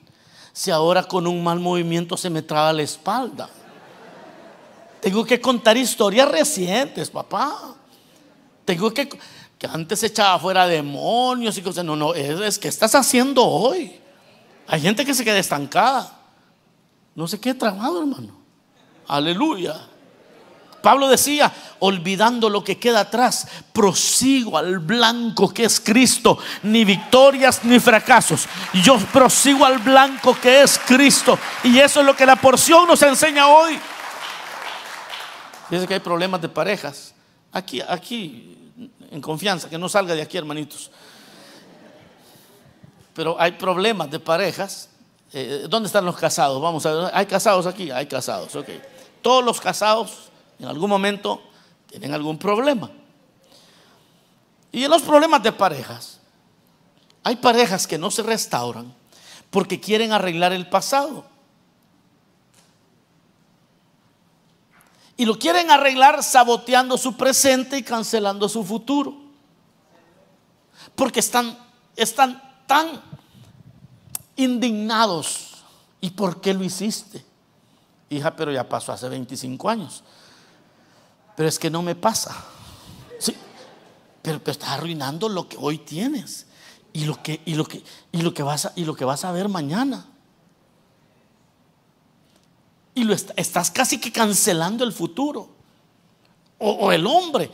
si 0.59 0.73
ahora 0.73 1.05
con 1.05 1.25
un 1.29 1.45
mal 1.45 1.61
movimiento 1.61 2.17
se 2.17 2.29
me 2.29 2.43
traba 2.43 2.73
la 2.73 2.83
espalda? 2.83 3.49
Tengo 5.01 5.25
que 5.25 5.41
contar 5.41 5.77
historias 5.77 6.29
recientes, 6.29 7.09
papá. 7.11 7.77
Tengo 8.65 8.93
que 8.93 9.09
que 9.59 9.67
antes 9.67 10.03
echaba 10.03 10.39
fuera 10.39 10.67
demonios 10.67 11.59
y 11.59 11.63
cosas. 11.63 11.85
No, 11.85 11.97
no, 11.97 12.15
es, 12.15 12.41
es 12.41 12.59
que 12.59 12.69
estás 12.69 12.95
haciendo 12.95 13.45
hoy. 13.45 14.01
Hay 14.67 14.81
gente 14.81 15.05
que 15.05 15.15
se 15.15 15.25
queda 15.25 15.39
estancada. 15.39 16.17
No 17.15 17.27
se 17.27 17.41
quede 17.41 17.55
trabado, 17.55 18.01
hermano. 18.01 18.39
Aleluya. 19.09 19.81
Pablo 20.83 21.09
decía, 21.09 21.53
olvidando 21.81 22.49
lo 22.49 22.63
que 22.63 22.79
queda 22.79 23.01
atrás, 23.01 23.49
prosigo 23.73 24.57
al 24.57 24.79
blanco 24.79 25.53
que 25.53 25.65
es 25.65 25.81
Cristo, 25.81 26.39
ni 26.63 26.85
victorias 26.85 27.65
ni 27.65 27.81
fracasos. 27.81 28.47
Yo 28.75 28.97
prosigo 29.13 29.65
al 29.65 29.79
blanco 29.79 30.39
que 30.41 30.63
es 30.63 30.79
Cristo. 30.79 31.39
Y 31.65 31.79
eso 31.79 32.01
es 32.01 32.07
lo 32.07 32.15
que 32.15 32.25
la 32.25 32.37
porción 32.37 32.87
nos 32.87 33.03
enseña 33.03 33.49
hoy. 33.49 33.79
Dice 35.69 35.87
que 35.87 35.95
hay 35.95 36.01
problemas 36.01 36.41
de 36.41 36.49
parejas. 36.49 37.15
Aquí, 37.53 37.81
aquí, 37.81 38.58
en 39.11 39.21
confianza, 39.21 39.69
que 39.69 39.79
no 39.79 39.89
salga 39.89 40.15
de 40.15 40.23
aquí, 40.23 40.37
hermanitos. 40.37 40.91
Pero 43.15 43.41
hay 43.41 43.53
problemas 43.53 44.11
de 44.11 44.21
parejas. 44.21 44.91
Eh, 45.33 45.67
¿Dónde 45.69 45.87
están 45.87 46.05
los 46.05 46.17
casados? 46.17 46.61
Vamos 46.61 46.87
a 46.87 46.93
ver. 46.93 47.11
¿Hay 47.15 47.27
casados 47.27 47.67
aquí? 47.67 47.91
Hay 47.91 48.07
casados, 48.07 48.55
ok. 48.55 48.69
Todos 49.23 49.45
los 49.45 49.61
casados 49.61 50.31
en 50.59 50.67
algún 50.67 50.91
momento 50.91 51.43
tienen 51.89 52.15
algún 52.15 52.39
problema. 52.39 52.91
Y 54.71 54.85
en 54.85 54.91
los 54.91 55.03
problemas 55.03 55.43
de 55.43 55.53
parejas, 55.53 56.21
hay 57.25 57.37
parejas 57.37 57.87
que 57.87 57.99
no 57.99 58.11
se 58.11 58.23
restauran 58.23 58.95
porque 59.51 59.81
quieren 59.81 60.13
arreglar 60.13 60.53
el 60.53 60.69
pasado. 60.69 61.25
Y 65.19 65.27
lo 65.27 65.39
quieren 65.39 65.71
arreglar 65.71 66.23
saboteando 66.23 66.97
su 66.97 67.15
presente 67.15 67.77
y 67.77 67.83
cancelando 67.83 68.49
su 68.49 68.65
futuro. 68.65 69.15
Porque 70.95 71.21
están, 71.21 71.59
están 71.95 72.43
tan 72.67 73.03
indignados. 74.37 75.65
¿Y 76.01 76.11
por 76.11 76.41
qué 76.41 76.55
lo 76.55 76.65
hiciste? 76.65 77.23
Hija, 78.09 78.35
pero 78.35 78.51
ya 78.51 78.67
pasó 78.67 78.93
hace 78.93 79.11
25 79.11 79.69
años 79.69 80.03
pero 81.39 81.49
es 81.49 81.57
que 81.61 81.71
no 81.71 81.83
me 81.83 81.95
pasa. 81.95 82.35
Sí, 83.21 83.33
pero, 84.23 84.41
pero 84.41 84.51
estás 84.51 84.71
arruinando 84.71 85.29
lo 85.29 85.49
que 85.49 85.57
hoy 85.57 85.79
tienes 85.79 86.49
y 86.93 87.05
lo 87.05 87.23
que, 87.23 87.41
y 87.45 87.55
lo 87.55 87.65
que, 87.65 87.85
y 88.11 88.23
lo 88.23 88.35
que, 88.35 88.43
vas, 88.43 88.73
y 88.75 88.85
lo 88.85 88.97
que 88.97 89.05
vas 89.05 89.25
a 89.25 89.31
ver 89.31 89.49
mañana. 89.49 90.05
Y 92.99 93.05
lo 93.05 93.15
estás 93.15 93.71
casi 93.71 94.01
que 94.01 94.11
cancelando 94.11 94.83
el 94.83 94.93
futuro. 94.93 95.49
O, 96.59 96.91
el 96.91 97.07
hombre 97.07 97.49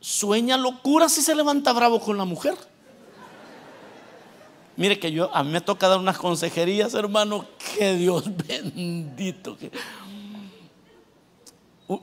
sueña 0.00 0.56
locura 0.56 1.08
si 1.08 1.22
se 1.22 1.36
levanta 1.36 1.72
bravo 1.72 2.00
con 2.00 2.18
la 2.18 2.24
mujer. 2.24 2.56
Mire 4.76 4.98
que 4.98 5.12
yo 5.12 5.32
a 5.32 5.44
mí 5.44 5.52
me 5.52 5.60
toca 5.60 5.86
dar 5.86 6.00
unas 6.00 6.18
consejerías, 6.18 6.94
hermano, 6.94 7.46
que 7.76 7.94
Dios 7.94 8.24
bendito. 8.48 9.56
Que, 9.56 9.70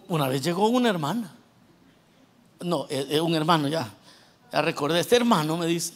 una 0.07 0.29
vez 0.29 0.41
llegó 0.41 0.69
una 0.69 0.87
hermana. 0.87 1.35
No, 2.61 2.87
eh, 2.89 3.07
eh, 3.09 3.19
un 3.19 3.35
hermano 3.35 3.67
ya. 3.67 3.93
Ya 4.53 4.61
recordé. 4.61 5.01
Este 5.01 5.17
hermano 5.17 5.57
me 5.57 5.65
dice: 5.65 5.95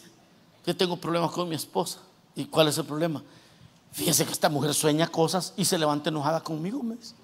Yo 0.66 0.76
tengo 0.76 0.98
problemas 0.98 1.32
con 1.32 1.48
mi 1.48 1.56
esposa. 1.56 2.00
¿Y 2.36 2.44
cuál 2.44 2.68
es 2.68 2.78
el 2.78 2.84
problema? 2.84 3.24
Fíjese 3.92 4.26
que 4.26 4.32
esta 4.32 4.50
mujer 4.50 4.74
sueña 4.74 5.08
cosas 5.08 5.54
y 5.58 5.66
se 5.66 5.78
levanta 5.78 6.10
enojada 6.10 6.42
conmigo, 6.42 6.84
me 6.84 6.96
dice. 6.96 7.16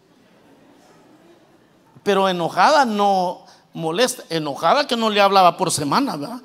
Pero 2.04 2.28
enojada 2.28 2.86
no 2.86 3.46
molesta, 3.74 4.24
enojada 4.30 4.88
que 4.88 4.96
no 4.96 5.10
le 5.10 5.22
hablaba 5.22 5.56
por 5.58 5.72
semana, 5.72 6.16
¿verdad? 6.16 6.42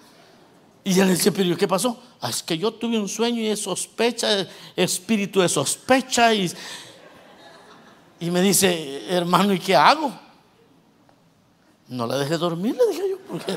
Y 0.84 0.94
ya 0.94 1.04
le 1.04 1.12
dice, 1.12 1.32
pero 1.32 1.56
¿qué 1.56 1.66
pasó? 1.66 2.00
Ah, 2.20 2.30
es 2.30 2.42
que 2.42 2.56
yo 2.56 2.72
tuve 2.72 2.98
un 2.98 3.08
sueño 3.08 3.40
y 3.40 3.56
sospecha, 3.56 4.46
espíritu 4.76 5.40
de 5.40 5.48
sospecha 5.48 6.32
y 6.32 6.50
y 8.20 8.30
me 8.30 8.40
dice, 8.40 9.04
hermano, 9.08 9.52
¿y 9.52 9.60
qué 9.60 9.76
hago? 9.76 10.12
No 11.88 12.06
la 12.06 12.18
dejé 12.18 12.36
dormir, 12.36 12.76
le 12.76 12.92
dije 12.92 13.10
yo, 13.10 13.16
porque 13.28 13.56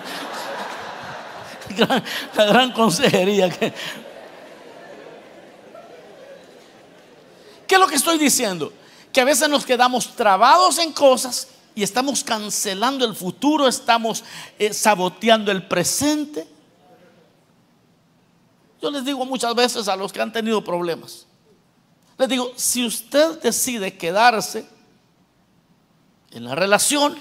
la 2.35 2.45
gran 2.45 2.71
consejería 2.71 3.49
que... 3.49 3.73
¿Qué 7.71 7.75
es 7.75 7.79
lo 7.79 7.87
que 7.87 7.95
estoy 7.95 8.17
diciendo? 8.17 8.73
Que 9.13 9.21
a 9.21 9.23
veces 9.23 9.47
nos 9.47 9.65
quedamos 9.65 10.13
trabados 10.13 10.77
en 10.77 10.91
cosas 10.91 11.47
y 11.73 11.83
estamos 11.83 12.21
cancelando 12.21 13.05
el 13.05 13.15
futuro, 13.15 13.65
estamos 13.65 14.25
eh, 14.59 14.73
saboteando 14.73 15.53
el 15.53 15.65
presente. 15.65 16.45
Yo 18.81 18.91
les 18.91 19.05
digo 19.05 19.25
muchas 19.25 19.55
veces 19.55 19.87
a 19.87 19.95
los 19.95 20.11
que 20.11 20.21
han 20.21 20.33
tenido 20.33 20.61
problemas, 20.61 21.25
les 22.17 22.27
digo, 22.27 22.51
si 22.57 22.85
usted 22.85 23.39
decide 23.39 23.97
quedarse 23.97 24.67
en 26.31 26.43
la 26.43 26.55
relación, 26.55 27.17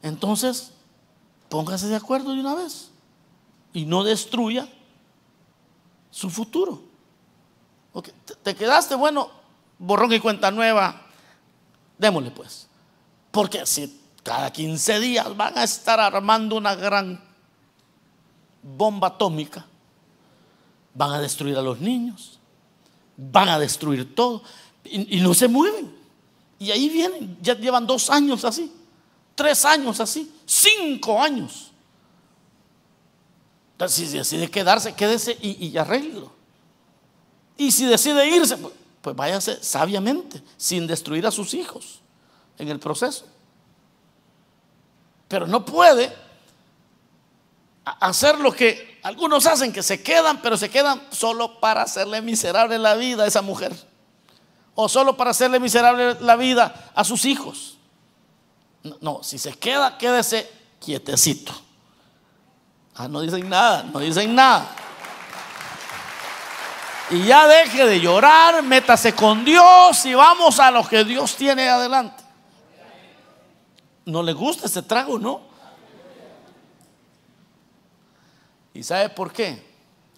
entonces 0.00 0.70
póngase 1.48 1.88
de 1.88 1.96
acuerdo 1.96 2.34
de 2.34 2.38
una 2.38 2.54
vez 2.54 2.92
y 3.72 3.84
no 3.84 4.04
destruya 4.04 4.68
su 6.08 6.30
futuro. 6.30 6.87
Te 8.02 8.54
quedaste, 8.54 8.94
bueno, 8.94 9.30
borrón 9.78 10.12
y 10.12 10.20
cuenta 10.20 10.50
nueva, 10.50 11.02
démosle 11.98 12.30
pues. 12.30 12.66
Porque 13.30 13.66
si 13.66 14.00
cada 14.22 14.52
15 14.52 15.00
días 15.00 15.36
van 15.36 15.56
a 15.56 15.64
estar 15.64 16.00
armando 16.00 16.56
una 16.56 16.74
gran 16.74 17.22
bomba 18.62 19.08
atómica, 19.08 19.66
van 20.94 21.12
a 21.12 21.20
destruir 21.20 21.56
a 21.56 21.62
los 21.62 21.80
niños, 21.80 22.38
van 23.16 23.48
a 23.48 23.58
destruir 23.58 24.14
todo. 24.14 24.42
Y, 24.84 25.20
no 25.20 25.34
se 25.34 25.48
mueven. 25.48 25.94
Y 26.58 26.70
ahí 26.70 26.88
vienen, 26.88 27.36
ya 27.40 27.54
llevan 27.54 27.86
dos 27.86 28.10
años 28.10 28.44
así, 28.44 28.72
tres 29.34 29.64
años 29.64 30.00
así, 30.00 30.32
cinco 30.44 31.22
años. 31.22 31.70
Entonces, 33.72 34.10
si 34.10 34.18
decide 34.18 34.50
quedarse, 34.50 34.94
quédese 34.94 35.38
y, 35.40 35.66
y 35.66 35.78
arreglo. 35.78 36.37
Y 37.58 37.72
si 37.72 37.84
decide 37.84 38.26
irse, 38.28 38.56
pues, 38.56 38.72
pues 39.02 39.14
váyase 39.14 39.62
sabiamente, 39.62 40.42
sin 40.56 40.86
destruir 40.86 41.26
a 41.26 41.30
sus 41.30 41.52
hijos 41.52 42.00
en 42.56 42.68
el 42.68 42.78
proceso. 42.78 43.26
Pero 45.26 45.46
no 45.46 45.64
puede 45.64 46.14
hacer 47.84 48.38
lo 48.38 48.52
que 48.52 48.98
algunos 49.02 49.46
hacen 49.46 49.72
que 49.72 49.82
se 49.82 50.02
quedan, 50.02 50.40
pero 50.40 50.56
se 50.56 50.70
quedan 50.70 51.02
solo 51.10 51.60
para 51.60 51.82
hacerle 51.82 52.22
miserable 52.22 52.78
la 52.78 52.94
vida 52.94 53.24
a 53.24 53.26
esa 53.26 53.42
mujer. 53.42 53.74
O 54.74 54.88
solo 54.88 55.16
para 55.16 55.30
hacerle 55.30 55.58
miserable 55.58 56.16
la 56.20 56.36
vida 56.36 56.90
a 56.94 57.04
sus 57.04 57.24
hijos. 57.24 57.76
No, 59.00 59.22
si 59.24 59.38
se 59.38 59.52
queda, 59.52 59.98
quédese 59.98 60.48
quietecito. 60.78 61.52
Ah, 62.94 63.08
no 63.08 63.20
dicen 63.20 63.48
nada, 63.48 63.82
no 63.82 63.98
dicen 63.98 64.34
nada. 64.34 64.74
Y 67.10 67.24
ya 67.24 67.46
deje 67.46 67.86
de 67.86 68.00
llorar, 68.00 68.62
métase 68.62 69.14
con 69.14 69.44
Dios 69.44 70.04
y 70.04 70.14
vamos 70.14 70.60
a 70.60 70.70
lo 70.70 70.86
que 70.86 71.04
Dios 71.04 71.36
tiene 71.36 71.68
adelante. 71.68 72.22
¿No 74.04 74.22
le 74.22 74.32
gusta 74.32 74.66
ese 74.66 74.82
trago, 74.82 75.18
no? 75.18 75.40
¿Y 78.74 78.82
sabe 78.82 79.08
por 79.08 79.32
qué? 79.32 79.66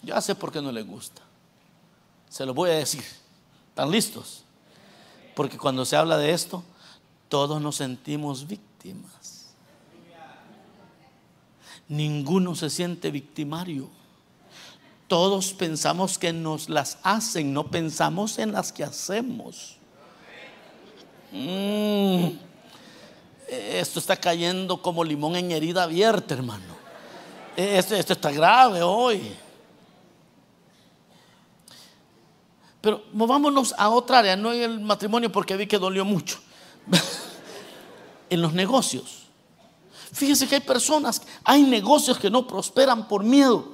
Ya 0.01 0.19
sé 0.21 0.35
por 0.35 0.51
qué 0.51 0.61
no 0.61 0.71
le 0.71 0.81
gusta. 0.81 1.21
Se 2.29 2.45
lo 2.45 2.53
voy 2.53 2.69
a 2.69 2.73
decir. 2.73 3.03
¿Están 3.69 3.89
listos? 3.89 4.43
Porque 5.35 5.57
cuando 5.57 5.85
se 5.85 5.95
habla 5.95 6.17
de 6.17 6.31
esto, 6.31 6.63
todos 7.29 7.61
nos 7.61 7.77
sentimos 7.77 8.47
víctimas. 8.47 9.53
Ninguno 11.87 12.55
se 12.55 12.69
siente 12.69 13.11
victimario. 13.11 13.89
Todos 15.11 15.51
pensamos 15.51 16.17
que 16.17 16.31
nos 16.31 16.69
las 16.69 16.97
hacen, 17.03 17.53
no 17.53 17.67
pensamos 17.67 18.39
en 18.39 18.53
las 18.53 18.71
que 18.71 18.85
hacemos. 18.85 19.75
Mm. 21.33 22.27
Esto 23.49 23.99
está 23.99 24.15
cayendo 24.15 24.81
como 24.81 25.03
limón 25.03 25.35
en 25.35 25.51
herida 25.51 25.83
abierta, 25.83 26.33
hermano. 26.33 26.77
Esto, 27.57 27.93
esto 27.93 28.13
está 28.13 28.31
grave 28.31 28.81
hoy. 28.81 29.35
Pero 32.79 33.03
movámonos 33.11 33.75
a 33.77 33.89
otra 33.89 34.19
área, 34.19 34.37
no 34.37 34.53
en 34.53 34.61
el 34.61 34.79
matrimonio 34.79 35.29
porque 35.29 35.57
vi 35.57 35.67
que 35.67 35.77
dolió 35.77 36.05
mucho. 36.05 36.39
en 38.29 38.41
los 38.41 38.53
negocios. 38.53 39.23
Fíjese 40.13 40.47
que 40.47 40.55
hay 40.55 40.61
personas, 40.61 41.21
hay 41.43 41.63
negocios 41.63 42.17
que 42.17 42.29
no 42.29 42.47
prosperan 42.47 43.09
por 43.09 43.25
miedo 43.25 43.70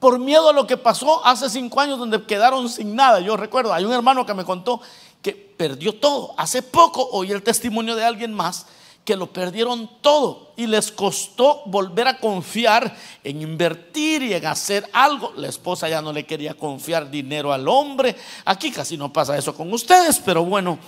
por 0.00 0.18
miedo 0.18 0.48
a 0.48 0.52
lo 0.52 0.66
que 0.66 0.76
pasó 0.76 1.24
hace 1.24 1.50
cinco 1.50 1.80
años 1.80 1.98
donde 1.98 2.24
quedaron 2.24 2.68
sin 2.68 2.94
nada. 2.94 3.20
Yo 3.20 3.36
recuerdo, 3.36 3.72
hay 3.72 3.84
un 3.84 3.92
hermano 3.92 4.24
que 4.24 4.34
me 4.34 4.44
contó 4.44 4.80
que 5.22 5.32
perdió 5.32 5.94
todo. 5.94 6.34
Hace 6.36 6.62
poco 6.62 7.08
oí 7.12 7.32
el 7.32 7.42
testimonio 7.42 7.96
de 7.96 8.04
alguien 8.04 8.32
más 8.32 8.66
que 9.04 9.16
lo 9.16 9.32
perdieron 9.32 9.90
todo 10.02 10.52
y 10.54 10.66
les 10.66 10.92
costó 10.92 11.62
volver 11.64 12.06
a 12.08 12.18
confiar 12.18 12.94
en 13.24 13.40
invertir 13.40 14.22
y 14.22 14.34
en 14.34 14.44
hacer 14.46 14.88
algo. 14.92 15.32
La 15.36 15.48
esposa 15.48 15.88
ya 15.88 16.02
no 16.02 16.12
le 16.12 16.26
quería 16.26 16.54
confiar 16.54 17.10
dinero 17.10 17.52
al 17.52 17.66
hombre. 17.68 18.14
Aquí 18.44 18.70
casi 18.70 18.98
no 18.98 19.10
pasa 19.10 19.36
eso 19.38 19.54
con 19.54 19.72
ustedes, 19.72 20.18
pero 20.18 20.44
bueno, 20.44 20.78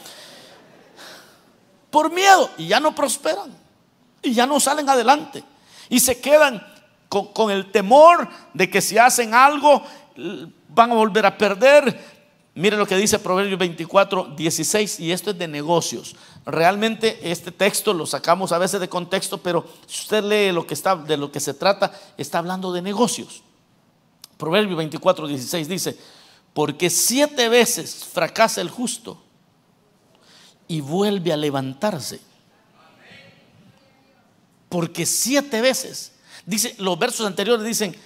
por 1.91 2.13
miedo 2.13 2.51
y 2.59 2.69
ya 2.69 2.79
no 2.79 2.95
prosperan 2.95 3.57
y 4.23 4.35
ya 4.35 4.47
no 4.47 4.61
salen 4.61 4.89
adelante 4.89 5.43
y 5.89 5.99
se 5.99 6.21
quedan 6.21 6.63
con, 7.11 7.51
el 7.51 7.73
temor 7.73 8.29
de 8.55 8.71
que 8.71 8.81
si 8.81 8.97
hacen 8.97 9.35
algo 9.35 9.83
van 10.69 10.93
a 10.93 10.95
volver 10.95 11.27
a 11.27 11.37
perder. 11.37 12.21
Mire 12.55 12.77
lo 12.77 12.87
que 12.87 12.97
dice 12.97 13.19
Proverbios 13.19 13.59
24, 13.59 14.35
16, 14.37 15.01
y 15.01 15.13
esto 15.13 15.31
es 15.31 15.39
de 15.39 15.49
negocios. 15.49 16.15
Realmente 16.47 17.19
este 17.31 17.51
texto 17.51 17.93
lo 17.93 18.07
sacamos 18.07 18.53
a 18.53 18.59
veces 18.59 18.81
de 18.81 18.89
contexto, 18.89 19.39
pero 19.39 19.67
si 19.87 20.03
usted 20.03 20.23
lee 20.25 20.53
lo 20.53 20.67
que 20.67 20.75
está, 20.75 20.95
de 20.95 21.17
lo 21.17 21.33
que 21.33 21.41
se 21.41 21.55
trata, 21.55 21.93
está 22.17 22.39
hablando 22.39 22.73
de 22.73 22.83
negocios. 22.83 23.43
Proverbios 24.37 24.77
24, 24.77 25.27
16 25.27 25.69
dice, 25.69 25.99
porque 26.55 26.91
siete 26.91 27.49
veces 27.49 28.05
fracasa 28.05 28.61
el 28.61 28.71
justo 28.71 29.21
y 30.69 30.81
vuelve 30.81 31.33
a 31.33 31.37
levantarse. 31.37 32.21
Porque 34.69 35.07
siete 35.07 35.61
veces 35.61 36.13
Dice, 36.47 36.75
los 36.79 36.99
versos 36.99 37.27
anteriores 37.27 37.65
dicen, 37.65 37.97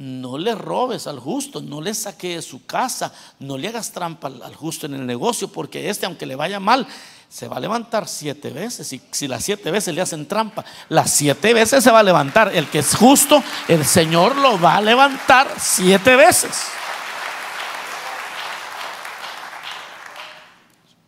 no 0.00 0.38
le 0.38 0.54
robes 0.54 1.06
al 1.06 1.18
justo, 1.18 1.60
no 1.60 1.82
le 1.82 1.92
saques 1.92 2.42
su 2.42 2.64
casa, 2.64 3.12
no 3.38 3.58
le 3.58 3.68
hagas 3.68 3.92
trampa 3.92 4.28
al 4.28 4.54
justo 4.54 4.86
en 4.86 4.94
el 4.94 5.04
negocio, 5.04 5.48
porque 5.48 5.90
este, 5.90 6.06
aunque 6.06 6.24
le 6.24 6.36
vaya 6.36 6.58
mal, 6.58 6.86
se 7.28 7.48
va 7.48 7.58
a 7.58 7.60
levantar 7.60 8.08
siete 8.08 8.48
veces. 8.48 8.90
Y 8.94 9.02
si 9.10 9.28
las 9.28 9.44
siete 9.44 9.70
veces 9.70 9.94
le 9.94 10.00
hacen 10.00 10.26
trampa, 10.26 10.64
las 10.88 11.10
siete 11.10 11.52
veces 11.52 11.84
se 11.84 11.90
va 11.90 11.98
a 11.98 12.02
levantar. 12.02 12.50
El 12.54 12.68
que 12.68 12.78
es 12.78 12.96
justo, 12.96 13.44
el 13.68 13.84
Señor 13.84 14.36
lo 14.36 14.58
va 14.58 14.76
a 14.76 14.80
levantar 14.80 15.48
siete 15.58 16.16
veces. 16.16 16.62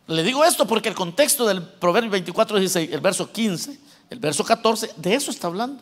Le 0.05 0.21
digo 0.21 0.45
esto 0.45 0.67
porque 0.67 0.89
el 0.89 0.95
contexto 0.95 1.47
del 1.47 1.63
Proverbio 1.63 2.11
24, 2.11 2.59
16, 2.59 2.91
el 2.91 3.01
verso 3.01 3.31
15, 3.31 3.79
el 4.11 4.19
verso 4.19 4.43
14, 4.43 4.91
de 4.97 5.15
eso 5.15 5.31
está 5.31 5.47
hablando 5.47 5.81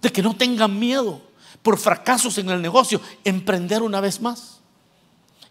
de 0.00 0.10
que 0.10 0.22
no 0.22 0.34
tengan 0.34 0.78
miedo 0.78 1.20
por 1.62 1.78
fracasos 1.78 2.38
en 2.38 2.48
el 2.50 2.62
negocio, 2.62 3.00
emprender 3.24 3.82
una 3.82 4.00
vez 4.00 4.20
más. 4.20 4.60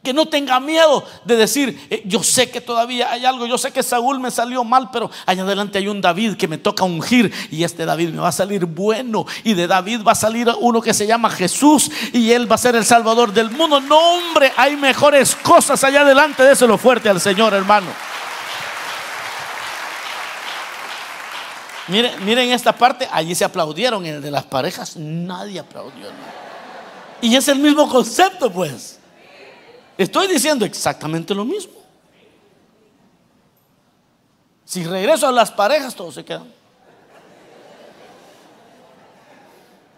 Que 0.01 0.13
no 0.13 0.27
tenga 0.27 0.59
miedo 0.59 1.03
de 1.25 1.35
decir, 1.35 1.87
eh, 1.89 2.03
yo 2.05 2.21
sé 2.21 2.51
que 2.51 2.61
todavía 2.61 3.11
hay 3.11 3.25
algo, 3.25 3.47
yo 3.47 3.57
sé 3.57 3.71
que 3.71 3.81
Saúl 3.81 4.19
me 4.19 4.29
salió 4.29 4.63
mal, 4.63 4.91
pero 4.91 5.09
allá 5.25 5.41
adelante 5.41 5.79
hay 5.79 5.87
un 5.87 5.99
David 5.99 6.35
que 6.35 6.47
me 6.47 6.59
toca 6.59 6.83
ungir 6.83 7.33
y 7.51 7.63
este 7.63 7.85
David 7.85 8.09
me 8.09 8.19
va 8.19 8.27
a 8.27 8.31
salir 8.31 8.65
bueno 8.65 9.25
y 9.43 9.55
de 9.55 9.65
David 9.65 10.03
va 10.07 10.11
a 10.11 10.15
salir 10.15 10.47
uno 10.59 10.79
que 10.79 10.93
se 10.93 11.07
llama 11.07 11.31
Jesús 11.31 11.91
y 12.13 12.31
él 12.31 12.49
va 12.49 12.55
a 12.55 12.59
ser 12.59 12.75
el 12.75 12.85
Salvador 12.85 13.33
del 13.33 13.49
mundo. 13.49 13.81
No, 13.81 13.97
hombre, 13.97 14.53
hay 14.55 14.77
mejores 14.77 15.35
cosas 15.35 15.83
allá 15.83 16.01
adelante, 16.01 16.43
déselo 16.43 16.77
fuerte 16.77 17.09
al 17.09 17.19
Señor, 17.19 17.53
hermano. 17.55 17.87
Miren, 21.87 22.25
miren 22.25 22.51
esta 22.51 22.73
parte, 22.73 23.07
allí 23.11 23.35
se 23.35 23.45
aplaudieron, 23.45 24.03
en 24.05 24.15
el 24.15 24.21
de 24.21 24.31
las 24.31 24.45
parejas 24.45 24.97
nadie 24.97 25.59
aplaudió. 25.59 26.07
Y 27.21 27.35
es 27.35 27.47
el 27.47 27.59
mismo 27.59 27.87
concepto, 27.87 28.51
pues. 28.51 28.99
Estoy 29.97 30.27
diciendo 30.27 30.65
exactamente 30.65 31.33
lo 31.33 31.45
mismo. 31.45 31.73
Si 34.65 34.83
regreso 34.83 35.27
a 35.27 35.31
las 35.31 35.51
parejas, 35.51 35.95
todos 35.95 36.15
se 36.15 36.25
quedan. 36.25 36.51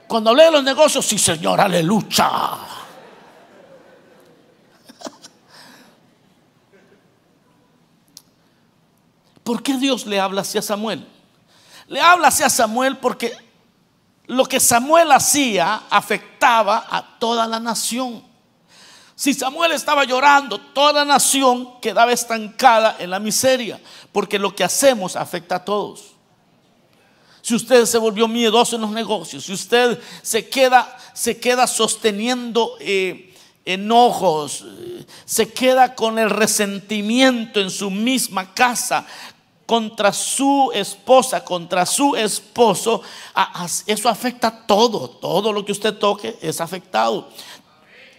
Cuando 0.07 0.29
hablé 0.29 0.43
de 0.45 0.51
los 0.51 0.63
negocios, 0.63 1.05
sí, 1.05 1.17
señor, 1.17 1.59
aleluya. 1.59 2.29
¿Por 9.43 9.63
qué 9.63 9.77
Dios 9.77 10.05
le 10.05 10.19
habla 10.19 10.41
así 10.41 10.57
a 10.57 10.61
Samuel? 10.61 11.16
Le 11.87 12.01
habla 12.01 12.27
hacia 12.27 12.49
Samuel 12.49 12.97
porque 12.97 13.33
lo 14.27 14.45
que 14.45 14.59
Samuel 14.59 15.11
hacía 15.11 15.83
afectaba 15.89 16.85
a 16.89 17.17
toda 17.17 17.47
la 17.47 17.59
nación. 17.59 18.23
Si 19.15 19.33
Samuel 19.33 19.71
estaba 19.71 20.03
llorando, 20.03 20.59
toda 20.59 20.93
la 20.93 21.05
nación 21.05 21.79
quedaba 21.81 22.11
estancada 22.11 22.97
en 22.99 23.09
la 23.09 23.19
miseria, 23.19 23.79
porque 24.11 24.37
lo 24.37 24.55
que 24.55 24.63
hacemos 24.63 25.15
afecta 25.15 25.55
a 25.55 25.65
todos. 25.65 26.17
Si 27.41 27.55
usted 27.55 27.85
se 27.85 27.97
volvió 27.97 28.27
miedoso 28.27 28.75
en 28.75 28.81
los 28.81 28.91
negocios, 28.91 29.45
si 29.45 29.53
usted 29.53 29.99
se 30.21 30.49
queda, 30.49 30.97
se 31.13 31.39
queda 31.39 31.65
sosteniendo 31.65 32.75
eh, 32.79 33.33
enojos, 33.65 34.65
eh, 34.65 35.05
se 35.25 35.51
queda 35.51 35.95
con 35.95 36.19
el 36.19 36.29
resentimiento 36.29 37.59
en 37.59 37.71
su 37.71 37.89
misma 37.89 38.53
casa, 38.53 39.07
contra 39.67 40.11
su 40.13 40.71
esposa, 40.73 41.43
contra 41.43 41.85
su 41.85 42.15
esposo, 42.15 43.01
eso 43.85 44.09
afecta 44.09 44.65
todo, 44.65 45.09
todo 45.09 45.53
lo 45.53 45.63
que 45.63 45.73
usted 45.73 45.93
toque 45.99 46.39
es 46.41 46.59
afectado. 46.59 47.29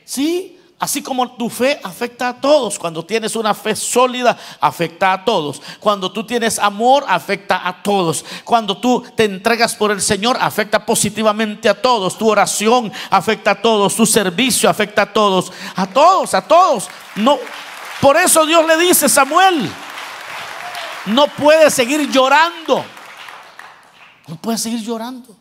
Sí, 0.04 0.58
Así 0.80 1.02
como 1.02 1.32
tu 1.32 1.50
fe 1.50 1.80
afecta 1.82 2.28
a 2.28 2.40
todos. 2.40 2.78
Cuando 2.78 3.04
tienes 3.04 3.34
una 3.34 3.52
fe 3.52 3.74
sólida, 3.74 4.38
afecta 4.60 5.12
a 5.12 5.24
todos. 5.24 5.60
Cuando 5.80 6.12
tú 6.12 6.24
tienes 6.24 6.60
amor, 6.60 7.04
afecta 7.08 7.66
a 7.66 7.82
todos. 7.82 8.24
Cuando 8.44 8.78
tú 8.78 9.04
te 9.16 9.24
entregas 9.24 9.74
por 9.74 9.90
el 9.90 10.00
Señor, 10.00 10.38
afecta 10.40 10.86
positivamente 10.86 11.68
a 11.68 11.82
todos. 11.82 12.16
Tu 12.16 12.28
oración 12.28 12.92
afecta 13.10 13.52
a 13.52 13.60
todos. 13.60 13.96
Tu 13.96 14.06
servicio 14.06 14.70
afecta 14.70 15.02
a 15.02 15.12
todos. 15.12 15.50
A 15.74 15.86
todos, 15.86 16.32
a 16.34 16.42
todos. 16.42 16.88
No. 17.16 17.38
Por 18.00 18.16
eso 18.16 18.46
Dios 18.46 18.64
le 18.64 18.76
dice, 18.76 19.08
Samuel, 19.08 19.68
no 21.08 21.26
puede 21.28 21.70
seguir 21.70 22.10
llorando. 22.10 22.84
No 24.26 24.36
puede 24.36 24.58
seguir 24.58 24.80
llorando. 24.80 25.36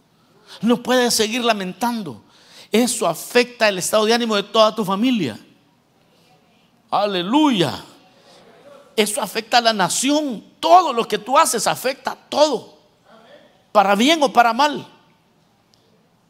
No 0.62 0.82
puede 0.82 1.12
seguir 1.12 1.43
lamentando. 1.43 2.23
Eso 2.71 3.08
afecta 3.08 3.67
el 3.67 3.77
estado 3.77 4.06
de 4.06 4.13
ánimo 4.13 4.36
de 4.36 4.43
toda 4.43 4.73
tu 4.73 4.84
familia. 4.84 5.39
Aleluya. 6.89 7.84
Eso 8.95 9.21
afecta 9.21 9.58
a 9.58 9.62
la 9.62 9.73
nación. 9.73 10.43
Todo 10.60 10.93
lo 10.93 11.08
que 11.08 11.17
tú 11.17 11.38
haces 11.38 11.67
afecta 11.67 12.12
a 12.12 12.15
todo. 12.15 12.77
Para 13.71 13.95
bien 13.95 14.23
o 14.23 14.32
para 14.32 14.53
mal. 14.53 14.88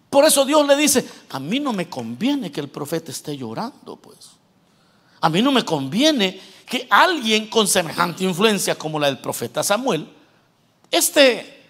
Por 0.10 0.26
eso 0.26 0.46
Dios 0.46 0.66
le 0.66 0.76
dice, 0.76 1.08
a 1.30 1.40
mí 1.40 1.60
no 1.60 1.74
me 1.74 1.90
conviene 1.90 2.52
que 2.52 2.60
el 2.60 2.70
profeta 2.70 3.12
esté 3.12 3.38
llorando, 3.38 3.98
pues. 3.98 4.32
A 5.20 5.30
mí 5.30 5.42
no 5.42 5.52
me 5.52 5.64
conviene 5.64 6.40
que 6.68 6.86
alguien 6.90 7.48
con 7.48 7.68
semejante 7.68 8.26
influencia 8.26 8.76
como 8.76 9.00
la 9.00 9.08
del 9.08 9.20
profeta 9.20 9.64
Samuel 9.64 10.08
esté 10.92 11.64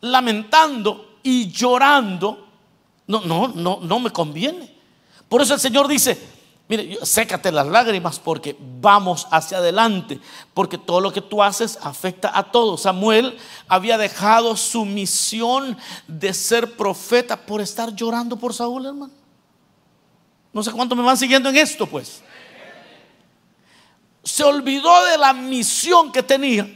lamentando 0.00 1.18
y 1.22 1.50
llorando. 1.50 2.46
No, 3.08 3.20
no, 3.22 3.48
no, 3.48 3.80
no 3.82 3.98
me 3.98 4.10
conviene. 4.10 4.72
Por 5.28 5.42
eso 5.42 5.54
el 5.54 5.60
Señor 5.60 5.88
dice, 5.88 6.16
Mire, 6.68 6.98
sécate 7.02 7.50
las 7.50 7.66
lágrimas 7.66 8.20
porque 8.20 8.54
vamos 8.60 9.26
hacia 9.30 9.56
adelante, 9.56 10.20
porque 10.52 10.76
todo 10.76 11.00
lo 11.00 11.10
que 11.10 11.22
tú 11.22 11.42
haces 11.42 11.78
afecta 11.80 12.30
a 12.36 12.52
todos. 12.52 12.82
Samuel 12.82 13.38
había 13.66 13.96
dejado 13.96 14.54
su 14.54 14.84
misión 14.84 15.78
de 16.06 16.34
ser 16.34 16.76
profeta 16.76 17.38
por 17.38 17.62
estar 17.62 17.94
llorando 17.94 18.36
por 18.36 18.52
Saúl, 18.52 18.84
hermano. 18.84 19.12
No 20.52 20.62
sé 20.62 20.70
cuánto 20.70 20.94
me 20.94 21.02
van 21.02 21.16
siguiendo 21.16 21.48
en 21.48 21.56
esto, 21.56 21.86
pues. 21.86 22.22
Se 24.22 24.44
olvidó 24.44 25.04
de 25.06 25.18
la 25.18 25.32
misión 25.32 26.12
que 26.12 26.22
tenía 26.22 26.68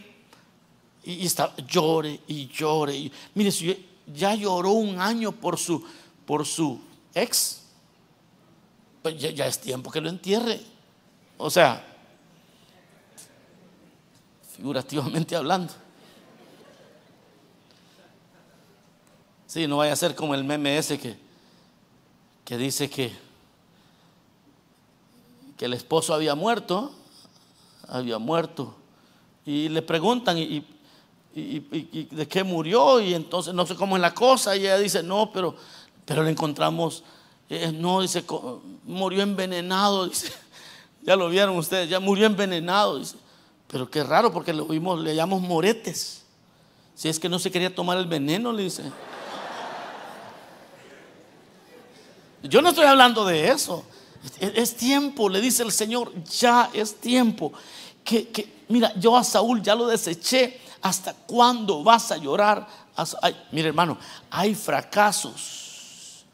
y, 1.04 1.26
está, 1.26 1.54
llore 1.66 2.20
y 2.28 2.48
llore. 2.48 3.10
mire, 3.34 3.50
si 3.50 3.86
ya 4.06 4.34
lloró 4.34 4.70
un 4.70 5.00
año 5.00 5.32
por 5.32 5.58
su, 5.58 5.84
por 6.24 6.46
su 6.46 6.80
ex 7.14 7.62
pues 9.02 9.18
ya, 9.18 9.46
es 9.46 9.60
tiempo 9.60 9.90
que 9.90 10.00
lo 10.00 10.08
entierre. 10.08 10.60
O 11.36 11.50
sea, 11.50 11.84
figurativamente 14.56 15.34
hablando. 15.34 15.72
Sí, 19.48 19.66
no 19.66 19.78
vaya 19.78 19.92
a 19.92 19.96
ser 19.96 20.14
como 20.14 20.34
el 20.34 20.44
meme 20.44 20.78
ese 20.78 20.98
que, 20.98 21.16
que 22.44 22.56
dice 22.56 22.88
que, 22.88 23.12
que 25.58 25.64
el 25.64 25.74
esposo 25.74 26.14
había 26.14 26.34
muerto, 26.36 26.94
había 27.92 28.18
muerto. 28.18 28.74
Y 29.44 29.68
le 29.68 29.82
preguntan, 29.82 30.38
¿y, 30.38 30.64
de 31.34 32.28
qué 32.28 32.44
murió? 32.44 33.00
Y 33.00 33.14
entonces 33.14 33.54
no 33.54 33.66
sé 33.66 33.74
cómo 33.74 33.96
es 33.96 34.02
la 34.02 34.14
cosa. 34.14 34.56
Y 34.56 34.60
ella 34.60 34.78
dice, 34.78 35.02
no, 35.02 35.30
pero, 35.32 35.54
pero 36.04 36.22
le 36.22 36.30
encontramos 36.30 37.04
eh, 37.54 37.70
no, 37.70 38.00
dice, 38.00 38.24
murió 38.84 39.22
envenenado. 39.22 40.10
Ya 41.04 41.16
lo 41.16 41.28
vieron 41.28 41.56
ustedes, 41.56 41.90
ya 41.90 41.98
murió 41.98 42.26
envenenado. 42.26 43.02
Pero 43.66 43.90
qué 43.90 44.04
raro 44.04 44.32
porque 44.32 44.52
lo 44.52 44.66
vimos, 44.66 45.00
le 45.00 45.16
llamamos 45.16 45.42
moretes. 45.42 46.22
Si 46.94 47.08
es 47.08 47.18
que 47.18 47.28
no 47.28 47.40
se 47.40 47.50
quería 47.50 47.74
tomar 47.74 47.98
el 47.98 48.06
veneno, 48.06 48.52
le 48.52 48.62
dice. 48.62 48.84
Yo 52.44 52.62
no 52.62 52.68
estoy 52.68 52.84
hablando 52.84 53.24
de 53.24 53.48
eso. 53.48 53.84
Es, 54.38 54.76
tiempo, 54.76 55.28
le 55.28 55.40
dice 55.40 55.62
el 55.62 55.72
Señor, 55.72 56.12
ya 56.24 56.70
es 56.72 57.00
tiempo. 57.00 57.52
Que, 58.04 58.28
que, 58.28 58.64
mira, 58.68 58.92
yo 58.96 59.16
a 59.16 59.24
Saúl 59.24 59.62
ya 59.62 59.74
lo 59.74 59.86
deseché. 59.86 60.60
¿Hasta 60.82 61.14
cuándo 61.14 61.82
vas 61.84 62.10
a 62.10 62.16
llorar? 62.16 62.66
mire, 63.52 63.68
hermano, 63.68 63.98
hay 64.30 64.54
fracasos 64.54 66.24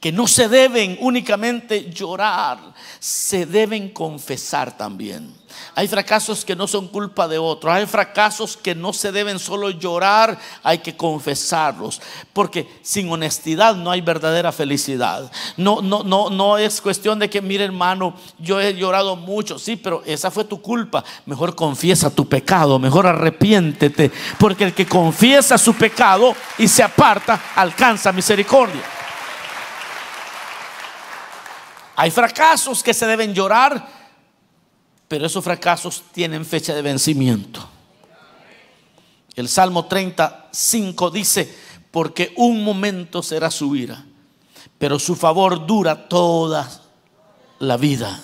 que 0.00 0.12
no 0.12 0.26
se 0.26 0.48
deben 0.48 0.96
únicamente 1.00 1.90
llorar, 1.90 2.58
se 3.00 3.46
deben 3.46 3.90
confesar 3.90 4.76
también. 4.76 5.34
Hay 5.74 5.88
fracasos 5.88 6.44
que 6.44 6.56
no 6.56 6.66
son 6.66 6.88
culpa 6.88 7.28
de 7.28 7.38
otros, 7.38 7.72
hay 7.72 7.86
fracasos 7.86 8.56
que 8.56 8.74
no 8.74 8.92
se 8.92 9.12
deben 9.12 9.38
solo 9.38 9.70
llorar, 9.70 10.38
hay 10.62 10.78
que 10.78 10.96
confesarlos, 10.96 12.00
porque 12.32 12.68
sin 12.82 13.10
honestidad 13.10 13.76
no 13.76 13.90
hay 13.90 14.00
verdadera 14.00 14.52
felicidad. 14.52 15.30
No 15.56 15.80
no 15.80 16.02
no 16.02 16.30
no 16.30 16.58
es 16.58 16.80
cuestión 16.80 17.18
de 17.18 17.30
que 17.30 17.40
mire, 17.40 17.64
hermano, 17.64 18.14
yo 18.38 18.60
he 18.60 18.74
llorado 18.74 19.16
mucho, 19.16 19.58
sí, 19.58 19.76
pero 19.76 20.02
esa 20.04 20.30
fue 20.30 20.44
tu 20.44 20.60
culpa. 20.60 21.04
Mejor 21.26 21.54
confiesa 21.54 22.10
tu 22.10 22.28
pecado, 22.28 22.78
mejor 22.78 23.06
arrepiéntete, 23.06 24.10
porque 24.38 24.64
el 24.64 24.74
que 24.74 24.86
confiesa 24.86 25.58
su 25.58 25.74
pecado 25.74 26.34
y 26.58 26.68
se 26.68 26.82
aparta 26.82 27.40
alcanza 27.54 28.12
misericordia. 28.12 28.82
Hay 31.96 32.12
fracasos 32.12 32.80
que 32.80 32.94
se 32.94 33.06
deben 33.06 33.34
llorar, 33.34 33.97
pero 35.08 35.26
esos 35.26 35.42
fracasos 35.42 36.04
tienen 36.12 36.44
fecha 36.44 36.74
de 36.74 36.82
vencimiento. 36.82 37.66
El 39.34 39.48
Salmo 39.48 39.86
35 39.86 41.10
dice, 41.10 41.52
porque 41.90 42.32
un 42.36 42.62
momento 42.62 43.22
será 43.22 43.50
su 43.50 43.74
ira, 43.74 44.04
pero 44.78 44.98
su 44.98 45.16
favor 45.16 45.66
dura 45.66 46.08
toda 46.08 46.68
la 47.58 47.76
vida. 47.76 48.20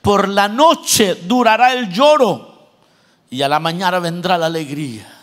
Por 0.00 0.28
la 0.28 0.48
noche 0.48 1.14
durará 1.14 1.74
el 1.74 1.92
lloro 1.92 2.70
y 3.30 3.42
a 3.42 3.48
la 3.48 3.60
mañana 3.60 3.98
vendrá 3.98 4.38
la 4.38 4.46
alegría. 4.46 5.13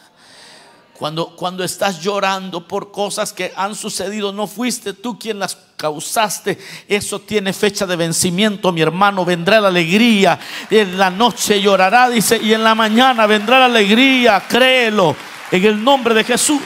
Cuando, 1.01 1.29
cuando 1.35 1.63
estás 1.63 1.99
llorando 1.99 2.67
por 2.67 2.91
cosas 2.91 3.33
que 3.33 3.51
han 3.55 3.73
sucedido, 3.73 4.31
no 4.31 4.45
fuiste 4.45 4.93
tú 4.93 5.17
quien 5.17 5.39
las 5.39 5.57
causaste. 5.75 6.59
Eso 6.87 7.17
tiene 7.17 7.53
fecha 7.53 7.87
de 7.87 7.95
vencimiento, 7.95 8.71
mi 8.71 8.81
hermano. 8.81 9.25
Vendrá 9.25 9.59
la 9.59 9.69
alegría. 9.69 10.39
En 10.69 10.99
la 10.99 11.09
noche 11.09 11.59
llorará, 11.59 12.07
dice, 12.07 12.37
y 12.37 12.53
en 12.53 12.63
la 12.63 12.75
mañana 12.75 13.25
vendrá 13.25 13.57
la 13.57 13.65
alegría. 13.65 14.43
Créelo 14.47 15.15
en 15.49 15.65
el 15.65 15.83
nombre 15.83 16.13
de 16.13 16.23
Jesús. 16.23 16.61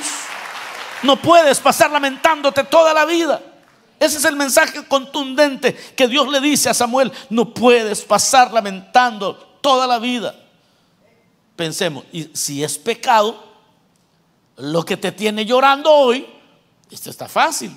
No 1.03 1.15
puedes 1.15 1.61
pasar 1.61 1.89
lamentándote 1.91 2.65
toda 2.65 2.93
la 2.93 3.05
vida. 3.05 3.41
Ese 3.97 4.17
es 4.17 4.25
el 4.25 4.35
mensaje 4.35 4.85
contundente 4.85 5.73
que 5.95 6.09
Dios 6.09 6.27
le 6.27 6.41
dice 6.41 6.69
a 6.69 6.73
Samuel. 6.73 7.09
No 7.29 7.53
puedes 7.53 8.01
pasar 8.01 8.51
lamentando 8.51 9.37
toda 9.61 9.87
la 9.87 9.97
vida. 9.97 10.35
Pensemos, 11.55 12.03
y 12.11 12.29
si 12.33 12.65
es 12.65 12.77
pecado, 12.77 13.44
lo 14.57 14.83
que 14.83 14.97
te 14.97 15.11
tiene 15.11 15.45
llorando 15.45 15.91
hoy, 15.91 16.25
esto 16.89 17.09
está 17.09 17.27
fácil. 17.27 17.75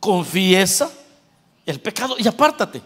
Confiesa 0.00 0.90
el 1.66 1.80
pecado 1.80 2.16
y 2.18 2.26
apártate. 2.26 2.82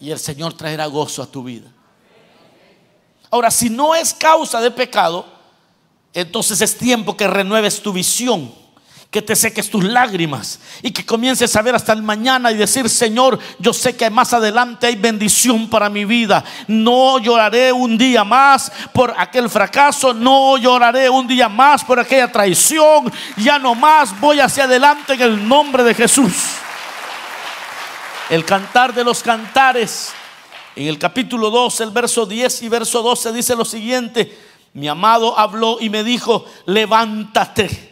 Y 0.00 0.10
el 0.10 0.18
Señor 0.18 0.54
traerá 0.54 0.86
gozo 0.86 1.22
a 1.22 1.26
tu 1.26 1.42
vida. 1.42 1.70
Ahora, 3.30 3.50
si 3.50 3.68
no 3.68 3.94
es 3.94 4.14
causa 4.14 4.60
de 4.60 4.70
pecado, 4.70 5.26
entonces 6.14 6.60
es 6.60 6.78
tiempo 6.78 7.16
que 7.16 7.26
renueves 7.26 7.82
tu 7.82 7.92
visión 7.92 8.52
que 9.10 9.22
te 9.22 9.34
seques 9.34 9.70
tus 9.70 9.84
lágrimas 9.84 10.60
y 10.82 10.90
que 10.90 11.06
comiences 11.06 11.56
a 11.56 11.62
ver 11.62 11.74
hasta 11.74 11.94
el 11.94 12.02
mañana 12.02 12.52
y 12.52 12.56
decir, 12.56 12.90
Señor, 12.90 13.38
yo 13.58 13.72
sé 13.72 13.96
que 13.96 14.10
más 14.10 14.34
adelante 14.34 14.86
hay 14.86 14.96
bendición 14.96 15.70
para 15.70 15.88
mi 15.88 16.04
vida. 16.04 16.44
No 16.66 17.18
lloraré 17.18 17.72
un 17.72 17.96
día 17.96 18.22
más 18.22 18.70
por 18.92 19.14
aquel 19.16 19.48
fracaso, 19.48 20.12
no 20.12 20.58
lloraré 20.58 21.08
un 21.08 21.26
día 21.26 21.48
más 21.48 21.82
por 21.84 21.98
aquella 21.98 22.30
traición, 22.30 23.10
ya 23.38 23.58
no 23.58 23.74
más 23.74 24.18
voy 24.20 24.40
hacia 24.40 24.64
adelante 24.64 25.14
en 25.14 25.22
el 25.22 25.48
nombre 25.48 25.82
de 25.84 25.94
Jesús. 25.94 26.34
El 28.28 28.44
cantar 28.44 28.92
de 28.92 29.04
los 29.04 29.22
cantares, 29.22 30.12
en 30.76 30.86
el 30.86 30.98
capítulo 30.98 31.48
2, 31.48 31.80
el 31.80 31.90
verso 31.92 32.26
10 32.26 32.62
y 32.62 32.68
verso 32.68 33.00
12 33.00 33.32
dice 33.32 33.56
lo 33.56 33.64
siguiente, 33.64 34.38
mi 34.74 34.86
amado 34.86 35.38
habló 35.38 35.78
y 35.80 35.88
me 35.88 36.04
dijo, 36.04 36.44
levántate 36.66 37.87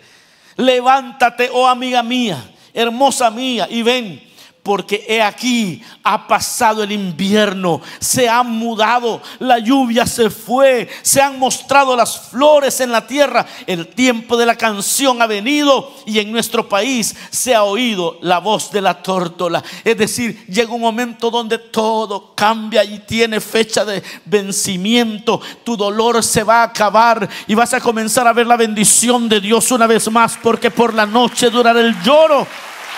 Levántate, 0.56 1.50
oh 1.52 1.66
amiga 1.66 2.02
mía, 2.02 2.42
hermosa 2.72 3.30
mía, 3.30 3.66
y 3.70 3.82
ven, 3.82 4.22
porque 4.66 5.04
he 5.08 5.22
aquí 5.22 5.80
ha 6.02 6.26
pasado 6.26 6.82
el 6.82 6.90
invierno, 6.90 7.80
se 8.00 8.28
ha 8.28 8.42
mudado, 8.42 9.22
la 9.38 9.60
lluvia 9.60 10.04
se 10.06 10.28
fue, 10.28 10.88
se 11.02 11.22
han 11.22 11.38
mostrado 11.38 11.94
las 11.94 12.30
flores 12.30 12.80
en 12.80 12.90
la 12.90 13.06
tierra, 13.06 13.46
el 13.68 13.86
tiempo 13.86 14.36
de 14.36 14.44
la 14.44 14.56
canción 14.56 15.22
ha 15.22 15.28
venido 15.28 15.92
y 16.04 16.18
en 16.18 16.32
nuestro 16.32 16.68
país 16.68 17.14
se 17.30 17.54
ha 17.54 17.62
oído 17.62 18.18
la 18.22 18.40
voz 18.40 18.72
de 18.72 18.80
la 18.80 19.00
tórtola. 19.00 19.62
Es 19.84 19.96
decir, 19.96 20.44
llega 20.48 20.74
un 20.74 20.80
momento 20.80 21.30
donde 21.30 21.58
todo 21.58 22.34
cambia 22.34 22.82
y 22.82 22.98
tiene 22.98 23.40
fecha 23.40 23.84
de 23.84 24.02
vencimiento, 24.24 25.40
tu 25.62 25.76
dolor 25.76 26.24
se 26.24 26.42
va 26.42 26.62
a 26.62 26.64
acabar 26.64 27.28
y 27.46 27.54
vas 27.54 27.72
a 27.72 27.80
comenzar 27.80 28.26
a 28.26 28.32
ver 28.32 28.48
la 28.48 28.56
bendición 28.56 29.28
de 29.28 29.40
Dios 29.40 29.70
una 29.70 29.86
vez 29.86 30.10
más, 30.10 30.36
porque 30.42 30.72
por 30.72 30.92
la 30.92 31.06
noche 31.06 31.50
durará 31.50 31.78
el 31.78 31.94
lloro 32.02 32.48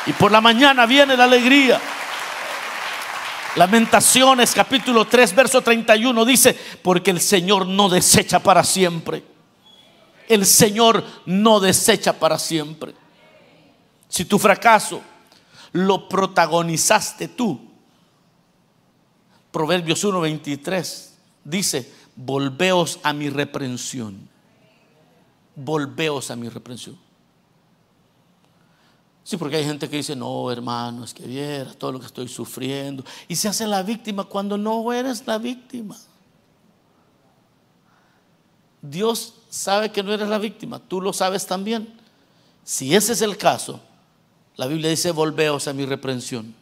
y 0.08 0.12
por 0.14 0.32
la 0.32 0.40
mañana 0.40 0.86
viene 0.86 1.16
la 1.16 1.24
alegría. 1.24 1.78
Lamentaciones 3.56 4.52
capítulo 4.54 5.04
3 5.04 5.34
verso 5.34 5.60
31 5.60 6.24
dice, 6.24 6.58
porque 6.82 7.10
el 7.10 7.20
Señor 7.20 7.66
no 7.66 7.90
desecha 7.90 8.38
para 8.38 8.64
siempre. 8.64 9.22
El 10.26 10.46
Señor 10.46 11.04
no 11.26 11.60
desecha 11.60 12.14
para 12.14 12.38
siempre. 12.38 12.94
Si 14.08 14.24
tu 14.24 14.38
fracaso 14.38 15.02
lo 15.72 16.08
protagonizaste 16.08 17.28
tú, 17.28 17.68
Proverbios 19.50 20.02
1:23 20.04 21.08
dice, 21.44 21.92
volveos 22.16 22.98
a 23.02 23.12
mi 23.12 23.28
reprensión. 23.28 24.28
Volveos 25.54 26.30
a 26.30 26.36
mi 26.36 26.48
reprensión. 26.48 27.07
Sí, 29.28 29.36
porque 29.36 29.56
hay 29.56 29.64
gente 29.64 29.90
que 29.90 29.98
dice, 29.98 30.16
no, 30.16 30.50
hermano, 30.50 31.04
es 31.04 31.12
que 31.12 31.26
vieras 31.26 31.76
todo 31.76 31.92
lo 31.92 32.00
que 32.00 32.06
estoy 32.06 32.28
sufriendo. 32.28 33.04
Y 33.28 33.36
se 33.36 33.46
hace 33.46 33.66
la 33.66 33.82
víctima 33.82 34.24
cuando 34.24 34.56
no 34.56 34.90
eres 34.90 35.26
la 35.26 35.36
víctima. 35.36 35.98
Dios 38.80 39.34
sabe 39.50 39.92
que 39.92 40.02
no 40.02 40.14
eres 40.14 40.30
la 40.30 40.38
víctima, 40.38 40.78
tú 40.78 41.02
lo 41.02 41.12
sabes 41.12 41.46
también. 41.46 41.92
Si 42.64 42.94
ese 42.94 43.12
es 43.12 43.20
el 43.20 43.36
caso, 43.36 43.82
la 44.56 44.66
Biblia 44.66 44.88
dice, 44.88 45.10
volveos 45.10 45.68
a 45.68 45.74
mi 45.74 45.84
reprensión. 45.84 46.54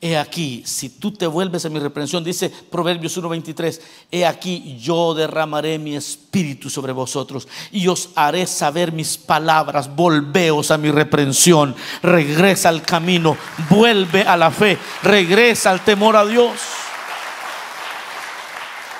He 0.00 0.16
aquí, 0.16 0.62
si 0.64 0.90
tú 0.90 1.10
te 1.10 1.26
vuelves 1.26 1.64
a 1.64 1.68
mi 1.68 1.80
reprensión, 1.80 2.22
dice 2.22 2.48
Proverbios 2.50 3.16
1:23, 3.16 3.80
he 4.12 4.24
aquí 4.24 4.78
yo 4.78 5.12
derramaré 5.12 5.76
mi 5.76 5.96
espíritu 5.96 6.70
sobre 6.70 6.92
vosotros 6.92 7.48
y 7.72 7.88
os 7.88 8.10
haré 8.14 8.46
saber 8.46 8.92
mis 8.92 9.18
palabras, 9.18 9.92
volveos 9.92 10.70
a 10.70 10.78
mi 10.78 10.92
reprensión, 10.92 11.74
regresa 12.00 12.68
al 12.68 12.82
camino, 12.82 13.36
vuelve 13.68 14.22
a 14.22 14.36
la 14.36 14.52
fe, 14.52 14.78
regresa 15.02 15.70
al 15.70 15.84
temor 15.84 16.14
a 16.14 16.24
Dios. 16.24 16.60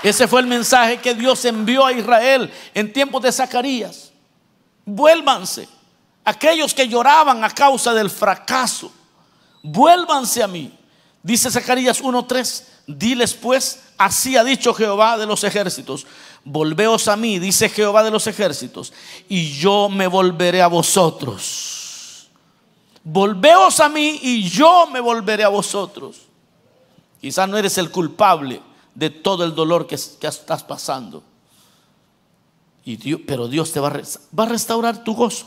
Ese 0.03 0.27
fue 0.27 0.41
el 0.41 0.49
mensaje 0.49 0.99
que 0.99 1.15
Dios 1.15 1.45
envió 1.45 1.87
a 1.87 1.93
Israel 1.93 2.51
en 2.75 2.93
tiempos 2.93 3.23
de 3.23 3.31
Zacarías. 3.31 4.11
Vuélvanse, 4.85 5.69
aquellos 6.25 6.75
que 6.75 6.89
lloraban 6.89 7.45
a 7.45 7.51
causa 7.51 7.95
del 7.95 8.11
fracaso, 8.11 8.91
vuélvanse 9.63 10.43
a 10.43 10.49
mí 10.49 10.78
Dice 11.29 11.51
Zacarías 11.51 12.01
1:3, 12.03 12.63
diles 12.87 13.35
pues, 13.35 13.81
así 13.99 14.39
ha 14.39 14.43
dicho 14.43 14.73
Jehová 14.73 15.19
de 15.19 15.27
los 15.27 15.45
ejércitos, 15.45 16.07
volveos 16.43 17.07
a 17.07 17.19
mí, 17.19 17.39
dice 17.39 17.69
Jehová 17.69 18.03
de 18.03 18.11
los 18.11 18.27
ejércitos, 18.27 18.95
y 19.29 19.53
yo 19.53 19.91
me 19.91 20.07
volveré 20.07 20.63
a 20.63 20.69
vosotros. 20.69 22.31
Volveos 23.05 23.79
a 23.79 23.91
mí 23.91 24.19
y 24.23 24.49
yo 24.49 24.87
me 24.87 25.01
volveré 25.01 25.45
a 25.45 25.49
vosotros. 25.49 26.17
Quizás 27.21 27.47
no 27.47 27.59
eres 27.59 27.77
el 27.77 27.91
culpable 27.91 28.63
de 28.95 29.11
todo 29.11 29.45
el 29.45 29.55
dolor 29.55 29.87
que, 29.87 29.97
estás 29.97 30.65
pasando. 30.65 31.23
Y 32.87 32.97
Dios, 32.97 33.21
pero 33.27 33.49
Dios 33.49 33.71
te 33.71 33.81
va 33.81 33.91
va 33.91 34.45
a 34.45 34.49
restaurar 34.49 35.05
tu 35.05 35.15
gozo. 35.15 35.45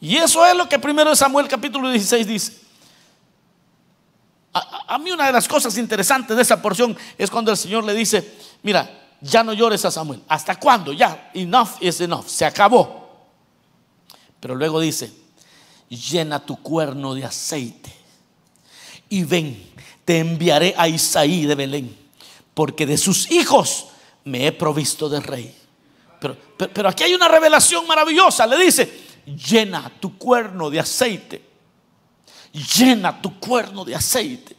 Y 0.00 0.16
eso 0.16 0.44
es 0.44 0.56
lo 0.56 0.68
que 0.68 0.80
primero 0.80 1.10
de 1.10 1.16
Samuel 1.16 1.46
capítulo 1.46 1.88
16 1.88 2.26
dice. 2.26 2.61
A, 4.54 4.98
mí 4.98 5.10
una 5.10 5.26
de 5.26 5.32
las 5.32 5.48
cosas 5.48 5.78
interesantes 5.78 6.36
de 6.36 6.42
esa 6.42 6.60
porción 6.60 6.96
es 7.16 7.30
cuando 7.30 7.50
el 7.50 7.56
Señor 7.56 7.84
le 7.84 7.94
dice, 7.94 8.36
mira, 8.62 9.16
ya 9.20 9.42
no 9.42 9.54
llores 9.54 9.84
a 9.84 9.90
Samuel. 9.90 10.22
¿Hasta 10.28 10.58
cuándo? 10.58 10.92
Ya, 10.92 11.30
enough 11.32 11.70
is 11.80 12.00
enough, 12.02 12.26
se 12.26 12.44
acabó. 12.44 13.26
Pero 14.40 14.54
luego 14.54 14.80
dice, 14.80 15.10
llena 15.88 16.44
tu 16.44 16.60
cuerno 16.60 17.14
de 17.14 17.24
aceite 17.24 17.92
y 19.08 19.24
ven, 19.24 19.72
te 20.04 20.18
enviaré 20.18 20.74
a 20.76 20.88
Isaí 20.88 21.46
de 21.46 21.54
Belén, 21.54 21.96
porque 22.52 22.84
de 22.84 22.98
sus 22.98 23.30
hijos 23.30 23.86
me 24.24 24.46
he 24.46 24.52
provisto 24.52 25.08
de 25.08 25.20
rey. 25.20 25.56
Pero, 26.20 26.36
pero, 26.56 26.88
aquí 26.88 27.04
hay 27.04 27.14
una 27.14 27.26
revelación 27.26 27.86
maravillosa, 27.86 28.46
le 28.46 28.58
dice, 28.58 29.00
llena 29.26 29.90
tu 29.98 30.18
cuerno 30.18 30.70
de 30.70 30.80
aceite 30.80 31.51
llena 32.52 33.20
tu 33.20 33.38
cuerno 33.38 33.84
de 33.84 33.94
aceite. 33.94 34.56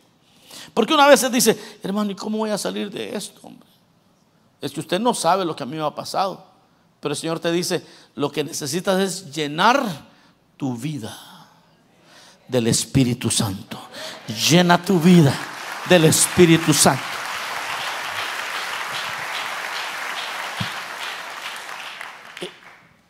Porque 0.74 0.94
una 0.94 1.08
vez 1.08 1.20
se 1.20 1.30
dice, 1.30 1.78
hermano, 1.84 2.12
¿y 2.12 2.16
cómo 2.16 2.40
voy 2.40 2.50
a 2.50 2.58
salir 2.58 2.90
de 2.90 3.16
esto, 3.16 3.40
hombre? 3.44 3.70
Es 4.62 4.72
que 4.72 4.80
usted 4.80 5.00
no 5.00 5.14
sabe 5.14 5.46
lo 5.46 5.56
que 5.56 5.64
a 5.64 5.66
mí 5.66 5.76
me 5.76 5.84
ha 5.84 5.94
pasado. 5.94 6.46
Pero 7.00 7.14
el 7.14 7.20
Señor 7.20 7.40
te 7.40 7.52
dice, 7.52 7.86
lo 8.16 8.32
que 8.32 8.44
necesitas 8.44 9.00
es 9.00 9.36
llenar 9.36 9.84
tu 10.58 10.76
vida 10.78 11.16
del 12.48 12.68
Espíritu 12.68 13.30
Santo. 13.30 13.78
Llena 14.50 14.82
tu 14.82 15.00
vida 15.00 15.34
del 15.90 16.06
Espíritu 16.06 16.74
Santo. 16.74 17.04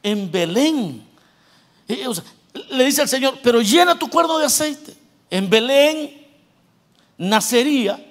En 0.02 0.30
Belén, 0.32 1.08
eh, 1.88 2.06
le 2.70 2.86
dice 2.86 3.02
al 3.02 3.10
Señor, 3.10 3.40
pero 3.42 3.62
llena 3.62 3.98
tu 3.98 4.10
cuerno 4.10 4.38
de 4.38 4.46
aceite. 4.46 4.96
En 5.30 5.50
Belén 5.50 6.28
nacería 7.18 8.04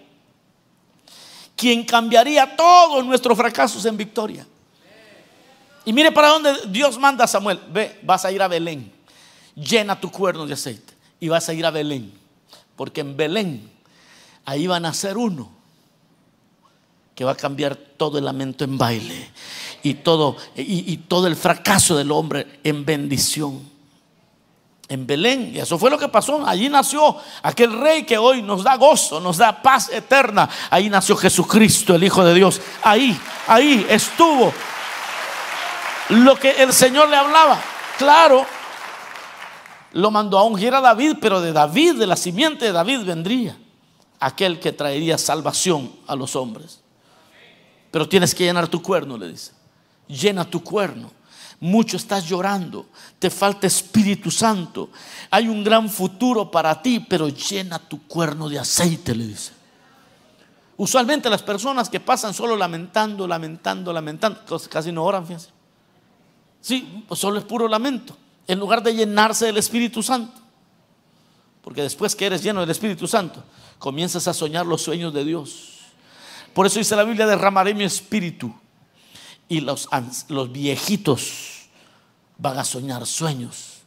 quien 1.55 1.85
cambiaría 1.85 2.57
todos 2.57 3.05
nuestros 3.05 3.37
fracasos 3.37 3.85
en 3.85 3.97
victoria. 3.97 4.47
Y 5.85 5.93
mire 5.93 6.11
para 6.11 6.29
dónde 6.29 6.55
Dios 6.69 6.99
manda 6.99 7.25
a 7.25 7.29
Samuel. 7.29 7.61
Ve, 7.71 8.01
vas 8.03 8.25
a 8.25 8.33
ir 8.33 8.43
a 8.43 8.49
Belén. 8.49 8.93
Llena 9.55 10.01
tu 10.01 10.11
cuerno 10.11 10.47
de 10.47 10.55
aceite. 10.55 10.95
Y 11.21 11.29
vas 11.29 11.49
a 11.49 11.55
ir 11.55 11.65
a 11.65 11.71
Belén. 11.71 12.13
Porque 12.75 13.01
en 13.01 13.17
Belén, 13.17 13.71
ahí 14.45 14.67
va 14.67 14.77
a 14.77 14.81
nacer 14.81 15.17
uno 15.17 15.51
que 17.15 17.25
va 17.25 17.33
a 17.33 17.37
cambiar 17.37 17.77
todo 17.77 18.19
el 18.19 18.25
lamento 18.25 18.65
en 18.65 18.79
baile. 18.79 19.31
Y 19.83 19.95
todo, 19.95 20.37
y, 20.57 20.93
y 20.93 20.97
todo 20.97 21.27
el 21.27 21.37
fracaso 21.37 21.97
del 21.97 22.11
hombre 22.11 22.61
en 22.65 22.85
bendición 22.85 23.72
en 24.89 25.07
Belén. 25.07 25.53
Y 25.55 25.59
eso 25.59 25.79
fue 25.79 25.91
lo 25.91 25.99
que 25.99 26.09
pasó. 26.09 26.47
Allí 26.47 26.69
nació 26.69 27.17
aquel 27.43 27.79
rey 27.79 28.05
que 28.05 28.19
hoy 28.19 28.43
nos 28.43 28.63
da 28.65 28.77
gozo, 28.77 29.21
nos 29.21 29.39
da 29.39 29.63
paz 29.63 29.91
eterna. 29.91 30.49
Ahí 30.71 30.89
nació 30.89 31.17
Jesucristo, 31.17 31.95
el 31.95 32.05
Hijo 32.05 32.25
de 32.25 32.35
Dios. 32.35 32.61
Ahí, 32.83 33.19
ahí 33.47 33.87
estuvo 33.89 34.53
lo 36.11 36.37
que 36.37 36.51
el 36.63 36.73
Señor 36.73 37.09
le 37.09 37.17
hablaba. 37.17 37.61
Claro, 37.99 38.45
lo 39.93 40.11
mandó 40.11 40.39
a 40.39 40.45
ungir 40.45 40.75
a 40.75 40.81
David, 40.81 41.17
pero 41.21 41.41
de 41.41 41.53
David, 41.53 41.95
de 41.97 42.07
la 42.07 42.17
simiente 42.17 42.67
de 42.67 42.73
David 42.73 43.05
vendría 43.05 43.57
aquel 44.21 44.61
que 44.61 44.73
traería 44.73 45.19
salvación 45.19 45.93
a 46.07 46.15
los 46.15 46.37
hombres. 46.37 46.81
Pero 47.91 48.09
tienes 48.09 48.35
que 48.35 48.45
llenar 48.45 48.69
tu 48.69 48.81
cuerno, 48.81 49.19
le 49.19 49.29
dice. 49.29 49.53
Llena 50.09 50.45
tu 50.45 50.63
cuerno 50.63 51.11
mucho 51.63 51.97
estás 51.97 52.29
llorando, 52.29 52.87
te 53.21 53.31
falta 53.31 53.69
Espíritu 53.69 54.33
Santo, 54.33 54.91
hay 55.31 55.47
un 55.47 55.63
gran 55.63 55.89
futuro 55.89 56.51
para 56.51 56.83
ti, 56.83 56.99
pero 56.99 57.29
llena 57.29 57.79
tu 57.79 58.03
cuerno 58.09 58.49
de 58.49 58.59
aceite, 58.59 59.15
le 59.15 59.29
dice. 59.29 59.53
Usualmente 60.77 61.31
las 61.31 61.45
personas 61.45 61.89
que 61.89 62.01
pasan 62.01 62.35
solo 62.35 62.57
lamentando, 62.57 63.29
lamentando, 63.29 63.93
lamentando, 63.93 64.41
casi 64.69 64.91
no 64.91 65.05
oran, 65.05 65.25
fíjense. 65.25 65.51
Sí, 66.61 67.05
pues 67.07 67.21
solo 67.21 67.39
es 67.39 67.45
puro 67.45 67.69
lamento, 67.69 68.17
en 68.49 68.59
lugar 68.59 68.83
de 68.83 68.97
llenarse 68.97 69.47
del 69.47 69.59
Espíritu 69.59 70.03
Santo. 70.03 70.41
Porque 71.63 71.83
después 71.83 72.17
que 72.17 72.27
eres 72.27 72.43
lleno 72.43 72.59
del 72.63 72.71
Espíritu 72.71 73.07
Santo, 73.07 73.45
comienzas 73.79 74.27
a 74.27 74.35
soñar 74.35 74.67
los 74.67 74.83
sueños 74.83 75.15
de 75.15 75.25
Dios. 75.25 75.79
Por 76.55 76.67
eso 76.67 76.81
dice 76.81 76.97
la 76.97 77.05
Biblia, 77.05 77.25
derramaré 77.25 77.73
mi 77.73 77.85
espíritu 77.85 78.53
y 79.49 79.61
los, 79.61 79.89
los 80.29 80.51
viejitos 80.51 81.52
van 82.39 82.59
a 82.59 82.65
soñar 82.65 83.07
sueños. 83.07 83.83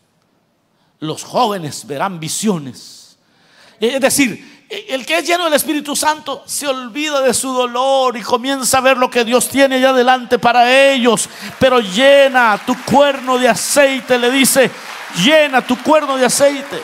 Los 0.99 1.23
jóvenes 1.23 1.85
verán 1.85 2.19
visiones. 2.19 3.17
Es 3.79 3.99
decir, 3.99 4.65
el 4.69 5.05
que 5.05 5.19
es 5.19 5.27
lleno 5.27 5.45
del 5.45 5.53
Espíritu 5.53 5.95
Santo 5.95 6.43
se 6.45 6.67
olvida 6.67 7.21
de 7.21 7.33
su 7.33 7.53
dolor 7.53 8.17
y 8.17 8.21
comienza 8.21 8.79
a 8.79 8.81
ver 8.81 8.97
lo 8.97 9.09
que 9.09 9.23
Dios 9.23 9.47
tiene 9.47 9.75
allá 9.75 9.89
adelante 9.89 10.39
para 10.39 10.91
ellos. 10.91 11.29
Pero 11.59 11.79
llena 11.79 12.59
tu 12.65 12.75
cuerno 12.83 13.37
de 13.37 13.47
aceite, 13.49 14.17
le 14.17 14.31
dice, 14.31 14.71
llena 15.23 15.65
tu 15.65 15.77
cuerno 15.81 16.17
de 16.17 16.25
aceite. 16.25 16.81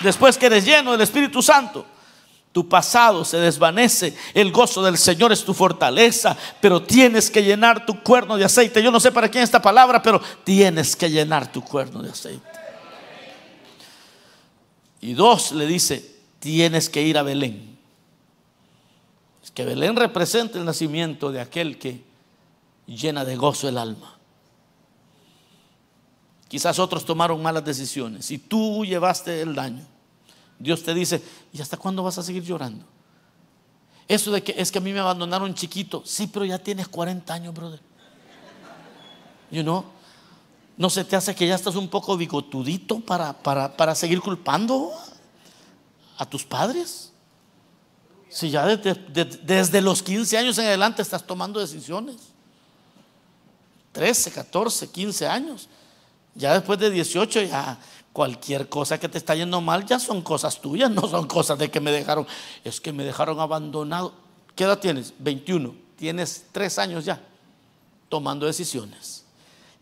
Después 0.00 0.38
que 0.38 0.46
eres 0.46 0.64
lleno 0.64 0.92
del 0.92 1.02
Espíritu 1.02 1.42
Santo, 1.42 1.84
tu 2.58 2.68
pasado 2.68 3.24
se 3.24 3.36
desvanece. 3.36 4.16
El 4.34 4.50
gozo 4.50 4.82
del 4.82 4.98
Señor 4.98 5.30
es 5.30 5.44
tu 5.44 5.54
fortaleza. 5.54 6.36
Pero 6.60 6.82
tienes 6.82 7.30
que 7.30 7.44
llenar 7.44 7.86
tu 7.86 8.02
cuerno 8.02 8.36
de 8.36 8.44
aceite. 8.44 8.82
Yo 8.82 8.90
no 8.90 8.98
sé 8.98 9.12
para 9.12 9.28
quién 9.28 9.44
esta 9.44 9.62
palabra, 9.62 10.02
pero 10.02 10.20
tienes 10.42 10.96
que 10.96 11.08
llenar 11.08 11.52
tu 11.52 11.62
cuerno 11.62 12.02
de 12.02 12.10
aceite. 12.10 12.42
Y 15.00 15.12
dos, 15.12 15.52
le 15.52 15.68
dice, 15.68 16.16
tienes 16.40 16.88
que 16.88 17.00
ir 17.00 17.16
a 17.16 17.22
Belén. 17.22 17.78
Es 19.44 19.52
que 19.52 19.64
Belén 19.64 19.94
representa 19.94 20.58
el 20.58 20.64
nacimiento 20.64 21.30
de 21.30 21.40
aquel 21.40 21.78
que 21.78 22.02
llena 22.88 23.24
de 23.24 23.36
gozo 23.36 23.68
el 23.68 23.78
alma. 23.78 24.18
Quizás 26.48 26.80
otros 26.80 27.04
tomaron 27.04 27.40
malas 27.40 27.64
decisiones 27.64 28.32
y 28.32 28.38
tú 28.38 28.84
llevaste 28.84 29.42
el 29.42 29.54
daño. 29.54 29.86
Dios 30.58 30.82
te 30.82 30.92
dice, 30.92 31.22
¿y 31.58 31.62
hasta 31.62 31.76
cuándo 31.76 32.02
vas 32.02 32.18
a 32.18 32.22
seguir 32.22 32.42
llorando? 32.42 32.84
Eso 34.06 34.30
de 34.30 34.42
que 34.42 34.54
es 34.56 34.72
que 34.72 34.78
a 34.78 34.80
mí 34.80 34.92
me 34.92 35.00
abandonaron 35.00 35.52
chiquito. 35.54 36.02
Sí, 36.06 36.26
pero 36.26 36.44
ya 36.44 36.58
tienes 36.58 36.88
40 36.88 37.34
años, 37.34 37.54
brother. 37.54 37.80
You 39.50 39.62
know? 39.62 39.84
¿No 40.78 40.88
se 40.88 41.04
te 41.04 41.16
hace 41.16 41.34
que 41.34 41.46
ya 41.46 41.56
estás 41.56 41.74
un 41.74 41.88
poco 41.88 42.16
bigotudito 42.16 43.00
para, 43.00 43.32
para, 43.34 43.94
seguir 43.94 44.20
culpando 44.20 44.92
a 46.16 46.24
tus 46.24 46.44
padres? 46.44 47.12
Si 48.30 48.50
ya 48.50 48.64
desde 48.66 49.82
los 49.82 50.02
15 50.02 50.38
años 50.38 50.58
en 50.58 50.66
adelante 50.66 51.02
estás 51.02 51.26
tomando 51.26 51.60
decisiones. 51.60 52.16
13, 53.92 54.30
14, 54.30 54.88
15 54.88 55.26
años. 55.26 55.68
Ya 56.34 56.54
después 56.54 56.78
de 56.78 56.90
18 56.90 57.42
ya 57.42 57.78
Cualquier 58.18 58.68
cosa 58.68 58.98
que 58.98 59.08
te 59.08 59.16
está 59.16 59.36
yendo 59.36 59.60
mal 59.60 59.86
ya 59.86 60.00
son 60.00 60.22
cosas 60.22 60.60
tuyas, 60.60 60.90
no 60.90 61.02
son 61.02 61.28
cosas 61.28 61.56
de 61.56 61.70
que 61.70 61.78
me 61.78 61.92
dejaron. 61.92 62.26
Es 62.64 62.80
que 62.80 62.92
me 62.92 63.04
dejaron 63.04 63.38
abandonado. 63.38 64.12
¿Qué 64.56 64.64
edad 64.64 64.80
tienes? 64.80 65.14
21. 65.20 65.72
Tienes 65.94 66.46
tres 66.50 66.80
años 66.80 67.04
ya 67.04 67.22
tomando 68.08 68.44
decisiones. 68.46 69.22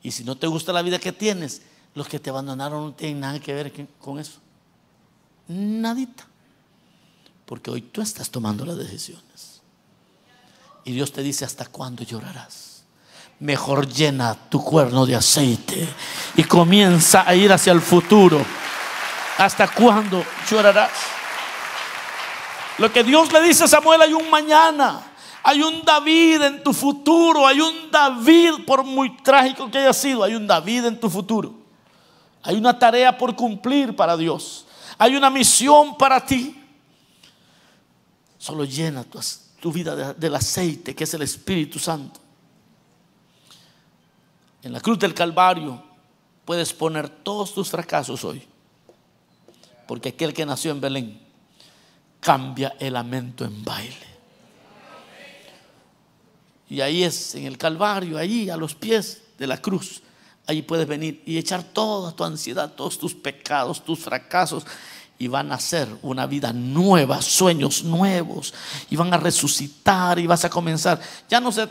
Y 0.03 0.11
si 0.11 0.23
no 0.23 0.37
te 0.37 0.49
gusta 0.49 0.71
la 0.75 0.83
vida 0.83 0.99
que 0.99 1.13
tienes, 1.13 1.63
los 1.95 2.09
que 2.09 2.21
te 2.21 2.29
abandonaron 2.29 2.85
no 2.85 2.93
tienen 2.93 3.21
nada 3.21 3.41
que 3.41 3.55
ver 3.55 3.73
con 3.99 4.19
eso. 4.19 4.39
Nadita. 5.49 6.27
Porque 7.47 7.71
hoy 7.71 7.81
tú 7.81 8.03
estás 8.03 8.29
tomando 8.29 8.67
las 8.67 8.77
decisiones. 8.77 9.63
Y 10.85 10.93
Dios 10.93 11.11
te 11.11 11.23
dice, 11.23 11.47
¿hasta 11.47 11.65
cuándo 11.65 12.05
llorarás? 12.05 12.83
Mejor 13.41 13.89
llena 13.89 14.35
tu 14.51 14.63
cuerno 14.63 15.07
de 15.07 15.17
aceite 15.17 15.89
y 16.37 16.45
comienza 16.45 17.27
a 17.27 17.35
ir 17.35 17.51
hacia 17.51 17.73
el 17.73 17.81
futuro. 17.81 18.45
¿Hasta 19.39 19.69
cuándo 19.69 20.25
llorarás? 20.51 20.91
Lo 22.79 22.93
que 22.93 23.03
Dios 23.03 23.33
le 23.33 23.41
dice 23.41 23.65
a 23.65 23.69
Samuel, 23.69 24.03
hay 24.03 24.13
un 24.13 24.29
mañana. 24.29 25.01
Hay 25.43 25.63
un 25.63 25.83
David 25.83 26.43
en 26.43 26.63
tu 26.63 26.75
futuro. 26.75 27.47
Hay 27.47 27.61
un 27.61 27.91
David, 27.91 28.67
por 28.67 28.85
muy 28.85 29.17
trágico 29.19 29.71
que 29.71 29.79
haya 29.79 29.93
sido, 29.93 30.23
hay 30.23 30.35
un 30.35 30.47
David 30.47 30.85
en 30.85 31.01
tu 31.01 31.09
futuro. 31.09 31.55
Hay 32.43 32.57
una 32.57 32.79
tarea 32.79 33.17
por 33.17 33.35
cumplir 33.35 33.97
para 33.97 34.17
Dios. 34.17 34.67
Hay 34.99 35.17
una 35.17 35.31
misión 35.31 35.97
para 35.97 36.25
ti. 36.25 36.63
Solo 38.39 38.65
llena 38.65 39.05
tu, 39.05 39.73
vida 39.73 40.13
del 40.13 40.35
aceite 40.35 40.95
que 40.95 41.05
es 41.05 41.15
el 41.15 41.23
Espíritu 41.23 41.79
Santo. 41.79 42.21
En 44.63 44.73
la 44.73 44.81
cruz 44.81 44.99
del 44.99 45.15
Calvario 45.15 45.86
puedes 46.47 46.73
poner 46.73 47.11
todos 47.11 47.53
tus 47.53 47.69
fracasos 47.69 48.25
hoy. 48.25 48.43
Porque 49.87 50.11
aquel 50.11 50.33
que 50.33 50.47
nació 50.47 50.71
en 50.71 50.81
Belén 50.81 51.21
cambia 52.21 52.75
el 52.79 52.95
lamento 52.95 53.45
en 53.45 53.63
baile. 53.63 54.07
Y 56.69 56.81
ahí 56.81 57.03
es, 57.05 57.35
en 57.35 57.45
el 57.45 57.59
Calvario, 57.59 58.17
ahí 58.17 58.49
a 58.49 58.57
los 58.57 58.75
pies 58.75 59.23
de 59.39 59.47
la 59.47 59.61
cruz. 59.61 60.03
Ahí 60.47 60.63
puedes 60.63 60.87
venir 60.87 61.23
y 61.27 61.39
echar 61.39 61.63
toda 61.63 62.13
tu 62.13 62.25
ansiedad, 62.25 62.73
todos 62.73 62.99
tus 62.99 63.15
pecados, 63.15 63.85
tus 63.85 63.99
fracasos. 63.99 64.65
Y 65.19 65.29
van 65.29 65.51
a 65.51 65.59
ser 65.59 65.89
una 66.03 66.27
vida 66.27 66.53
nueva, 66.53 67.23
sueños 67.23 67.83
nuevos. 67.85 68.55
Y 68.91 68.97
van 68.97 69.13
a 69.15 69.17
resucitar 69.17 70.19
y 70.19 70.27
vas 70.27 70.45
a 70.45 70.51
comenzar. 70.51 71.01
Ya 71.29 71.41
no 71.41 71.51
sé 71.51 71.69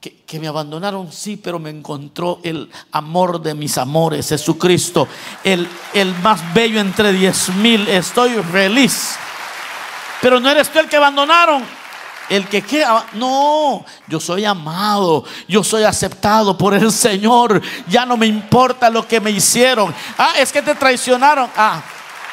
que, 0.00 0.38
me 0.38 0.46
abandonaron, 0.46 1.10
sí, 1.12 1.36
pero 1.36 1.58
me 1.58 1.70
encontró 1.70 2.38
el 2.44 2.70
amor 2.92 3.42
de 3.42 3.54
mis 3.54 3.76
amores, 3.78 4.28
Jesucristo, 4.28 5.08
el, 5.42 5.68
el 5.92 6.14
más 6.16 6.54
bello 6.54 6.80
entre 6.80 7.12
diez 7.12 7.48
mil. 7.56 7.88
Estoy 7.88 8.34
feliz. 8.44 9.16
Pero 10.20 10.38
no 10.40 10.48
eres 10.50 10.70
tú 10.70 10.78
el 10.78 10.88
que 10.88 10.96
abandonaron. 10.96 11.64
El 12.28 12.46
que 12.46 12.60
queda, 12.60 13.06
no, 13.14 13.86
yo 14.06 14.20
soy 14.20 14.44
amado, 14.44 15.24
yo 15.48 15.64
soy 15.64 15.84
aceptado 15.84 16.58
por 16.58 16.74
el 16.74 16.92
Señor. 16.92 17.62
Ya 17.88 18.04
no 18.04 18.18
me 18.18 18.26
importa 18.26 18.90
lo 18.90 19.08
que 19.08 19.18
me 19.18 19.30
hicieron. 19.30 19.94
Ah, 20.18 20.34
es 20.38 20.52
que 20.52 20.60
te 20.60 20.74
traicionaron. 20.74 21.48
Ah, 21.56 21.82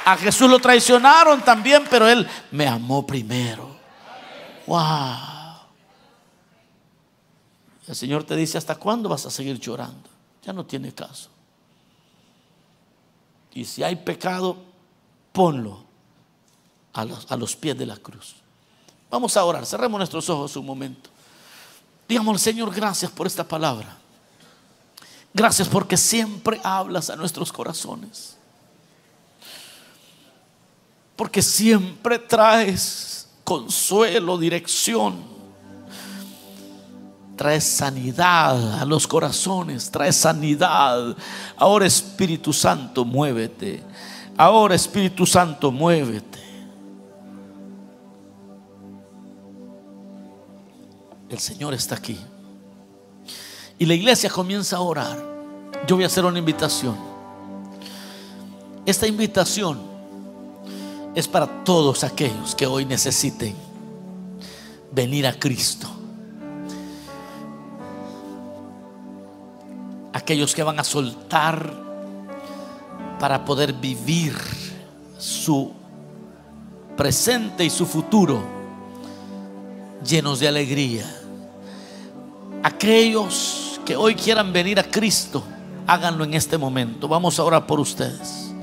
a 0.04 0.18
Jesús 0.18 0.50
lo 0.50 0.60
traicionaron 0.60 1.42
también, 1.42 1.86
pero 1.90 2.10
Él 2.10 2.28
me 2.52 2.68
amó 2.68 3.08
primero. 3.08 3.76
Wow. 4.68 5.35
El 7.88 7.96
Señor 7.96 8.24
te 8.24 8.36
dice, 8.36 8.58
¿hasta 8.58 8.76
cuándo 8.76 9.10
vas 9.10 9.26
a 9.26 9.30
seguir 9.30 9.60
llorando? 9.60 10.10
Ya 10.44 10.54
no 10.54 10.66
tiene 10.66 10.94
caso. 10.94 11.30
Y 13.54 13.64
si 13.66 13.84
hay 13.84 13.96
pecado, 13.96 14.58
ponlo 15.32 15.84
a 16.94 17.36
los, 17.36 17.56
pies 17.56 17.78
de 17.78 17.86
la 17.86 17.98
cruz. 17.98 18.36
Vamos 19.10 19.36
a 19.38 19.44
orar, 19.44 19.66
cerremos 19.66 19.98
nuestros 19.98 20.30
ojos 20.30 20.56
un 20.56 20.66
momento. 20.66 21.10
Digamos, 22.08 22.42
Señor, 22.42 22.74
gracias 22.74 23.12
por 23.12 23.28
esta 23.28 23.48
palabra. 23.48 23.98
Gracias 25.34 25.68
porque 25.68 25.98
siempre 25.98 26.60
hablas 26.64 27.10
a 27.10 27.16
nuestros 27.16 27.52
corazones. 27.52 28.38
Porque 31.16 31.42
siempre 31.42 32.20
traes 32.20 33.28
consuelo, 33.44 34.38
dirección. 34.38 35.35
Traes 37.36 37.64
sanidad 37.66 38.80
a 38.80 38.86
los 38.86 39.06
corazones, 39.08 39.92
traes 39.92 40.16
sanidad. 40.16 41.16
Ahora 41.58 41.86
Espíritu 41.86 42.54
Santo, 42.54 43.04
muévete. 43.04 43.84
Ahora 44.38 44.76
Espíritu 44.76 45.26
Santo, 45.26 45.72
muévete. 45.72 46.40
El 51.30 51.40
Señor 51.40 51.74
está 51.74 51.96
aquí. 51.96 52.18
Y 53.78 53.86
la 53.86 53.94
iglesia 53.94 54.30
comienza 54.30 54.78
a 54.78 54.82
orar. 54.82 55.22
Yo 55.88 55.96
voy 55.96 56.04
a 56.06 56.08
hacer 56.08 56.24
una 56.24 56.40
invitación. 56.40 56.96
Esta 58.86 59.08
invitación 59.08 59.80
es 61.16 61.28
para 61.28 61.64
todos 61.64 62.04
aquellos 62.04 62.56
que 62.56 62.66
hoy 62.66 62.86
necesiten 62.86 63.56
venir 64.92 65.28
a 65.28 65.34
Cristo. 65.34 65.88
Aquellos 70.16 70.56
que 70.56 70.64
van 70.64 70.80
a 70.80 70.84
soltar 70.86 71.74
para 73.20 73.44
poder 73.44 73.74
vivir 73.74 74.34
su 75.18 75.74
presente 76.96 77.66
y 77.66 77.70
su 77.70 77.86
futuro 77.86 78.42
llenos 80.08 80.40
de 80.40 80.48
alegría. 80.48 81.06
Aquellos 82.64 83.82
que 83.86 83.98
hoy 83.98 84.16
quieran 84.16 84.54
venir 84.54 84.80
a 84.80 84.84
Cristo, 84.84 85.44
háganlo 85.86 86.24
en 86.24 86.34
este 86.34 86.58
momento. 86.58 87.10
Vamos 87.10 87.38
a 87.38 87.44
orar 87.44 87.68
por 87.68 87.82
ustedes. 87.82 88.54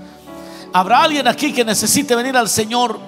¿Habrá 0.73 1.03
alguien 1.03 1.29
aquí 1.29 1.53
que 1.53 1.67
necesite 1.67 2.17
venir 2.17 2.35
al 2.35 2.49
Señor? 2.49 2.99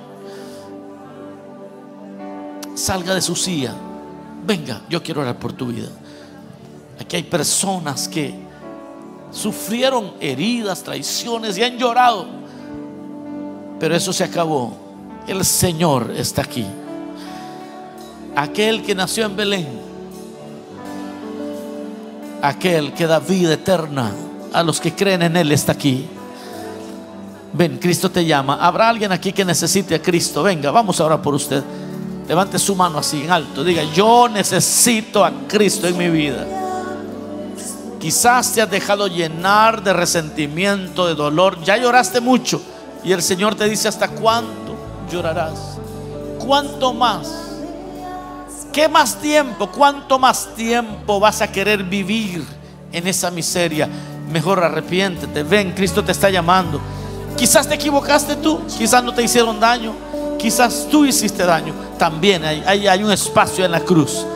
Salga 2.75 3.15
de 3.15 3.23
su 3.23 3.35
silla. 3.35 3.75
Venga, 4.47 4.83
yo 4.91 5.03
quiero 5.03 5.23
orar 5.23 5.39
por 5.39 5.55
tu 5.55 5.69
vida. 5.69 5.89
Aquí 7.01 7.17
hay 7.17 7.23
personas 7.25 8.09
que 8.09 8.35
sufrieron 9.31 10.13
heridas, 10.21 10.83
traiciones 10.83 11.59
y 11.59 11.65
han 11.65 11.77
llorado. 11.77 12.27
Pero 13.81 13.95
eso 13.95 14.13
se 14.13 14.25
acabó. 14.25 14.73
El 15.27 15.45
Señor 15.45 16.13
está 16.17 16.43
aquí 16.43 16.67
aquel 18.37 18.83
que 18.83 18.95
nació 18.95 19.27
en 19.27 19.37
Belén, 19.37 19.69
aquel 22.43 22.93
que 22.93 23.07
da 23.07 23.19
vida 23.19 23.55
eterna 23.55 24.13
a 24.53 24.63
los 24.63 24.81
que 24.81 24.95
creen 24.95 25.23
en 25.23 25.37
Él 25.37 25.53
está 25.53 25.73
aquí. 25.73 26.07
Ven, 27.53 27.79
Cristo 27.79 28.11
te 28.11 28.25
llama. 28.25 28.59
¿Habrá 28.61 28.89
alguien 28.89 29.13
aquí 29.13 29.33
que 29.33 29.45
necesite 29.45 29.95
a 29.95 30.03
Cristo? 30.03 30.43
Venga, 30.43 30.71
vamos 30.71 31.01
ahora 31.01 31.21
por 31.23 31.35
usted. 31.35 31.63
Levante 32.27 32.59
su 32.59 32.75
mano 32.75 32.99
así 32.99 33.23
en 33.23 33.31
alto. 33.31 33.63
Diga, 33.63 33.85
yo 33.95 34.29
necesito 34.29 35.25
a 35.25 35.31
Cristo 35.47 35.87
en 35.87 35.97
mi 35.97 36.09
vida. 36.09 36.47
Quizás 38.05 38.53
te 38.53 38.61
has 38.61 38.71
dejado 38.71 39.07
llenar 39.07 39.83
de 39.83 39.95
resentimiento, 39.95 41.07
de 41.07 41.15
dolor. 41.15 41.59
Ya 41.65 41.79
lloraste 41.79 42.21
mucho. 42.21 42.61
Y 43.03 43.13
el 43.13 43.23
Señor 43.23 43.55
te 43.55 43.67
dice, 43.67 43.89
¿hasta 43.89 44.09
cuánto 44.09 44.77
llorarás? 45.11 45.79
¿Cuánto 46.39 46.93
más? 46.93 47.27
¿Qué 48.75 48.91
más 48.91 49.17
tiempo? 49.23 49.71
¿Cuánto 49.71 50.19
más 50.19 50.55
tiempo 50.55 51.19
vas 51.19 51.41
a 51.41 51.51
querer 51.51 51.83
vivir 51.83 52.45
en 52.93 53.07
esa 53.07 53.31
miseria? 53.31 53.89
Mejor 54.31 54.63
arrepiéntete. 54.63 55.43
Ven, 55.43 55.73
Cristo 55.73 56.05
te 56.05 56.13
está 56.13 56.29
llamando. 56.29 56.83
Quizás 57.39 57.67
te 57.67 57.77
equivocaste 57.77 58.37
tú, 58.37 58.61
quizás 58.77 59.03
no 59.03 59.15
te 59.15 59.23
hicieron 59.23 59.59
daño, 59.59 59.95
quizás 60.39 60.89
tú 60.91 61.07
hiciste 61.07 61.47
daño. 61.47 61.73
También 61.99 62.45
hay, 62.45 62.63
hay, 62.67 62.87
hay 62.87 63.03
un 63.03 63.13
espacio 63.13 63.65
en 63.65 63.71
la 63.71 63.81
cruz. 63.81 64.27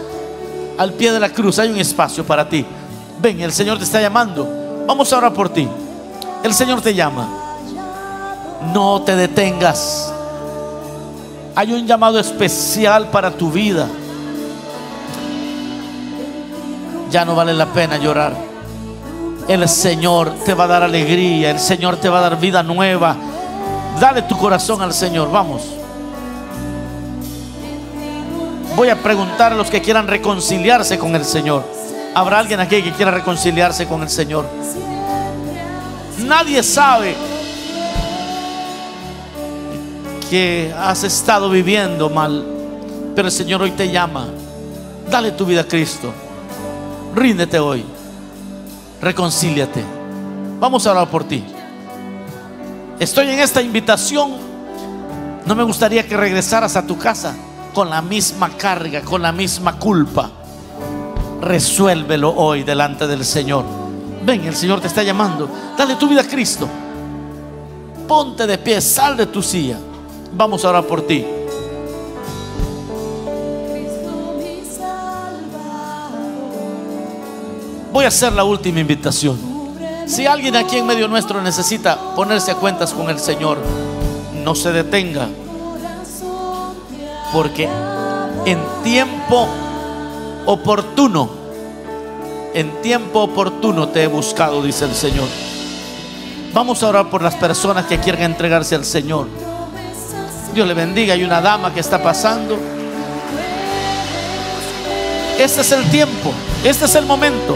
Al 0.78 0.94
pie 0.94 1.12
de 1.12 1.20
la 1.20 1.28
cruz 1.28 1.58
hay 1.58 1.68
un 1.68 1.76
espacio 1.76 2.24
para 2.24 2.48
ti. 2.48 2.64
Ven, 3.20 3.40
el 3.40 3.52
Señor 3.52 3.78
te 3.78 3.84
está 3.84 4.00
llamando. 4.00 4.84
Vamos 4.86 5.12
ahora 5.12 5.32
por 5.32 5.48
ti. 5.48 5.68
El 6.42 6.54
Señor 6.54 6.80
te 6.80 6.94
llama. 6.94 7.28
No 8.72 9.02
te 9.02 9.16
detengas. 9.16 10.12
Hay 11.54 11.72
un 11.72 11.86
llamado 11.86 12.18
especial 12.18 13.08
para 13.10 13.30
tu 13.30 13.50
vida 13.50 13.88
ya 17.10 17.24
no 17.24 17.34
vale 17.34 17.54
la 17.54 17.66
pena 17.66 17.96
llorar. 17.96 18.32
El 19.46 19.68
Señor 19.68 20.30
te 20.44 20.54
va 20.54 20.64
a 20.64 20.66
dar 20.66 20.82
alegría, 20.82 21.50
el 21.50 21.58
Señor 21.58 21.96
te 21.96 22.08
va 22.08 22.18
a 22.18 22.22
dar 22.22 22.38
vida 22.38 22.62
nueva. 22.62 23.16
Dale 23.98 24.22
tu 24.22 24.36
corazón 24.36 24.82
al 24.82 24.92
Señor, 24.92 25.30
vamos. 25.30 25.62
Voy 28.76 28.90
a 28.90 28.96
preguntar 28.96 29.52
a 29.52 29.56
los 29.56 29.70
que 29.70 29.80
quieran 29.80 30.06
reconciliarse 30.06 30.98
con 30.98 31.16
el 31.16 31.24
Señor. 31.24 31.64
¿Habrá 32.18 32.40
alguien 32.40 32.58
aquí 32.58 32.82
que 32.82 32.90
quiera 32.90 33.12
reconciliarse 33.12 33.86
con 33.86 34.02
el 34.02 34.08
Señor? 34.08 34.44
Nadie 36.26 36.64
sabe 36.64 37.14
que 40.28 40.74
has 40.76 41.04
estado 41.04 41.48
viviendo 41.48 42.10
mal, 42.10 42.44
pero 43.14 43.28
el 43.28 43.32
Señor 43.32 43.62
hoy 43.62 43.70
te 43.70 43.92
llama. 43.92 44.26
Dale 45.08 45.30
tu 45.30 45.46
vida 45.46 45.60
a 45.60 45.64
Cristo. 45.64 46.12
Ríndete 47.14 47.60
hoy. 47.60 47.84
Reconcíliate. 49.00 49.84
Vamos 50.58 50.88
a 50.88 50.90
orar 50.90 51.08
por 51.08 51.22
ti. 51.22 51.44
Estoy 52.98 53.28
en 53.28 53.38
esta 53.38 53.62
invitación 53.62 54.32
No 55.46 55.54
me 55.54 55.62
gustaría 55.62 56.04
que 56.04 56.16
regresaras 56.16 56.74
a 56.74 56.84
tu 56.84 56.98
casa 56.98 57.36
con 57.72 57.88
la 57.88 58.02
misma 58.02 58.50
carga, 58.58 59.02
con 59.02 59.22
la 59.22 59.30
misma 59.30 59.78
culpa. 59.78 60.32
Resuélvelo 61.40 62.34
hoy 62.34 62.64
delante 62.64 63.06
del 63.06 63.24
Señor. 63.24 63.64
Ven, 64.24 64.44
el 64.44 64.56
Señor 64.56 64.80
te 64.80 64.88
está 64.88 65.02
llamando. 65.02 65.48
Dale 65.76 65.96
tu 65.96 66.08
vida 66.08 66.22
a 66.22 66.24
Cristo. 66.24 66.68
Ponte 68.06 68.46
de 68.46 68.58
pie, 68.58 68.80
sal 68.80 69.16
de 69.16 69.26
tu 69.26 69.42
silla. 69.42 69.78
Vamos 70.32 70.64
a 70.64 70.70
orar 70.70 70.84
por 70.84 71.02
ti. 71.06 71.24
Voy 77.92 78.04
a 78.04 78.08
hacer 78.08 78.32
la 78.32 78.44
última 78.44 78.80
invitación. 78.80 79.38
Si 80.06 80.26
alguien 80.26 80.56
aquí 80.56 80.76
en 80.76 80.86
medio 80.86 81.08
nuestro 81.08 81.42
necesita 81.42 82.14
ponerse 82.14 82.50
a 82.50 82.54
cuentas 82.54 82.92
con 82.92 83.10
el 83.10 83.18
Señor, 83.18 83.58
no 84.34 84.54
se 84.54 84.72
detenga. 84.72 85.28
Porque 87.32 87.68
en 88.46 88.58
tiempo 88.82 89.48
oportuno, 90.48 91.28
en 92.54 92.80
tiempo 92.80 93.20
oportuno 93.20 93.88
te 93.88 94.04
he 94.04 94.06
buscado, 94.06 94.62
dice 94.62 94.86
el 94.86 94.94
Señor. 94.94 95.28
Vamos 96.54 96.82
a 96.82 96.88
orar 96.88 97.10
por 97.10 97.20
las 97.20 97.34
personas 97.34 97.84
que 97.84 97.98
quieren 97.98 98.22
entregarse 98.22 98.74
al 98.74 98.86
Señor. 98.86 99.26
Dios 100.54 100.66
le 100.66 100.72
bendiga. 100.72 101.12
Hay 101.12 101.22
una 101.22 101.42
dama 101.42 101.74
que 101.74 101.80
está 101.80 102.02
pasando. 102.02 102.56
Este 105.38 105.60
es 105.60 105.72
el 105.72 105.90
tiempo. 105.90 106.32
Este 106.64 106.86
es 106.86 106.94
el 106.94 107.04
momento. 107.04 107.54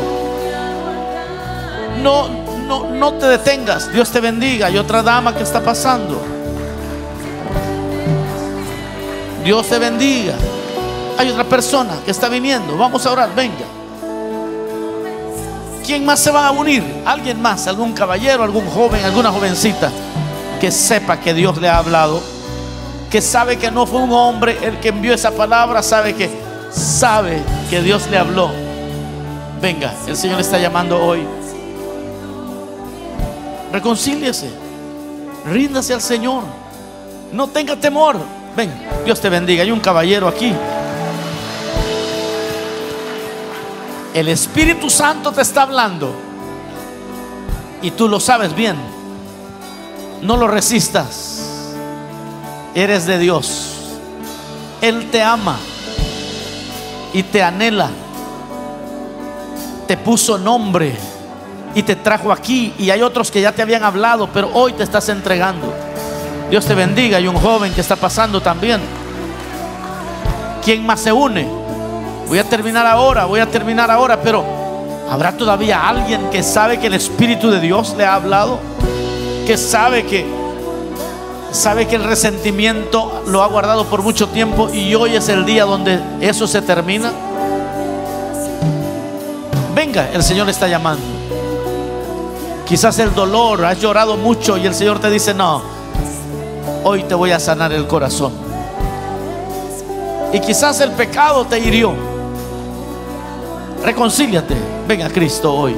No, 2.03 2.29
no, 2.69 2.91
no 2.91 3.15
te 3.15 3.27
detengas. 3.27 3.91
Dios 3.91 4.11
te 4.11 4.21
bendiga. 4.21 4.67
Hay 4.67 4.77
otra 4.77 5.03
dama 5.03 5.35
que 5.35 5.43
está 5.43 5.63
pasando. 5.63 6.21
Dios 9.43 9.67
te 9.67 9.79
bendiga. 9.79 10.35
Hay 11.23 11.31
otra 11.31 11.45
persona 11.45 12.01
que 12.05 12.11
está 12.11 12.29
viniendo. 12.29 12.77
Vamos 12.77 13.07
a 13.07 13.13
orar. 13.13 13.33
Venga. 13.33 13.65
¿Quién 15.87 16.05
más 16.05 16.19
se 16.19 16.33
va 16.33 16.49
a 16.49 16.51
unir? 16.51 16.83
¿Alguien 17.07 17.41
más? 17.41 17.69
¿Algún 17.69 17.93
caballero? 17.93 18.43
¿Algún 18.43 18.69
joven? 18.69 19.05
¿Alguna 19.05 19.31
jovencita? 19.31 19.93
Que 20.61 20.73
sepa 20.73 21.21
que 21.21 21.33
Dios 21.33 21.59
le 21.59 21.69
ha 21.69 21.79
hablado. 21.79 22.21
Que 23.09 23.23
sabe 23.23 23.57
que 23.57 23.71
no 23.71 23.87
fue 23.87 24.01
un 24.01 24.11
hombre 24.11 24.59
el 24.63 24.81
que 24.81 24.89
envió 24.89 25.15
esa 25.15 25.31
palabra. 25.31 25.81
Sabe 25.85 26.17
que 26.17 26.29
sabe 26.73 27.41
que 27.71 27.81
Dios 27.83 28.11
le 28.11 28.19
habló. 28.19 28.51
Venga, 29.61 29.95
el 30.09 30.17
Señor 30.17 30.39
le 30.39 30.43
está 30.43 30.59
llamando 30.59 31.01
hoy. 31.01 31.25
Reconcíliese. 33.73 34.51
Ríndase 35.47 35.95
al 35.95 36.03
Señor. 36.03 36.43
No 37.31 37.47
tenga 37.47 37.77
temor. 37.77 38.17
Ven, 38.57 38.73
Dios 39.05 39.21
te 39.21 39.29
bendiga. 39.29 39.63
Hay 39.63 39.71
un 39.71 39.79
caballero 39.79 40.27
aquí. 40.27 40.53
El 44.15 44.29
Espíritu 44.29 44.91
Santo 44.91 45.33
te 45.33 45.41
está 45.41 45.63
hablando. 45.63 46.15
Y 47.81 47.93
tú 47.93 48.09
lo 48.09 48.21
sabes 48.21 48.55
bien. 48.55 48.77
No 50.21 50.37
lo 50.37 50.49
resistas. 50.49 51.43
Eres 52.75 53.07
de 53.07 53.19
Dios. 53.19 53.73
Él 54.83 55.11
te 55.11 55.23
ama. 55.23 55.57
Y 57.15 57.23
te 57.23 57.43
anhela. 57.43 57.91
Te 59.87 59.97
puso 59.97 60.37
nombre. 60.37 60.95
Y 61.75 61.83
te 61.83 61.97
trajo 61.97 62.33
aquí. 62.33 62.75
Y 62.79 62.91
hay 62.91 63.01
otros 63.01 63.31
que 63.31 63.41
ya 63.41 63.53
te 63.53 63.63
habían 63.63 63.83
hablado. 63.83 64.29
Pero 64.33 64.51
hoy 64.53 64.75
te 64.75 64.83
estás 64.83 65.09
entregando. 65.09 65.73
Dios 66.51 66.67
te 66.67 66.75
bendiga. 66.75 67.17
Hay 67.17 67.29
un 67.29 67.37
joven 67.37 67.73
que 67.73 67.81
está 67.81 67.97
pasando 67.97 68.43
también. 68.43 68.81
¿Quién 70.63 70.85
más 70.85 71.01
se 71.01 71.13
une? 71.13 71.62
Voy 72.29 72.39
a 72.39 72.45
terminar 72.45 72.87
ahora, 72.87 73.27
voy 73.27 73.41
a 73.41 73.47
terminar 73.47 73.91
ahora, 73.91 74.21
pero 74.21 74.45
¿habrá 75.11 75.37
todavía 75.37 75.89
alguien 75.89 76.31
que 76.31 76.43
sabe 76.43 76.79
que 76.79 76.87
el 76.87 76.95
Espíritu 76.95 77.51
de 77.51 77.61
Dios 77.61 77.95
le 77.97 78.05
ha 78.05 78.15
hablado? 78.15 78.59
Que 79.47 79.57
sabe 79.57 80.05
que 80.07 80.43
sabe 81.53 81.87
que 81.87 81.97
el 81.97 82.05
resentimiento 82.05 83.23
lo 83.27 83.43
ha 83.43 83.47
guardado 83.47 83.85
por 83.85 84.03
mucho 84.03 84.29
tiempo 84.29 84.71
y 84.73 84.95
hoy 84.95 85.17
es 85.17 85.29
el 85.29 85.45
día 85.45 85.65
donde 85.65 86.01
eso 86.21 86.47
se 86.47 86.63
termina. 86.63 87.13
Venga, 89.75 90.11
el 90.13 90.23
Señor 90.23 90.49
está 90.49 90.67
llamando. 90.69 91.03
Quizás 92.67 92.99
el 92.99 93.15
dolor, 93.15 93.65
has 93.65 93.79
llorado 93.81 94.17
mucho 94.17 94.57
y 94.57 94.67
el 94.67 94.75
Señor 94.75 94.99
te 94.99 95.11
dice, 95.11 95.35
no, 95.35 95.63
hoy 96.85 97.03
te 97.03 97.15
voy 97.15 97.33
a 97.33 97.39
sanar 97.39 97.73
el 97.73 97.87
corazón. 97.87 98.33
Y 100.33 100.41
quizás 100.41 100.81
el 100.81 100.93
pecado 100.93 101.45
te 101.45 101.59
hirió. 101.59 102.12
Reconcíliate. 103.85 104.55
Ven 104.87 105.03
a 105.03 105.09
Cristo 105.09 105.53
hoy. 105.53 105.77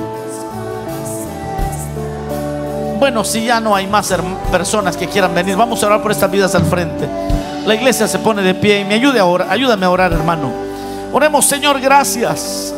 Bueno, 2.99 3.25
si 3.25 3.45
ya 3.45 3.61
no 3.61 3.75
hay 3.75 3.87
más 3.87 4.13
personas 4.51 4.97
que 4.97 5.09
quieran 5.09 5.35
venir, 5.35 5.57
vamos 5.57 5.83
a 5.83 5.87
orar 5.87 6.03
por 6.03 6.11
estas 6.11 6.31
vidas 6.31 6.55
al 6.55 6.65
frente. 6.65 7.09
La 7.67 7.75
iglesia 7.75 8.07
se 8.07 8.19
pone 8.19 8.43
de 8.43 8.55
pie 8.55 8.81
y 8.81 8.85
me 8.85 8.95
ayude 8.95 9.19
ahora. 9.19 9.47
Ayúdame 9.51 9.87
a 9.87 9.91
orar, 9.91 10.13
hermano. 10.13 10.51
Oremos, 11.13 11.45
Señor, 11.45 11.81
gracias. 11.81 12.75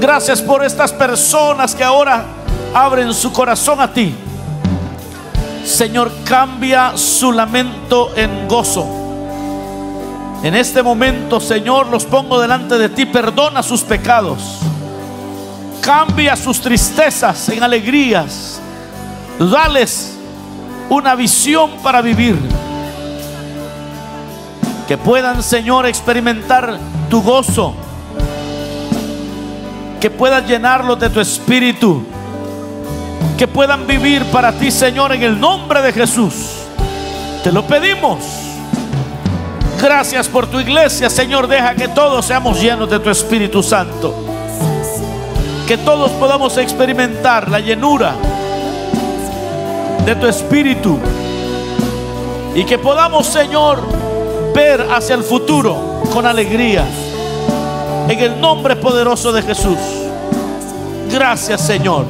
Gracias 0.00 0.40
por 0.40 0.64
estas 0.64 0.92
personas 0.92 1.74
que 1.74 1.84
ahora 1.84 2.24
abren 2.74 3.12
su 3.12 3.32
corazón 3.32 3.80
a 3.80 3.92
ti. 3.92 4.14
Señor, 5.64 6.10
cambia 6.24 6.96
su 6.96 7.32
lamento 7.32 8.12
en 8.16 8.48
gozo. 8.48 8.99
En 10.42 10.54
este 10.54 10.82
momento, 10.82 11.38
Señor, 11.38 11.88
los 11.88 12.06
pongo 12.06 12.40
delante 12.40 12.78
de 12.78 12.88
ti. 12.88 13.04
Perdona 13.04 13.62
sus 13.62 13.82
pecados. 13.82 14.58
Cambia 15.82 16.34
sus 16.34 16.60
tristezas 16.60 17.48
en 17.50 17.62
alegrías. 17.62 18.60
Dales 19.38 20.16
una 20.88 21.14
visión 21.14 21.70
para 21.82 22.00
vivir. 22.00 22.38
Que 24.88 24.96
puedan, 24.96 25.42
Señor, 25.42 25.86
experimentar 25.86 26.78
tu 27.10 27.22
gozo. 27.22 27.74
Que 30.00 30.10
puedan 30.10 30.46
llenarlos 30.46 30.98
de 30.98 31.10
tu 31.10 31.20
espíritu. 31.20 32.02
Que 33.36 33.46
puedan 33.46 33.86
vivir 33.86 34.24
para 34.26 34.52
ti, 34.52 34.70
Señor, 34.70 35.12
en 35.12 35.22
el 35.22 35.38
nombre 35.38 35.82
de 35.82 35.92
Jesús. 35.92 36.34
Te 37.44 37.52
lo 37.52 37.66
pedimos. 37.66 38.49
Gracias 39.80 40.28
por 40.28 40.46
tu 40.46 40.60
iglesia, 40.60 41.08
Señor. 41.08 41.48
Deja 41.48 41.74
que 41.74 41.88
todos 41.88 42.26
seamos 42.26 42.60
llenos 42.60 42.90
de 42.90 42.98
tu 43.00 43.08
Espíritu 43.08 43.62
Santo. 43.62 44.14
Que 45.66 45.78
todos 45.78 46.10
podamos 46.12 46.58
experimentar 46.58 47.48
la 47.48 47.60
llenura 47.60 48.14
de 50.04 50.14
tu 50.16 50.26
Espíritu. 50.26 50.98
Y 52.54 52.64
que 52.64 52.76
podamos, 52.76 53.26
Señor, 53.26 53.80
ver 54.54 54.86
hacia 54.92 55.14
el 55.14 55.22
futuro 55.22 56.02
con 56.12 56.26
alegría. 56.26 56.84
En 58.06 58.18
el 58.18 58.38
nombre 58.38 58.76
poderoso 58.76 59.32
de 59.32 59.42
Jesús. 59.42 59.78
Gracias, 61.10 61.62
Señor. 61.62 62.04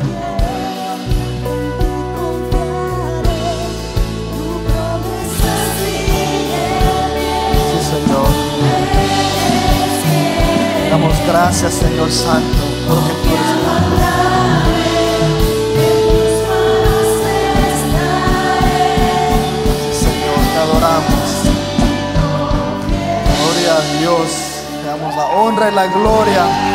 Gracias, 11.30 11.74
Señor 11.74 12.10
Santo, 12.10 12.58
porque 12.88 13.12
tú 13.22 13.28
eres. 13.28 13.50
Señor, 19.92 20.40
te 20.52 20.58
adoramos. 20.58 21.28
Gloria 23.38 23.76
a 23.76 23.98
Dios. 24.00 24.28
Te 24.82 24.86
damos 24.88 25.14
la 25.16 25.26
honra 25.26 25.70
y 25.70 25.74
la 25.74 25.86
gloria. 25.86 26.69